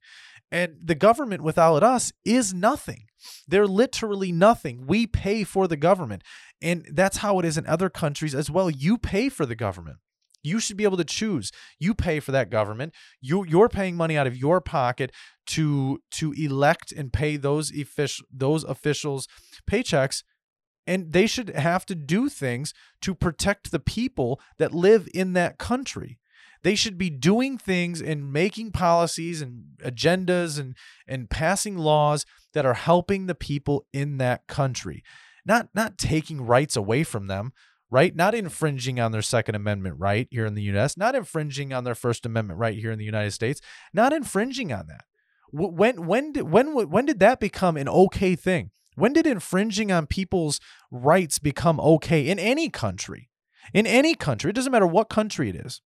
And 0.52 0.78
the 0.84 0.96
government 0.96 1.44
without 1.44 1.84
us 1.84 2.12
is 2.26 2.54
nothing. 2.54 3.06
They're 3.48 3.68
literally 3.68 4.32
nothing. 4.32 4.86
We 4.88 5.06
pay 5.06 5.44
for 5.44 5.68
the 5.68 5.78
government. 5.78 6.24
And 6.62 6.88
that's 6.92 7.18
how 7.18 7.40
it 7.40 7.46
is 7.46 7.58
in 7.58 7.68
other 7.68 7.90
countries 7.90 8.34
as 8.34 8.50
well. 8.50 8.70
You 8.70 8.98
pay 8.98 9.30
for 9.30 9.46
the 9.46 9.56
government. 9.56 9.98
You 10.42 10.60
should 10.60 10.78
be 10.78 10.86
able 10.86 10.98
to 10.98 11.04
choose. 11.04 11.52
You 11.80 11.94
pay 11.94 12.20
for 12.20 12.32
that 12.32 12.50
government. 12.50 12.94
You 13.22 13.46
you're 13.46 13.70
paying 13.70 13.96
money 13.96 14.18
out 14.18 14.28
of 14.28 14.38
your 14.38 14.62
pocket 14.62 15.12
to 15.48 16.00
to 16.12 16.32
elect 16.34 16.92
and 16.92 17.12
pay 17.12 17.36
those 17.36 17.72
official 17.78 18.26
those 18.32 18.64
officials 18.64 19.28
paychecks 19.70 20.24
and 20.90 21.14
they 21.14 21.28
should 21.28 21.50
have 21.50 21.86
to 21.86 21.94
do 21.94 22.30
things 22.30 22.74
to 23.02 23.14
protect 23.14 23.70
the 23.70 23.80
people 23.80 24.42
that 24.58 24.74
live 24.74 25.08
in 25.14 25.34
that 25.34 25.60
country. 25.60 26.18
They 26.64 26.74
should 26.74 26.98
be 26.98 27.12
doing 27.12 27.60
things 27.60 28.02
and 28.02 28.34
making 28.34 28.72
policies 28.72 29.40
and 29.40 29.66
agendas 29.86 30.60
and 30.60 30.76
and 31.08 31.30
passing 31.30 31.78
laws 31.78 32.26
that 32.54 32.66
are 32.66 32.74
helping 32.74 33.28
the 33.28 33.36
people 33.36 33.86
in 33.94 34.18
that 34.18 34.48
country. 34.48 35.04
Not 35.46 35.70
not 35.76 36.00
taking 36.00 36.42
rights 36.42 36.76
away 36.76 37.04
from 37.04 37.28
them, 37.28 37.54
right? 37.92 38.16
Not 38.16 38.34
infringing 38.34 39.00
on 39.00 39.12
their 39.12 39.22
second 39.22 39.54
amendment 39.54 39.98
right 40.00 40.28
here 40.32 40.48
in 40.48 40.56
the 40.56 40.64
US, 40.76 40.98
not 40.98 41.14
infringing 41.14 41.72
on 41.72 41.84
their 41.84 41.96
first 41.96 42.26
amendment 42.26 42.60
right 42.60 42.78
here 42.78 42.92
in 42.92 42.98
the 42.98 43.06
United 43.06 43.32
States, 43.32 43.62
not 43.94 44.12
infringing 44.12 44.74
on 44.74 44.88
that. 44.88 45.06
When 45.52 46.08
when 46.08 46.34
did 46.34 46.50
when 46.50 46.74
when 46.74 47.06
did 47.06 47.20
that 47.20 47.40
become 47.40 47.78
an 47.78 47.88
okay 47.88 48.36
thing? 48.36 48.72
When 48.96 49.14
did 49.14 49.28
infringing 49.28 49.92
on 49.92 50.08
people's 50.08 50.60
rights 50.92 51.40
become 51.40 51.80
okay 51.80 52.28
in 52.28 52.40
any 52.40 52.70
country? 52.70 53.30
In 53.74 53.86
any 53.86 54.16
country, 54.16 54.50
it 54.50 54.56
doesn't 54.56 54.72
matter 54.72 54.88
what 54.88 55.10
country 55.10 55.50
it 55.50 55.56
is. 55.56 55.82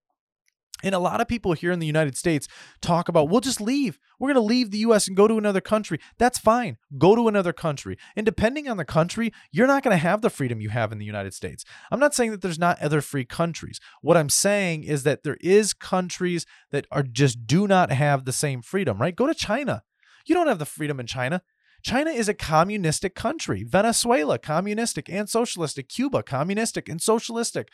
And 0.82 0.94
a 0.94 0.98
lot 0.98 1.20
of 1.20 1.28
people 1.28 1.52
here 1.52 1.70
in 1.70 1.78
the 1.78 1.86
United 1.86 2.16
States 2.16 2.48
talk 2.80 3.08
about, 3.08 3.28
we'll 3.28 3.40
just 3.40 3.60
leave. 3.60 3.98
We're 4.18 4.32
going 4.32 4.42
to 4.42 4.48
leave 4.48 4.70
the 4.70 4.78
US 4.78 5.06
and 5.06 5.16
go 5.16 5.28
to 5.28 5.38
another 5.38 5.60
country. 5.60 6.00
That's 6.18 6.38
fine. 6.38 6.76
Go 6.98 7.14
to 7.14 7.28
another 7.28 7.52
country. 7.52 7.96
And 8.16 8.26
depending 8.26 8.68
on 8.68 8.76
the 8.76 8.84
country, 8.84 9.32
you're 9.52 9.66
not 9.66 9.82
going 9.82 9.94
to 9.94 10.02
have 10.02 10.22
the 10.22 10.30
freedom 10.30 10.60
you 10.60 10.70
have 10.70 10.90
in 10.90 10.98
the 10.98 11.04
United 11.04 11.34
States. 11.34 11.64
I'm 11.90 12.00
not 12.00 12.14
saying 12.14 12.32
that 12.32 12.40
there's 12.40 12.58
not 12.58 12.82
other 12.82 13.00
free 13.00 13.24
countries. 13.24 13.80
What 14.00 14.16
I'm 14.16 14.28
saying 14.28 14.82
is 14.82 15.04
that 15.04 15.22
there 15.22 15.38
is 15.40 15.72
countries 15.72 16.46
that 16.70 16.86
are 16.90 17.02
just 17.02 17.46
do 17.46 17.68
not 17.68 17.92
have 17.92 18.24
the 18.24 18.32
same 18.32 18.60
freedom, 18.60 18.98
right? 18.98 19.14
Go 19.14 19.26
to 19.26 19.34
China. 19.34 19.84
You 20.26 20.34
don't 20.34 20.48
have 20.48 20.58
the 20.58 20.66
freedom 20.66 21.00
in 21.00 21.06
China. 21.06 21.42
China 21.82 22.10
is 22.10 22.28
a 22.28 22.34
communistic 22.34 23.14
country. 23.14 23.64
Venezuela, 23.64 24.38
communistic 24.38 25.08
and 25.08 25.28
socialistic. 25.28 25.88
Cuba, 25.88 26.22
communistic 26.22 26.88
and 26.88 27.00
socialistic 27.00 27.68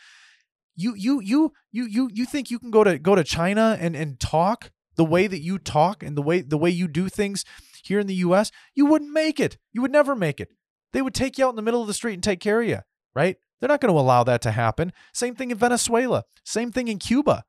you 0.78 0.94
you 0.94 1.20
you 1.20 1.52
you 1.72 1.86
you 1.86 2.08
you 2.12 2.24
think 2.24 2.50
you 2.50 2.58
can 2.58 2.70
go 2.70 2.84
to 2.84 2.98
go 2.98 3.16
to 3.16 3.24
China 3.24 3.76
and 3.80 3.96
and 3.96 4.20
talk 4.20 4.70
the 4.94 5.04
way 5.04 5.26
that 5.26 5.40
you 5.40 5.58
talk 5.58 6.02
and 6.02 6.16
the 6.16 6.22
way 6.22 6.40
the 6.40 6.56
way 6.56 6.70
you 6.70 6.86
do 6.86 7.08
things 7.08 7.44
here 7.82 7.98
in 7.98 8.06
the 8.06 8.14
US, 8.14 8.50
you 8.74 8.86
wouldn't 8.86 9.12
make 9.12 9.40
it. 9.40 9.58
You 9.72 9.82
would 9.82 9.90
never 9.90 10.14
make 10.14 10.40
it. 10.40 10.50
They 10.92 11.02
would 11.02 11.14
take 11.14 11.36
you 11.36 11.46
out 11.46 11.50
in 11.50 11.56
the 11.56 11.62
middle 11.62 11.80
of 11.80 11.86
the 11.86 11.94
street 11.94 12.14
and 12.14 12.22
take 12.22 12.40
care 12.40 12.60
of 12.60 12.68
you, 12.68 12.78
right? 13.14 13.36
They're 13.58 13.68
not 13.68 13.80
going 13.80 13.92
to 13.92 14.00
allow 14.00 14.24
that 14.24 14.40
to 14.42 14.52
happen. 14.52 14.92
Same 15.12 15.34
thing 15.34 15.50
in 15.50 15.58
Venezuela, 15.58 16.24
same 16.44 16.70
thing 16.70 16.88
in 16.88 16.98
Cuba. 16.98 17.44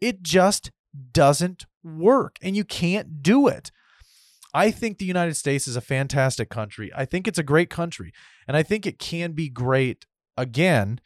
It 0.00 0.22
just 0.22 0.70
doesn't 1.12 1.66
work 1.82 2.36
and 2.40 2.56
you 2.56 2.64
can't 2.64 3.22
do 3.22 3.48
it. 3.48 3.72
I 4.52 4.70
think 4.70 4.98
the 4.98 5.04
United 5.04 5.34
States 5.34 5.68
is 5.68 5.76
a 5.76 5.80
fantastic 5.80 6.48
country. 6.48 6.90
I 6.94 7.04
think 7.04 7.28
it's 7.28 7.38
a 7.38 7.44
great 7.44 7.70
country 7.70 8.12
and 8.48 8.56
I 8.56 8.62
think 8.62 8.86
it 8.86 8.98
can 8.98 9.32
be 9.32 9.48
great 9.48 10.06
again 10.36 11.00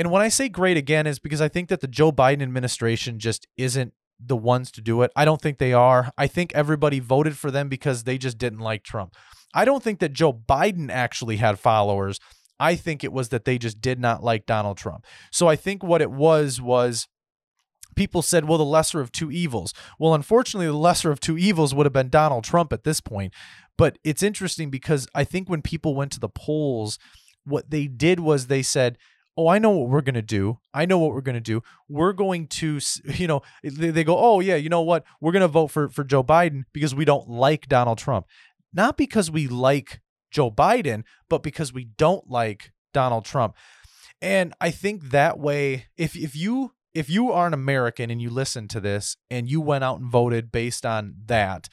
and 0.00 0.10
when 0.10 0.22
I 0.22 0.28
say 0.28 0.48
great 0.48 0.78
again, 0.78 1.06
is 1.06 1.18
because 1.18 1.42
I 1.42 1.48
think 1.48 1.68
that 1.68 1.80
the 1.80 1.86
Joe 1.86 2.10
Biden 2.10 2.42
administration 2.42 3.18
just 3.18 3.46
isn't 3.56 3.92
the 4.18 4.36
ones 4.36 4.70
to 4.72 4.80
do 4.80 5.02
it. 5.02 5.12
I 5.16 5.26
don't 5.26 5.40
think 5.40 5.58
they 5.58 5.74
are. 5.74 6.10
I 6.16 6.26
think 6.26 6.54
everybody 6.54 7.00
voted 7.00 7.36
for 7.36 7.50
them 7.50 7.68
because 7.68 8.04
they 8.04 8.16
just 8.16 8.38
didn't 8.38 8.60
like 8.60 8.82
Trump. 8.82 9.14
I 9.52 9.66
don't 9.66 9.82
think 9.82 9.98
that 9.98 10.14
Joe 10.14 10.32
Biden 10.32 10.90
actually 10.90 11.36
had 11.36 11.58
followers. 11.58 12.18
I 12.58 12.76
think 12.76 13.02
it 13.02 13.12
was 13.12 13.30
that 13.30 13.44
they 13.44 13.58
just 13.58 13.82
did 13.82 13.98
not 13.98 14.22
like 14.22 14.46
Donald 14.46 14.78
Trump. 14.78 15.04
So 15.30 15.48
I 15.48 15.56
think 15.56 15.82
what 15.82 16.00
it 16.00 16.10
was 16.10 16.62
was 16.62 17.06
people 17.94 18.22
said, 18.22 18.46
well, 18.46 18.58
the 18.58 18.64
lesser 18.64 19.00
of 19.00 19.12
two 19.12 19.30
evils. 19.30 19.74
Well, 19.98 20.14
unfortunately, 20.14 20.66
the 20.66 20.72
lesser 20.72 21.10
of 21.10 21.20
two 21.20 21.38
evils 21.38 21.74
would 21.74 21.86
have 21.86 21.92
been 21.92 22.08
Donald 22.08 22.44
Trump 22.44 22.72
at 22.72 22.84
this 22.84 23.00
point. 23.00 23.32
But 23.76 23.98
it's 24.04 24.22
interesting 24.22 24.70
because 24.70 25.08
I 25.14 25.24
think 25.24 25.48
when 25.48 25.62
people 25.62 25.94
went 25.94 26.12
to 26.12 26.20
the 26.20 26.28
polls, 26.28 26.98
what 27.44 27.70
they 27.70 27.86
did 27.86 28.20
was 28.20 28.46
they 28.46 28.62
said, 28.62 28.98
oh, 29.36 29.48
I 29.48 29.58
know 29.58 29.70
what 29.70 29.88
we're 29.88 30.02
going 30.02 30.14
to 30.14 30.22
do. 30.22 30.58
I 30.74 30.84
know 30.84 30.98
what 30.98 31.12
we're 31.12 31.20
going 31.20 31.34
to 31.34 31.40
do. 31.40 31.62
We're 31.88 32.12
going 32.12 32.46
to, 32.48 32.78
you 33.14 33.26
know, 33.26 33.42
they, 33.62 33.90
they 33.90 34.04
go, 34.04 34.18
oh, 34.18 34.40
yeah, 34.40 34.56
you 34.56 34.68
know 34.68 34.82
what? 34.82 35.04
We're 35.20 35.32
going 35.32 35.40
to 35.40 35.48
vote 35.48 35.68
for, 35.68 35.88
for 35.88 36.04
Joe 36.04 36.22
Biden 36.22 36.64
because 36.72 36.94
we 36.94 37.04
don't 37.04 37.28
like 37.28 37.68
Donald 37.68 37.98
Trump. 37.98 38.26
Not 38.72 38.96
because 38.96 39.30
we 39.30 39.48
like 39.48 40.00
Joe 40.30 40.50
Biden, 40.50 41.04
but 41.28 41.42
because 41.42 41.72
we 41.72 41.84
don't 41.84 42.30
like 42.30 42.72
Donald 42.92 43.24
Trump. 43.24 43.56
And 44.22 44.52
I 44.60 44.70
think 44.70 45.10
that 45.10 45.38
way, 45.38 45.86
if, 45.96 46.14
if 46.14 46.36
you 46.36 46.72
if 46.94 47.08
you 47.08 47.30
are 47.32 47.46
an 47.46 47.54
American 47.54 48.10
and 48.10 48.20
you 48.20 48.30
listen 48.30 48.68
to 48.68 48.80
this 48.80 49.16
and 49.30 49.48
you 49.48 49.60
went 49.60 49.84
out 49.84 50.00
and 50.00 50.10
voted 50.10 50.50
based 50.50 50.84
on 50.84 51.14
that, 51.26 51.68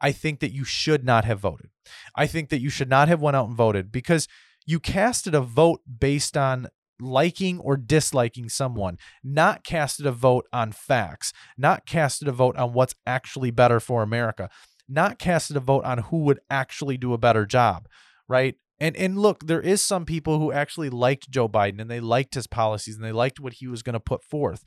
I 0.00 0.12
think 0.12 0.40
that 0.40 0.52
you 0.52 0.64
should 0.64 1.04
not 1.04 1.24
have 1.24 1.40
voted. 1.40 1.70
I 2.16 2.26
think 2.26 2.48
that 2.50 2.60
you 2.60 2.70
should 2.70 2.88
not 2.88 3.08
have 3.08 3.20
went 3.20 3.36
out 3.36 3.48
and 3.48 3.56
voted 3.56 3.92
because 3.92 4.28
you 4.66 4.80
casted 4.80 5.34
a 5.34 5.40
vote 5.40 5.80
based 5.98 6.36
on 6.36 6.68
liking 7.00 7.58
or 7.58 7.76
disliking 7.76 8.48
someone, 8.48 8.96
not 9.22 9.64
casted 9.64 10.06
a 10.06 10.12
vote 10.12 10.46
on 10.52 10.72
facts, 10.72 11.32
not 11.58 11.86
casted 11.86 12.28
a 12.28 12.32
vote 12.32 12.56
on 12.56 12.72
what's 12.72 12.94
actually 13.06 13.50
better 13.50 13.80
for 13.80 14.02
America, 14.02 14.48
not 14.88 15.18
casted 15.18 15.56
a 15.56 15.60
vote 15.60 15.84
on 15.84 15.98
who 15.98 16.18
would 16.18 16.40
actually 16.50 16.96
do 16.96 17.12
a 17.12 17.18
better 17.18 17.44
job, 17.44 17.88
right? 18.28 18.56
And 18.82 18.96
and 18.96 19.16
look, 19.16 19.46
there 19.46 19.60
is 19.60 19.80
some 19.80 20.04
people 20.04 20.40
who 20.40 20.50
actually 20.50 20.90
liked 20.90 21.30
Joe 21.30 21.48
Biden 21.48 21.80
and 21.80 21.88
they 21.88 22.00
liked 22.00 22.34
his 22.34 22.48
policies 22.48 22.96
and 22.96 23.04
they 23.04 23.12
liked 23.12 23.38
what 23.38 23.54
he 23.54 23.68
was 23.68 23.80
going 23.80 23.94
to 23.94 24.00
put 24.00 24.24
forth. 24.24 24.64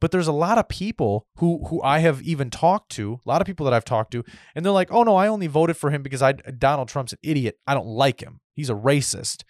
But 0.00 0.10
there's 0.10 0.26
a 0.26 0.32
lot 0.32 0.56
of 0.56 0.70
people 0.70 1.26
who 1.36 1.66
who 1.66 1.82
I 1.82 1.98
have 1.98 2.22
even 2.22 2.48
talked 2.48 2.90
to, 2.92 3.20
a 3.24 3.28
lot 3.28 3.42
of 3.42 3.46
people 3.46 3.64
that 3.64 3.74
I've 3.74 3.84
talked 3.84 4.10
to, 4.12 4.24
and 4.54 4.64
they're 4.64 4.72
like, 4.72 4.90
"Oh 4.90 5.02
no, 5.02 5.16
I 5.16 5.28
only 5.28 5.48
voted 5.48 5.76
for 5.76 5.90
him 5.90 6.02
because 6.02 6.22
I 6.22 6.32
Donald 6.32 6.88
Trump's 6.88 7.12
an 7.12 7.18
idiot. 7.22 7.58
I 7.66 7.74
don't 7.74 7.86
like 7.86 8.22
him. 8.22 8.40
He's 8.54 8.70
a 8.70 8.74
racist." 8.74 9.44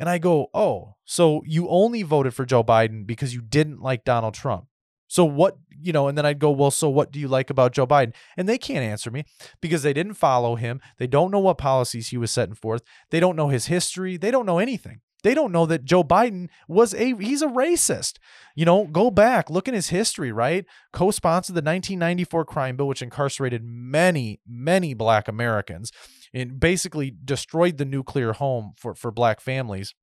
And 0.00 0.08
I 0.08 0.18
go, 0.18 0.48
oh, 0.52 0.96
so 1.04 1.42
you 1.46 1.68
only 1.68 2.02
voted 2.02 2.34
for 2.34 2.44
Joe 2.44 2.64
Biden 2.64 3.06
because 3.06 3.32
you 3.32 3.40
didn't 3.40 3.80
like 3.80 4.04
Donald 4.04 4.34
Trump. 4.34 4.66
So 5.08 5.24
what, 5.24 5.56
you 5.80 5.92
know, 5.92 6.08
and 6.08 6.16
then 6.16 6.26
I'd 6.26 6.38
go, 6.38 6.50
well, 6.50 6.70
so 6.70 6.88
what 6.88 7.12
do 7.12 7.20
you 7.20 7.28
like 7.28 7.50
about 7.50 7.72
Joe 7.72 7.86
Biden? 7.86 8.14
And 8.36 8.48
they 8.48 8.58
can't 8.58 8.84
answer 8.84 9.10
me 9.10 9.24
because 9.60 9.82
they 9.82 9.92
didn't 9.92 10.14
follow 10.14 10.56
him. 10.56 10.80
They 10.98 11.06
don't 11.06 11.30
know 11.30 11.38
what 11.38 11.58
policies 11.58 12.08
he 12.08 12.16
was 12.16 12.30
setting 12.30 12.54
forth. 12.54 12.82
They 13.10 13.20
don't 13.20 13.36
know 13.36 13.48
his 13.48 13.66
history. 13.66 14.16
They 14.16 14.30
don't 14.30 14.46
know 14.46 14.58
anything. 14.58 15.00
They 15.22 15.34
don't 15.34 15.50
know 15.50 15.66
that 15.66 15.84
Joe 15.84 16.04
Biden 16.04 16.48
was 16.68 16.94
a 16.94 17.14
he's 17.16 17.42
a 17.42 17.48
racist. 17.48 18.18
You 18.54 18.64
know, 18.64 18.86
go 18.86 19.10
back, 19.10 19.50
look 19.50 19.66
in 19.66 19.74
his 19.74 19.88
history, 19.88 20.30
right? 20.30 20.64
Co-sponsored 20.92 21.54
the 21.54 21.62
1994 21.62 22.44
crime 22.44 22.76
bill 22.76 22.86
which 22.86 23.02
incarcerated 23.02 23.62
many, 23.64 24.40
many 24.46 24.94
black 24.94 25.26
Americans 25.26 25.90
and 26.32 26.60
basically 26.60 27.12
destroyed 27.24 27.78
the 27.78 27.84
nuclear 27.84 28.34
home 28.34 28.74
for, 28.76 28.94
for 28.94 29.10
black 29.10 29.40
families 29.40 29.94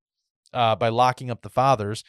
uh, 0.53 0.75
by 0.75 0.89
locking 0.89 1.31
up 1.31 1.41
the 1.41 1.49
fathers. 1.49 2.03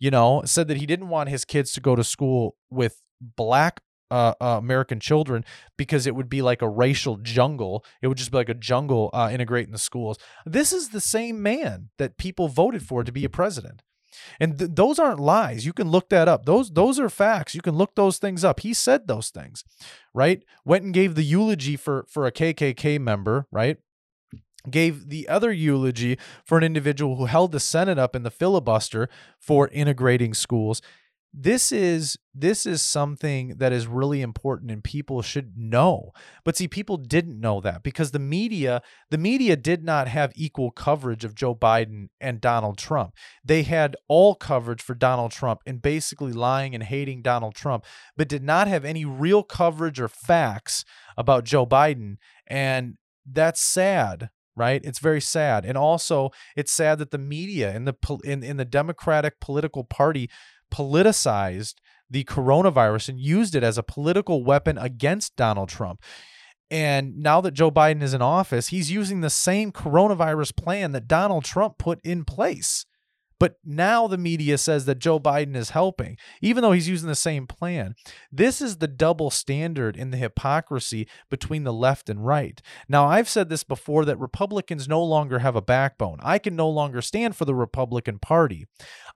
You 0.00 0.10
know, 0.10 0.42
said 0.44 0.66
that 0.68 0.78
he 0.78 0.86
didn't 0.86 1.08
want 1.08 1.28
his 1.28 1.44
kids 1.44 1.72
to 1.74 1.80
go 1.80 1.94
to 1.94 2.02
school 2.02 2.56
with 2.70 3.00
black 3.20 3.80
uh, 4.10 4.34
uh, 4.40 4.56
American 4.58 4.98
children 4.98 5.44
because 5.76 6.06
it 6.06 6.14
would 6.14 6.28
be 6.28 6.42
like 6.42 6.62
a 6.62 6.68
racial 6.68 7.16
jungle. 7.18 7.84
It 8.02 8.08
would 8.08 8.18
just 8.18 8.30
be 8.32 8.38
like 8.38 8.48
a 8.48 8.54
jungle 8.54 9.10
uh, 9.12 9.30
integrating 9.32 9.72
the 9.72 9.78
schools. 9.78 10.18
This 10.44 10.72
is 10.72 10.88
the 10.88 11.00
same 11.00 11.42
man 11.42 11.90
that 11.98 12.16
people 12.18 12.48
voted 12.48 12.82
for 12.82 13.04
to 13.04 13.12
be 13.12 13.24
a 13.24 13.28
president. 13.30 13.82
And 14.40 14.58
th- 14.58 14.72
those 14.74 14.98
aren't 14.98 15.20
lies. 15.20 15.64
You 15.64 15.72
can 15.72 15.90
look 15.90 16.08
that 16.08 16.26
up. 16.28 16.44
Those 16.44 16.70
those 16.70 16.98
are 16.98 17.08
facts. 17.08 17.54
You 17.54 17.62
can 17.62 17.76
look 17.76 17.94
those 17.94 18.18
things 18.18 18.44
up. 18.44 18.60
He 18.60 18.74
said 18.74 19.06
those 19.06 19.30
things, 19.30 19.64
right? 20.12 20.42
Went 20.64 20.84
and 20.84 20.92
gave 20.92 21.14
the 21.14 21.22
eulogy 21.22 21.76
for 21.76 22.06
for 22.08 22.26
a 22.26 22.32
KKK 22.32 22.98
member, 23.00 23.46
right? 23.52 23.78
Gave 24.68 25.08
the 25.08 25.28
other 25.28 25.52
eulogy 25.52 26.18
for 26.44 26.58
an 26.58 26.64
individual 26.64 27.16
who 27.16 27.26
held 27.26 27.52
the 27.52 27.60
Senate 27.60 27.98
up 27.98 28.14
in 28.14 28.24
the 28.24 28.30
filibuster 28.30 29.08
for 29.38 29.68
integrating 29.68 30.34
schools. 30.34 30.82
this 31.32 31.70
is 31.70 32.18
this 32.34 32.66
is 32.66 32.82
something 32.82 33.54
that 33.58 33.72
is 33.72 33.86
really 33.86 34.20
important 34.20 34.70
and 34.70 34.82
people 34.82 35.22
should 35.22 35.56
know. 35.56 36.10
But 36.44 36.56
see 36.56 36.66
people 36.68 36.96
didn't 36.96 37.40
know 37.40 37.60
that 37.60 37.82
because 37.82 38.10
the 38.10 38.18
media 38.18 38.82
the 39.10 39.18
media 39.18 39.56
did 39.56 39.84
not 39.84 40.08
have 40.08 40.32
equal 40.34 40.70
coverage 40.70 41.24
of 41.24 41.34
Joe 41.34 41.54
Biden 41.54 42.08
and 42.20 42.40
Donald 42.40 42.78
Trump. 42.78 43.14
They 43.44 43.62
had 43.62 43.96
all 44.08 44.34
coverage 44.34 44.82
for 44.82 44.94
Donald 44.94 45.30
Trump 45.30 45.60
and 45.66 45.80
basically 45.80 46.32
lying 46.32 46.74
and 46.74 46.84
hating 46.84 47.22
Donald 47.22 47.54
Trump 47.54 47.84
but 48.16 48.28
did 48.28 48.42
not 48.42 48.66
have 48.66 48.84
any 48.84 49.04
real 49.04 49.42
coverage 49.42 50.00
or 50.00 50.08
facts 50.08 50.84
about 51.16 51.44
Joe 51.44 51.66
Biden. 51.66 52.16
And 52.46 52.96
that's 53.24 53.60
sad 53.60 54.30
right 54.56 54.80
it's 54.84 54.98
very 54.98 55.20
sad 55.20 55.64
and 55.64 55.78
also 55.78 56.30
it's 56.56 56.72
sad 56.72 56.98
that 56.98 57.10
the 57.10 57.18
media 57.18 57.74
in 57.74 57.84
the 57.84 57.94
in, 58.24 58.42
in 58.42 58.56
the 58.56 58.64
democratic 58.64 59.40
political 59.40 59.84
party 59.84 60.28
politicized 60.70 61.74
the 62.10 62.24
coronavirus 62.24 63.10
and 63.10 63.20
used 63.20 63.54
it 63.54 63.62
as 63.62 63.78
a 63.78 63.82
political 63.82 64.42
weapon 64.44 64.76
against 64.76 65.36
Donald 65.36 65.68
Trump. 65.68 66.02
And 66.70 67.18
now 67.18 67.40
that 67.40 67.54
Joe 67.54 67.70
Biden 67.70 68.02
is 68.02 68.14
in 68.14 68.22
office, 68.22 68.68
he's 68.68 68.90
using 68.90 69.20
the 69.20 69.30
same 69.30 69.72
coronavirus 69.72 70.56
plan 70.56 70.92
that 70.92 71.08
Donald 71.08 71.44
Trump 71.44 71.78
put 71.78 72.00
in 72.04 72.24
place. 72.24 72.84
But 73.40 73.56
now 73.64 74.06
the 74.06 74.18
media 74.18 74.58
says 74.58 74.84
that 74.84 74.98
Joe 74.98 75.18
Biden 75.18 75.56
is 75.56 75.70
helping, 75.70 76.18
even 76.40 76.62
though 76.62 76.72
he's 76.72 76.88
using 76.88 77.08
the 77.08 77.14
same 77.16 77.46
plan. 77.46 77.94
This 78.30 78.60
is 78.60 78.76
the 78.76 78.86
double 78.86 79.30
standard 79.30 79.96
in 79.96 80.10
the 80.10 80.18
hypocrisy 80.18 81.08
between 81.30 81.64
the 81.64 81.72
left 81.72 82.10
and 82.10 82.24
right. 82.24 82.60
Now, 82.88 83.06
I've 83.06 83.30
said 83.30 83.48
this 83.48 83.64
before 83.64 84.04
that 84.04 84.18
Republicans 84.18 84.86
no 84.86 85.02
longer 85.02 85.38
have 85.38 85.56
a 85.56 85.62
backbone. 85.62 86.18
I 86.22 86.38
can 86.38 86.54
no 86.54 86.68
longer 86.68 87.00
stand 87.00 87.34
for 87.34 87.46
the 87.46 87.54
Republican 87.54 88.18
Party. 88.18 88.66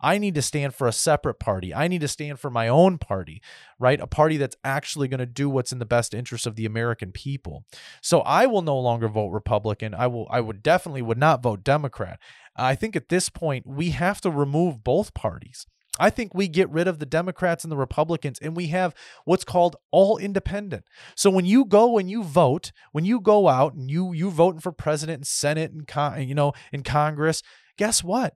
I 0.00 0.16
need 0.18 0.34
to 0.36 0.42
stand 0.42 0.74
for 0.74 0.88
a 0.88 0.92
separate 0.92 1.38
party. 1.38 1.74
I 1.74 1.86
need 1.86 2.00
to 2.00 2.08
stand 2.08 2.40
for 2.40 2.50
my 2.50 2.66
own 2.66 2.98
party, 2.98 3.42
right? 3.78 4.00
A 4.00 4.06
party 4.06 4.38
that's 4.38 4.56
actually 4.64 5.08
going 5.08 5.20
to 5.20 5.26
do 5.26 5.50
what's 5.50 5.72
in 5.72 5.78
the 5.78 5.84
best 5.84 6.14
interest 6.14 6.46
of 6.46 6.56
the 6.56 6.66
American 6.66 7.12
people. 7.12 7.64
So 8.00 8.20
I 8.20 8.46
will 8.46 8.62
no 8.62 8.78
longer 8.78 9.08
vote 9.08 9.28
Republican. 9.28 9.94
I 9.94 10.06
will 10.06 10.26
I 10.30 10.40
would 10.40 10.62
definitely 10.62 11.02
would 11.02 11.18
not 11.18 11.42
vote 11.42 11.62
Democrat. 11.62 12.18
I 12.56 12.74
think 12.74 12.96
at 12.96 13.08
this 13.08 13.28
point, 13.28 13.66
we 13.66 13.90
have 13.90 14.20
to 14.22 14.30
remove 14.30 14.84
both 14.84 15.14
parties. 15.14 15.66
I 15.98 16.10
think 16.10 16.34
we 16.34 16.48
get 16.48 16.70
rid 16.70 16.88
of 16.88 16.98
the 16.98 17.06
Democrats 17.06 17.64
and 17.64 17.70
the 17.70 17.76
Republicans 17.76 18.38
and 18.40 18.56
we 18.56 18.68
have 18.68 18.94
what's 19.24 19.44
called 19.44 19.76
all 19.92 20.18
independent. 20.18 20.84
So 21.14 21.30
when 21.30 21.44
you 21.44 21.64
go 21.64 21.98
and 21.98 22.10
you 22.10 22.24
vote, 22.24 22.72
when 22.92 23.04
you 23.04 23.20
go 23.20 23.48
out 23.48 23.74
and 23.74 23.88
you 23.88 24.12
you 24.12 24.30
voting 24.30 24.60
for 24.60 24.72
president 24.72 25.18
and 25.18 25.26
senate 25.26 25.70
and 25.70 25.86
con, 25.86 26.26
you 26.26 26.34
know 26.34 26.52
in 26.72 26.82
Congress, 26.82 27.42
guess 27.78 28.02
what? 28.02 28.34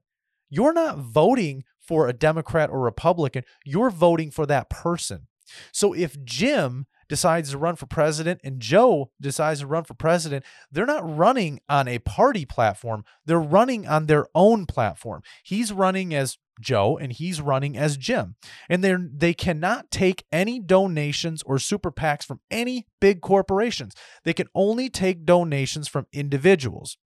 You're 0.49 0.73
not 0.73 0.99
voting 0.99 1.63
for 1.81 2.07
a 2.07 2.13
Democrat 2.13 2.69
or 2.69 2.79
Republican, 2.79 3.43
you're 3.65 3.89
voting 3.89 4.31
for 4.31 4.45
that 4.45 4.69
person. 4.69 5.27
So 5.73 5.93
if 5.93 6.23
Jim 6.23 6.85
decides 7.09 7.51
to 7.51 7.57
run 7.57 7.75
for 7.75 7.87
president 7.87 8.39
and 8.43 8.61
Joe 8.61 9.11
decides 9.19 9.59
to 9.59 9.67
run 9.67 9.83
for 9.83 9.95
president, 9.95 10.45
they're 10.71 10.85
not 10.85 11.17
running 11.17 11.59
on 11.67 11.87
a 11.87 11.99
party 11.99 12.45
platform. 12.45 13.03
They're 13.25 13.39
running 13.39 13.87
on 13.87 14.05
their 14.05 14.27
own 14.33 14.65
platform. 14.67 15.23
He's 15.43 15.73
running 15.73 16.13
as 16.13 16.37
Joe 16.61 16.97
and 16.97 17.11
he's 17.11 17.41
running 17.41 17.77
as 17.77 17.97
Jim. 17.97 18.35
And 18.69 18.83
they 18.83 18.95
they 18.95 19.33
cannot 19.33 19.91
take 19.91 20.25
any 20.31 20.59
donations 20.59 21.41
or 21.43 21.57
super 21.57 21.91
PACs 21.91 22.25
from 22.25 22.41
any 22.51 22.85
big 23.01 23.21
corporations. 23.21 23.95
They 24.23 24.33
can 24.33 24.47
only 24.53 24.89
take 24.89 25.25
donations 25.25 25.87
from 25.87 26.07
individuals. 26.13 26.97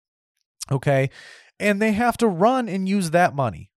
Okay? 0.70 1.11
And 1.61 1.80
they 1.80 1.92
have 1.92 2.16
to 2.18 2.28
run 2.28 2.68
and 2.68 2.88
use 2.88 3.11
that 3.11 3.34
money 3.34 3.71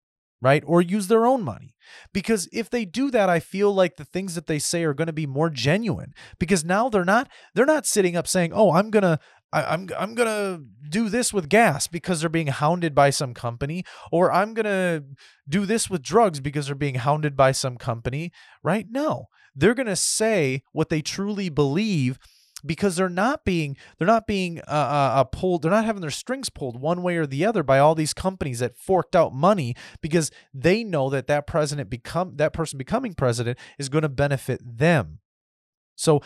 right? 0.46 0.64
Or 0.68 0.80
use 0.80 1.08
their 1.08 1.26
own 1.26 1.42
money. 1.42 1.74
Because 2.14 2.48
if 2.54 2.70
they 2.70 2.86
do 2.86 3.10
that, 3.10 3.30
I 3.30 3.40
feel 3.40 3.74
like 3.74 3.96
the 3.96 4.06
things 4.06 4.36
that 4.36 4.46
they 4.46 4.60
say 4.60 4.84
are 4.84 4.94
going 4.94 5.08
to 5.08 5.14
be 5.14 5.26
more 5.26 5.50
genuine 5.50 6.14
because 6.38 6.64
now 6.64 6.88
they're 6.88 7.04
not 7.04 7.28
they're 7.56 7.66
not 7.66 7.88
sitting 7.88 8.16
up 8.16 8.28
saying, 8.28 8.52
"Oh, 8.54 8.72
I'm 8.74 8.92
going 8.92 9.04
to 9.04 9.20
I'm, 9.52 9.90
I'm 9.98 10.16
gonna 10.16 10.60
do 10.90 11.08
this 11.10 11.34
with 11.34 11.50
gas 11.50 11.88
because 11.88 12.20
they're 12.20 12.30
being 12.30 12.48
hounded 12.48 12.94
by 12.94 13.10
some 13.10 13.34
company, 13.34 13.86
or 14.12 14.32
I'm 14.32 14.54
gonna 14.54 15.04
do 15.48 15.66
this 15.66 15.90
with 15.90 16.02
drugs 16.02 16.40
because 16.42 16.66
they're 16.66 16.76
being 16.76 16.96
hounded 16.96 17.38
by 17.38 17.54
some 17.54 17.78
company, 17.78 18.32
right? 18.64 18.86
No, 18.90 19.28
they're 19.56 19.74
gonna 19.74 19.96
say 19.96 20.64
what 20.74 20.90
they 20.90 21.02
truly 21.02 21.48
believe 21.50 22.20
because 22.66 22.96
they're 22.96 23.10
not 23.10 23.46
being 23.46 23.78
they're 23.98 24.08
not 24.08 24.28
being 24.28 24.60
uh, 24.60 24.72
uh, 24.72 25.12
uh, 25.16 25.24
pulled 25.26 25.62
they're 25.62 25.72
not 25.72 25.86
having 25.86 26.02
their 26.02 26.10
strings 26.10 26.50
pulled 26.50 26.80
one 26.80 27.02
way 27.02 27.18
or 27.18 27.26
the 27.26 27.46
other 27.46 27.64
by 27.64 27.80
all 27.80 27.96
these 27.96 28.14
companies 28.14 28.60
that 28.60 28.78
forked 28.78 29.16
out 29.16 29.34
money 29.34 29.76
because 30.02 30.32
they 30.54 30.84
know 30.84 31.10
that 31.10 31.28
that 31.28 31.48
president 31.48 31.90
become 31.90 32.36
that 32.38 32.54
person 32.54 32.78
becoming 32.78 33.14
president 33.14 33.58
is 33.78 33.90
going 33.90 34.02
to 34.02 34.10
benefit 34.10 34.62
them. 34.64 35.20
So 35.96 36.22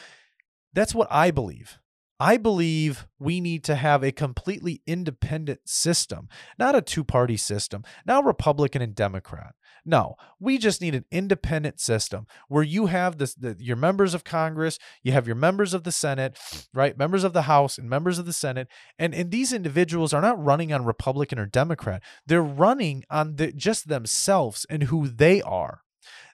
that's 0.74 0.94
what 0.94 1.08
i 1.12 1.32
believe 1.32 1.80
I 2.20 2.38
believe 2.38 3.08
we 3.18 3.40
need 3.40 3.64
to 3.66 3.76
have 3.76 4.04
a 4.04 4.12
completely 4.12 4.82
independent 4.86 5.62
system, 5.66 6.28
not 6.58 6.76
a 6.76 6.82
two 6.82 7.04
party 7.04 7.38
system, 7.38 7.84
not 8.06 8.26
Republican 8.26 8.82
and 8.82 8.94
Democrat. 8.94 9.56
No, 9.86 10.16
we 10.40 10.58
just 10.58 10.82
need 10.82 10.94
an 10.94 11.06
independent 11.10 11.80
system 11.80 12.28
where 12.50 12.64
you 12.64 12.88
have 12.88 13.18
this, 13.18 13.34
the, 13.34 13.56
your 13.60 13.78
members 13.78 14.14
of 14.14 14.26
Congress, 14.26 14.78
you 15.02 15.14
have 15.14 15.28
your 15.28 15.38
members 15.38 15.74
of 15.74 15.84
the 15.84 15.92
Senate, 15.92 16.38
right? 16.74 16.98
Members 16.98 17.24
of 17.24 17.34
the 17.34 17.44
House 17.44 17.78
and 17.78 17.90
members 17.90 18.20
of 18.20 18.26
the 18.26 18.34
Senate. 18.34 18.68
And, 18.98 19.16
and 19.16 19.32
these 19.32 19.54
individuals 19.54 20.14
are 20.14 20.22
not 20.22 20.44
running 20.44 20.74
on 20.74 20.86
Republican 20.86 21.40
or 21.40 21.46
Democrat. 21.46 22.04
They're 22.26 22.44
running 22.44 23.06
on 23.10 23.38
the, 23.38 23.54
just 23.54 23.88
themselves 23.88 24.66
and 24.70 24.84
who 24.84 25.08
they 25.08 25.42
are. 25.42 25.82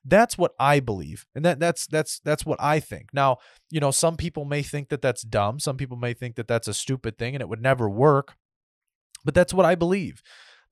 That's 0.05 0.37
what 0.37 0.51
I 0.59 0.79
believe, 0.79 1.25
and 1.33 1.43
that 1.45 1.59
that's 1.59 1.87
that's 1.87 2.19
that's 2.19 2.45
what 2.45 2.61
I 2.61 2.79
think. 2.79 3.09
Now, 3.11 3.37
you 3.71 3.79
know, 3.79 3.89
some 3.89 4.17
people 4.17 4.45
may 4.45 4.61
think 4.61 4.89
that 4.89 5.01
that's 5.01 5.23
dumb. 5.23 5.59
Some 5.59 5.77
people 5.77 5.97
may 5.97 6.13
think 6.13 6.35
that 6.35 6.47
that's 6.47 6.67
a 6.67 6.75
stupid 6.75 7.17
thing 7.17 7.33
and 7.33 7.41
it 7.41 7.49
would 7.49 7.61
never 7.61 7.89
work. 7.89 8.35
But 9.23 9.33
that's 9.33 9.53
what 9.53 9.65
I 9.65 9.73
believe. 9.73 10.21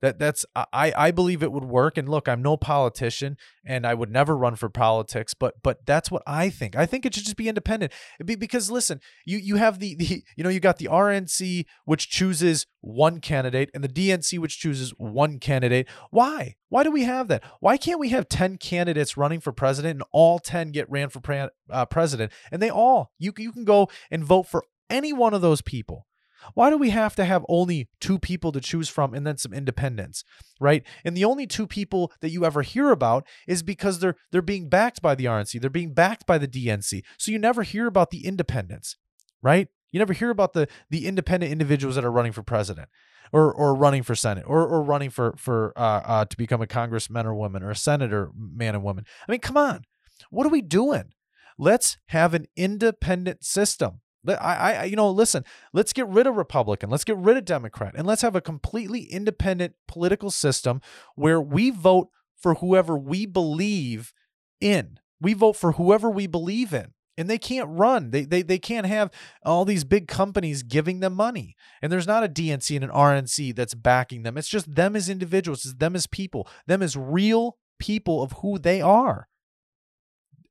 That 0.00 0.18
that's 0.18 0.44
I 0.54 0.92
I 0.96 1.10
believe 1.10 1.42
it 1.42 1.52
would 1.52 1.64
work. 1.64 1.96
And 1.96 2.08
look, 2.08 2.28
I'm 2.28 2.42
no 2.42 2.56
politician, 2.56 3.36
and 3.64 3.86
I 3.86 3.94
would 3.94 4.10
never 4.10 4.36
run 4.36 4.56
for 4.56 4.68
politics. 4.68 5.34
But 5.34 5.62
but 5.62 5.86
that's 5.86 6.10
what 6.10 6.22
I 6.26 6.50
think. 6.50 6.76
I 6.76 6.86
think 6.86 7.06
it 7.06 7.14
should 7.14 7.24
just 7.24 7.36
be 7.36 7.48
independent. 7.48 7.92
Be, 8.24 8.34
because 8.34 8.70
listen, 8.70 9.00
you 9.24 9.38
you 9.38 9.56
have 9.56 9.78
the 9.78 9.94
the 9.98 10.24
you 10.36 10.44
know 10.44 10.50
you 10.50 10.60
got 10.60 10.78
the 10.78 10.88
RNC 10.88 11.64
which 11.84 12.08
chooses 12.08 12.66
one 12.80 13.20
candidate 13.20 13.70
and 13.72 13.82
the 13.82 13.88
DNC 13.88 14.38
which 14.38 14.58
chooses 14.58 14.90
one 14.98 15.38
candidate. 15.38 15.88
Why? 16.10 16.56
Why 16.68 16.82
do 16.82 16.90
we 16.90 17.04
have 17.04 17.28
that? 17.28 17.42
Why 17.60 17.76
can't 17.76 18.00
we 18.00 18.08
have 18.10 18.28
10 18.28 18.58
candidates 18.58 19.16
running 19.16 19.40
for 19.40 19.52
president 19.52 20.00
and 20.00 20.02
all 20.12 20.38
10 20.38 20.72
get 20.72 20.90
ran 20.90 21.08
for 21.08 21.20
pre- 21.20 21.48
uh, 21.70 21.86
president 21.86 22.32
and 22.50 22.60
they 22.60 22.70
all 22.70 23.12
you 23.18 23.32
you 23.38 23.52
can 23.52 23.64
go 23.64 23.88
and 24.10 24.24
vote 24.24 24.44
for 24.48 24.64
any 24.90 25.12
one 25.12 25.34
of 25.34 25.40
those 25.40 25.62
people. 25.62 26.06
Why 26.52 26.70
do 26.70 26.76
we 26.76 26.90
have 26.90 27.16
to 27.16 27.24
have 27.24 27.44
only 27.48 27.88
two 28.00 28.18
people 28.18 28.52
to 28.52 28.60
choose 28.60 28.88
from 28.88 29.14
and 29.14 29.26
then 29.26 29.38
some 29.38 29.52
independents, 29.52 30.24
right? 30.60 30.84
And 31.04 31.16
the 31.16 31.24
only 31.24 31.46
two 31.46 31.66
people 31.66 32.12
that 32.20 32.30
you 32.30 32.44
ever 32.44 32.62
hear 32.62 32.90
about 32.90 33.26
is 33.48 33.62
because 33.62 34.00
they're 34.00 34.16
they're 34.30 34.42
being 34.42 34.68
backed 34.68 35.00
by 35.00 35.14
the 35.14 35.24
RNC, 35.24 35.60
they're 35.60 35.70
being 35.70 35.94
backed 35.94 36.26
by 36.26 36.38
the 36.38 36.48
DNC. 36.48 37.02
So 37.18 37.32
you 37.32 37.38
never 37.38 37.62
hear 37.62 37.86
about 37.86 38.10
the 38.10 38.26
independents, 38.26 38.96
right? 39.42 39.68
You 39.90 39.98
never 39.98 40.12
hear 40.12 40.30
about 40.30 40.52
the 40.52 40.68
the 40.90 41.06
independent 41.06 41.52
individuals 41.52 41.94
that 41.94 42.04
are 42.04 42.12
running 42.12 42.32
for 42.32 42.42
president 42.42 42.88
or 43.32 43.52
or 43.52 43.74
running 43.74 44.02
for 44.02 44.14
senate 44.14 44.44
or 44.46 44.66
or 44.66 44.82
running 44.82 45.10
for 45.10 45.34
for 45.36 45.72
uh, 45.76 46.02
uh, 46.04 46.24
to 46.24 46.36
become 46.36 46.60
a 46.60 46.66
congressman 46.66 47.26
or 47.26 47.34
woman 47.34 47.62
or 47.62 47.70
a 47.70 47.76
senator 47.76 48.30
man 48.36 48.74
and 48.74 48.84
woman. 48.84 49.04
I 49.26 49.32
mean, 49.32 49.40
come 49.40 49.56
on. 49.56 49.84
What 50.30 50.46
are 50.46 50.50
we 50.50 50.62
doing? 50.62 51.12
Let's 51.58 51.98
have 52.06 52.34
an 52.34 52.46
independent 52.56 53.44
system. 53.44 54.00
I, 54.26 54.74
I, 54.74 54.84
you 54.84 54.96
know, 54.96 55.10
listen, 55.10 55.44
let's 55.72 55.92
get 55.92 56.08
rid 56.08 56.26
of 56.26 56.36
Republican, 56.36 56.90
let's 56.90 57.04
get 57.04 57.16
rid 57.16 57.36
of 57.36 57.44
Democrat, 57.44 57.94
and 57.96 58.06
let's 58.06 58.22
have 58.22 58.36
a 58.36 58.40
completely 58.40 59.02
independent 59.02 59.74
political 59.86 60.30
system 60.30 60.80
where 61.14 61.40
we 61.40 61.70
vote 61.70 62.08
for 62.36 62.54
whoever 62.54 62.96
we 62.96 63.26
believe 63.26 64.12
in. 64.60 64.98
We 65.20 65.32
vote 65.32 65.56
for 65.56 65.72
whoever 65.72 66.10
we 66.10 66.26
believe 66.26 66.72
in. 66.72 66.92
And 67.16 67.30
they 67.30 67.38
can't 67.38 67.68
run. 67.70 68.10
They, 68.10 68.24
they, 68.24 68.42
they 68.42 68.58
can't 68.58 68.86
have 68.86 69.10
all 69.44 69.64
these 69.64 69.84
big 69.84 70.08
companies 70.08 70.64
giving 70.64 70.98
them 70.98 71.14
money. 71.14 71.54
And 71.80 71.92
there's 71.92 72.08
not 72.08 72.24
a 72.24 72.28
DNC 72.28 72.74
and 72.74 72.84
an 72.84 72.90
RNC 72.90 73.54
that's 73.54 73.74
backing 73.74 74.24
them. 74.24 74.36
It's 74.36 74.48
just 74.48 74.74
them 74.74 74.96
as 74.96 75.08
individuals, 75.08 75.64
it's 75.64 75.74
them 75.74 75.94
as 75.94 76.08
people, 76.08 76.48
them 76.66 76.82
as 76.82 76.96
real 76.96 77.56
people 77.78 78.20
of 78.22 78.32
who 78.42 78.58
they 78.58 78.80
are. 78.80 79.28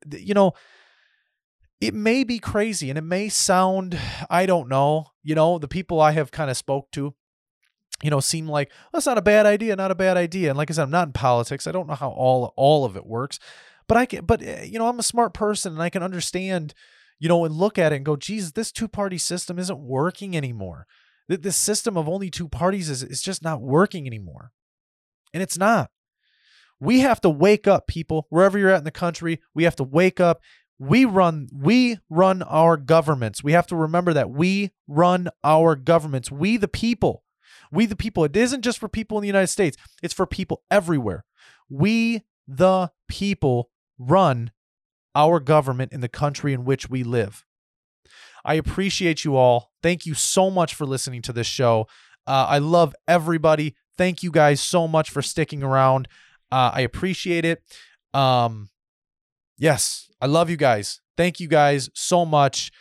You 0.10 0.34
know, 0.34 0.54
it 1.84 1.94
may 1.94 2.24
be 2.24 2.40
crazy 2.40 2.90
and 2.90 2.98
it 2.98 3.04
may 3.04 3.28
sound 3.28 4.00
i 4.30 4.46
don't 4.46 4.70
know 4.70 5.06
you 5.22 5.36
know 5.36 5.60
the 5.60 5.68
people 5.68 6.00
i 6.00 6.12
have 6.12 6.32
kind 6.32 6.50
of 6.50 6.56
spoke 6.56 6.90
to 6.92 7.14
you 8.02 8.10
know 8.10 8.22
seem 8.22 8.48
like 8.48 8.72
that's 8.94 9.06
not 9.06 9.18
a 9.18 9.22
bad 9.22 9.46
idea 9.46 9.76
not 9.76 9.92
a 9.92 9.96
bad 9.96 10.16
idea 10.16 10.50
and 10.50 10.58
like 10.58 10.72
i 10.72 10.74
said 10.74 10.84
i'm 10.84 10.90
not 10.90 11.08
in 11.08 11.14
politics 11.14 11.68
i 11.68 11.72
don't 11.72 11.88
know 11.88 11.94
how 11.96 12.10
all 12.10 12.54
all 12.56 12.86
of 12.86 12.96
it 12.96 13.06
works 13.06 13.38
but 13.88 13.98
i 13.98 14.06
can 14.06 14.26
but 14.26 14.42
eh, 14.42 14.64
you 14.64 14.80
know 14.80 14.88
i'm 14.88 15.00
a 15.00 15.04
smart 15.04 15.34
person 15.34 15.74
and 15.74 15.82
i 15.82 15.90
can 15.90 16.02
understand 16.02 16.74
you 17.20 17.28
know 17.28 17.44
and 17.44 17.54
look 17.54 17.78
at 17.78 17.92
it 17.92 17.98
and 17.98 18.06
go 18.06 18.16
geez 18.16 18.54
this 18.54 18.72
two 18.72 18.88
party 18.88 19.18
system 19.18 19.60
isn't 19.60 19.80
working 19.80 20.38
anymore 20.38 20.88
this 21.28 21.58
system 21.58 21.98
of 21.98 22.08
only 22.10 22.30
two 22.30 22.48
parties 22.48 22.90
is, 22.90 23.04
is 23.04 23.22
just 23.22 23.44
not 23.44 23.62
working 23.62 24.08
anymore 24.08 24.52
and 25.34 25.44
it's 25.44 25.58
not 25.58 25.90
We 26.80 27.00
have 27.00 27.22
to 27.22 27.30
wake 27.30 27.66
up, 27.66 27.88
people, 27.88 28.28
wherever 28.30 28.60
you're 28.60 28.70
at 28.70 28.80
in 28.80 28.84
the 28.84 28.92
country. 28.92 29.40
We 29.54 29.64
have 29.64 29.76
to 29.78 29.86
wake 29.86 30.20
up. 30.20 30.42
We 30.80 31.06
run 31.06 31.48
we 31.54 32.00
run 32.10 32.42
our 32.44 32.78
governments. 32.78 33.44
We 33.44 33.54
have 33.54 33.68
to 33.68 33.76
remember 33.76 34.14
that 34.14 34.32
we 34.32 34.72
run 34.88 35.30
our 35.44 35.76
governments. 35.76 36.32
We 36.32 36.58
the 36.58 36.68
people. 36.68 37.24
We 37.72 37.86
the 37.86 37.96
people. 37.96 38.24
It 38.24 38.36
isn't 38.36 38.64
just 38.64 38.80
for 38.80 38.88
people 38.88 39.18
in 39.18 39.22
the 39.22 39.28
United 39.28 39.48
States. 39.48 39.78
It's 40.02 40.14
for 40.14 40.26
people 40.26 40.64
everywhere. 40.70 41.26
We 41.70 42.24
the 42.48 42.92
people 43.08 43.70
run 43.98 44.52
our 45.16 45.40
government 45.40 45.94
in 45.94 46.02
the 46.02 46.10
country 46.10 46.54
in 46.54 46.66
which 46.66 46.90
we 46.90 47.04
live. 47.04 47.46
I 48.46 48.56
appreciate 48.56 49.24
you 49.24 49.36
all. 49.38 49.72
Thank 49.82 50.06
you 50.06 50.14
so 50.14 50.50
much 50.50 50.74
for 50.74 50.86
listening 50.86 51.22
to 51.24 51.34
this 51.34 51.48
show. 51.48 51.88
Uh, 52.28 52.46
I 52.50 52.58
love 52.58 52.96
everybody. 53.08 53.76
Thank 53.98 54.24
you 54.24 54.32
guys 54.32 54.60
so 54.60 54.88
much 54.88 55.10
for 55.10 55.22
sticking 55.22 55.64
around. 55.64 56.08
Uh, 56.52 56.72
I 56.74 56.82
appreciate 56.82 57.46
it. 57.46 57.64
Um, 58.14 58.70
yes, 59.58 60.10
I 60.22 60.28
love 60.28 60.50
you 60.50 60.58
guys. 60.58 61.02
Thank 61.18 61.40
you 61.40 61.48
guys 61.48 61.90
so 61.94 62.26
much. 62.26 62.72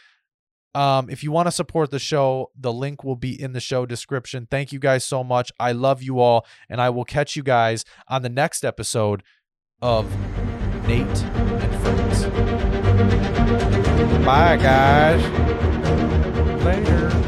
Um, 0.74 1.10
if 1.10 1.22
you 1.22 1.30
want 1.30 1.48
to 1.48 1.52
support 1.52 1.90
the 1.90 1.98
show, 1.98 2.50
the 2.58 2.72
link 2.72 3.04
will 3.04 3.16
be 3.16 3.40
in 3.40 3.52
the 3.52 3.60
show 3.60 3.84
description. 3.84 4.48
Thank 4.50 4.72
you 4.72 4.78
guys 4.78 5.04
so 5.04 5.22
much. 5.22 5.52
I 5.60 5.72
love 5.72 6.02
you 6.02 6.18
all, 6.20 6.46
and 6.70 6.80
I 6.80 6.88
will 6.90 7.04
catch 7.04 7.36
you 7.36 7.42
guys 7.42 7.84
on 8.08 8.22
the 8.22 8.30
next 8.30 8.64
episode 8.64 9.22
of 9.82 10.10
Nate 10.86 11.06
and 11.06 11.82
Friends. 11.82 12.24
Bye, 14.24 14.56
guys. 14.56 15.22
Later. 16.64 17.21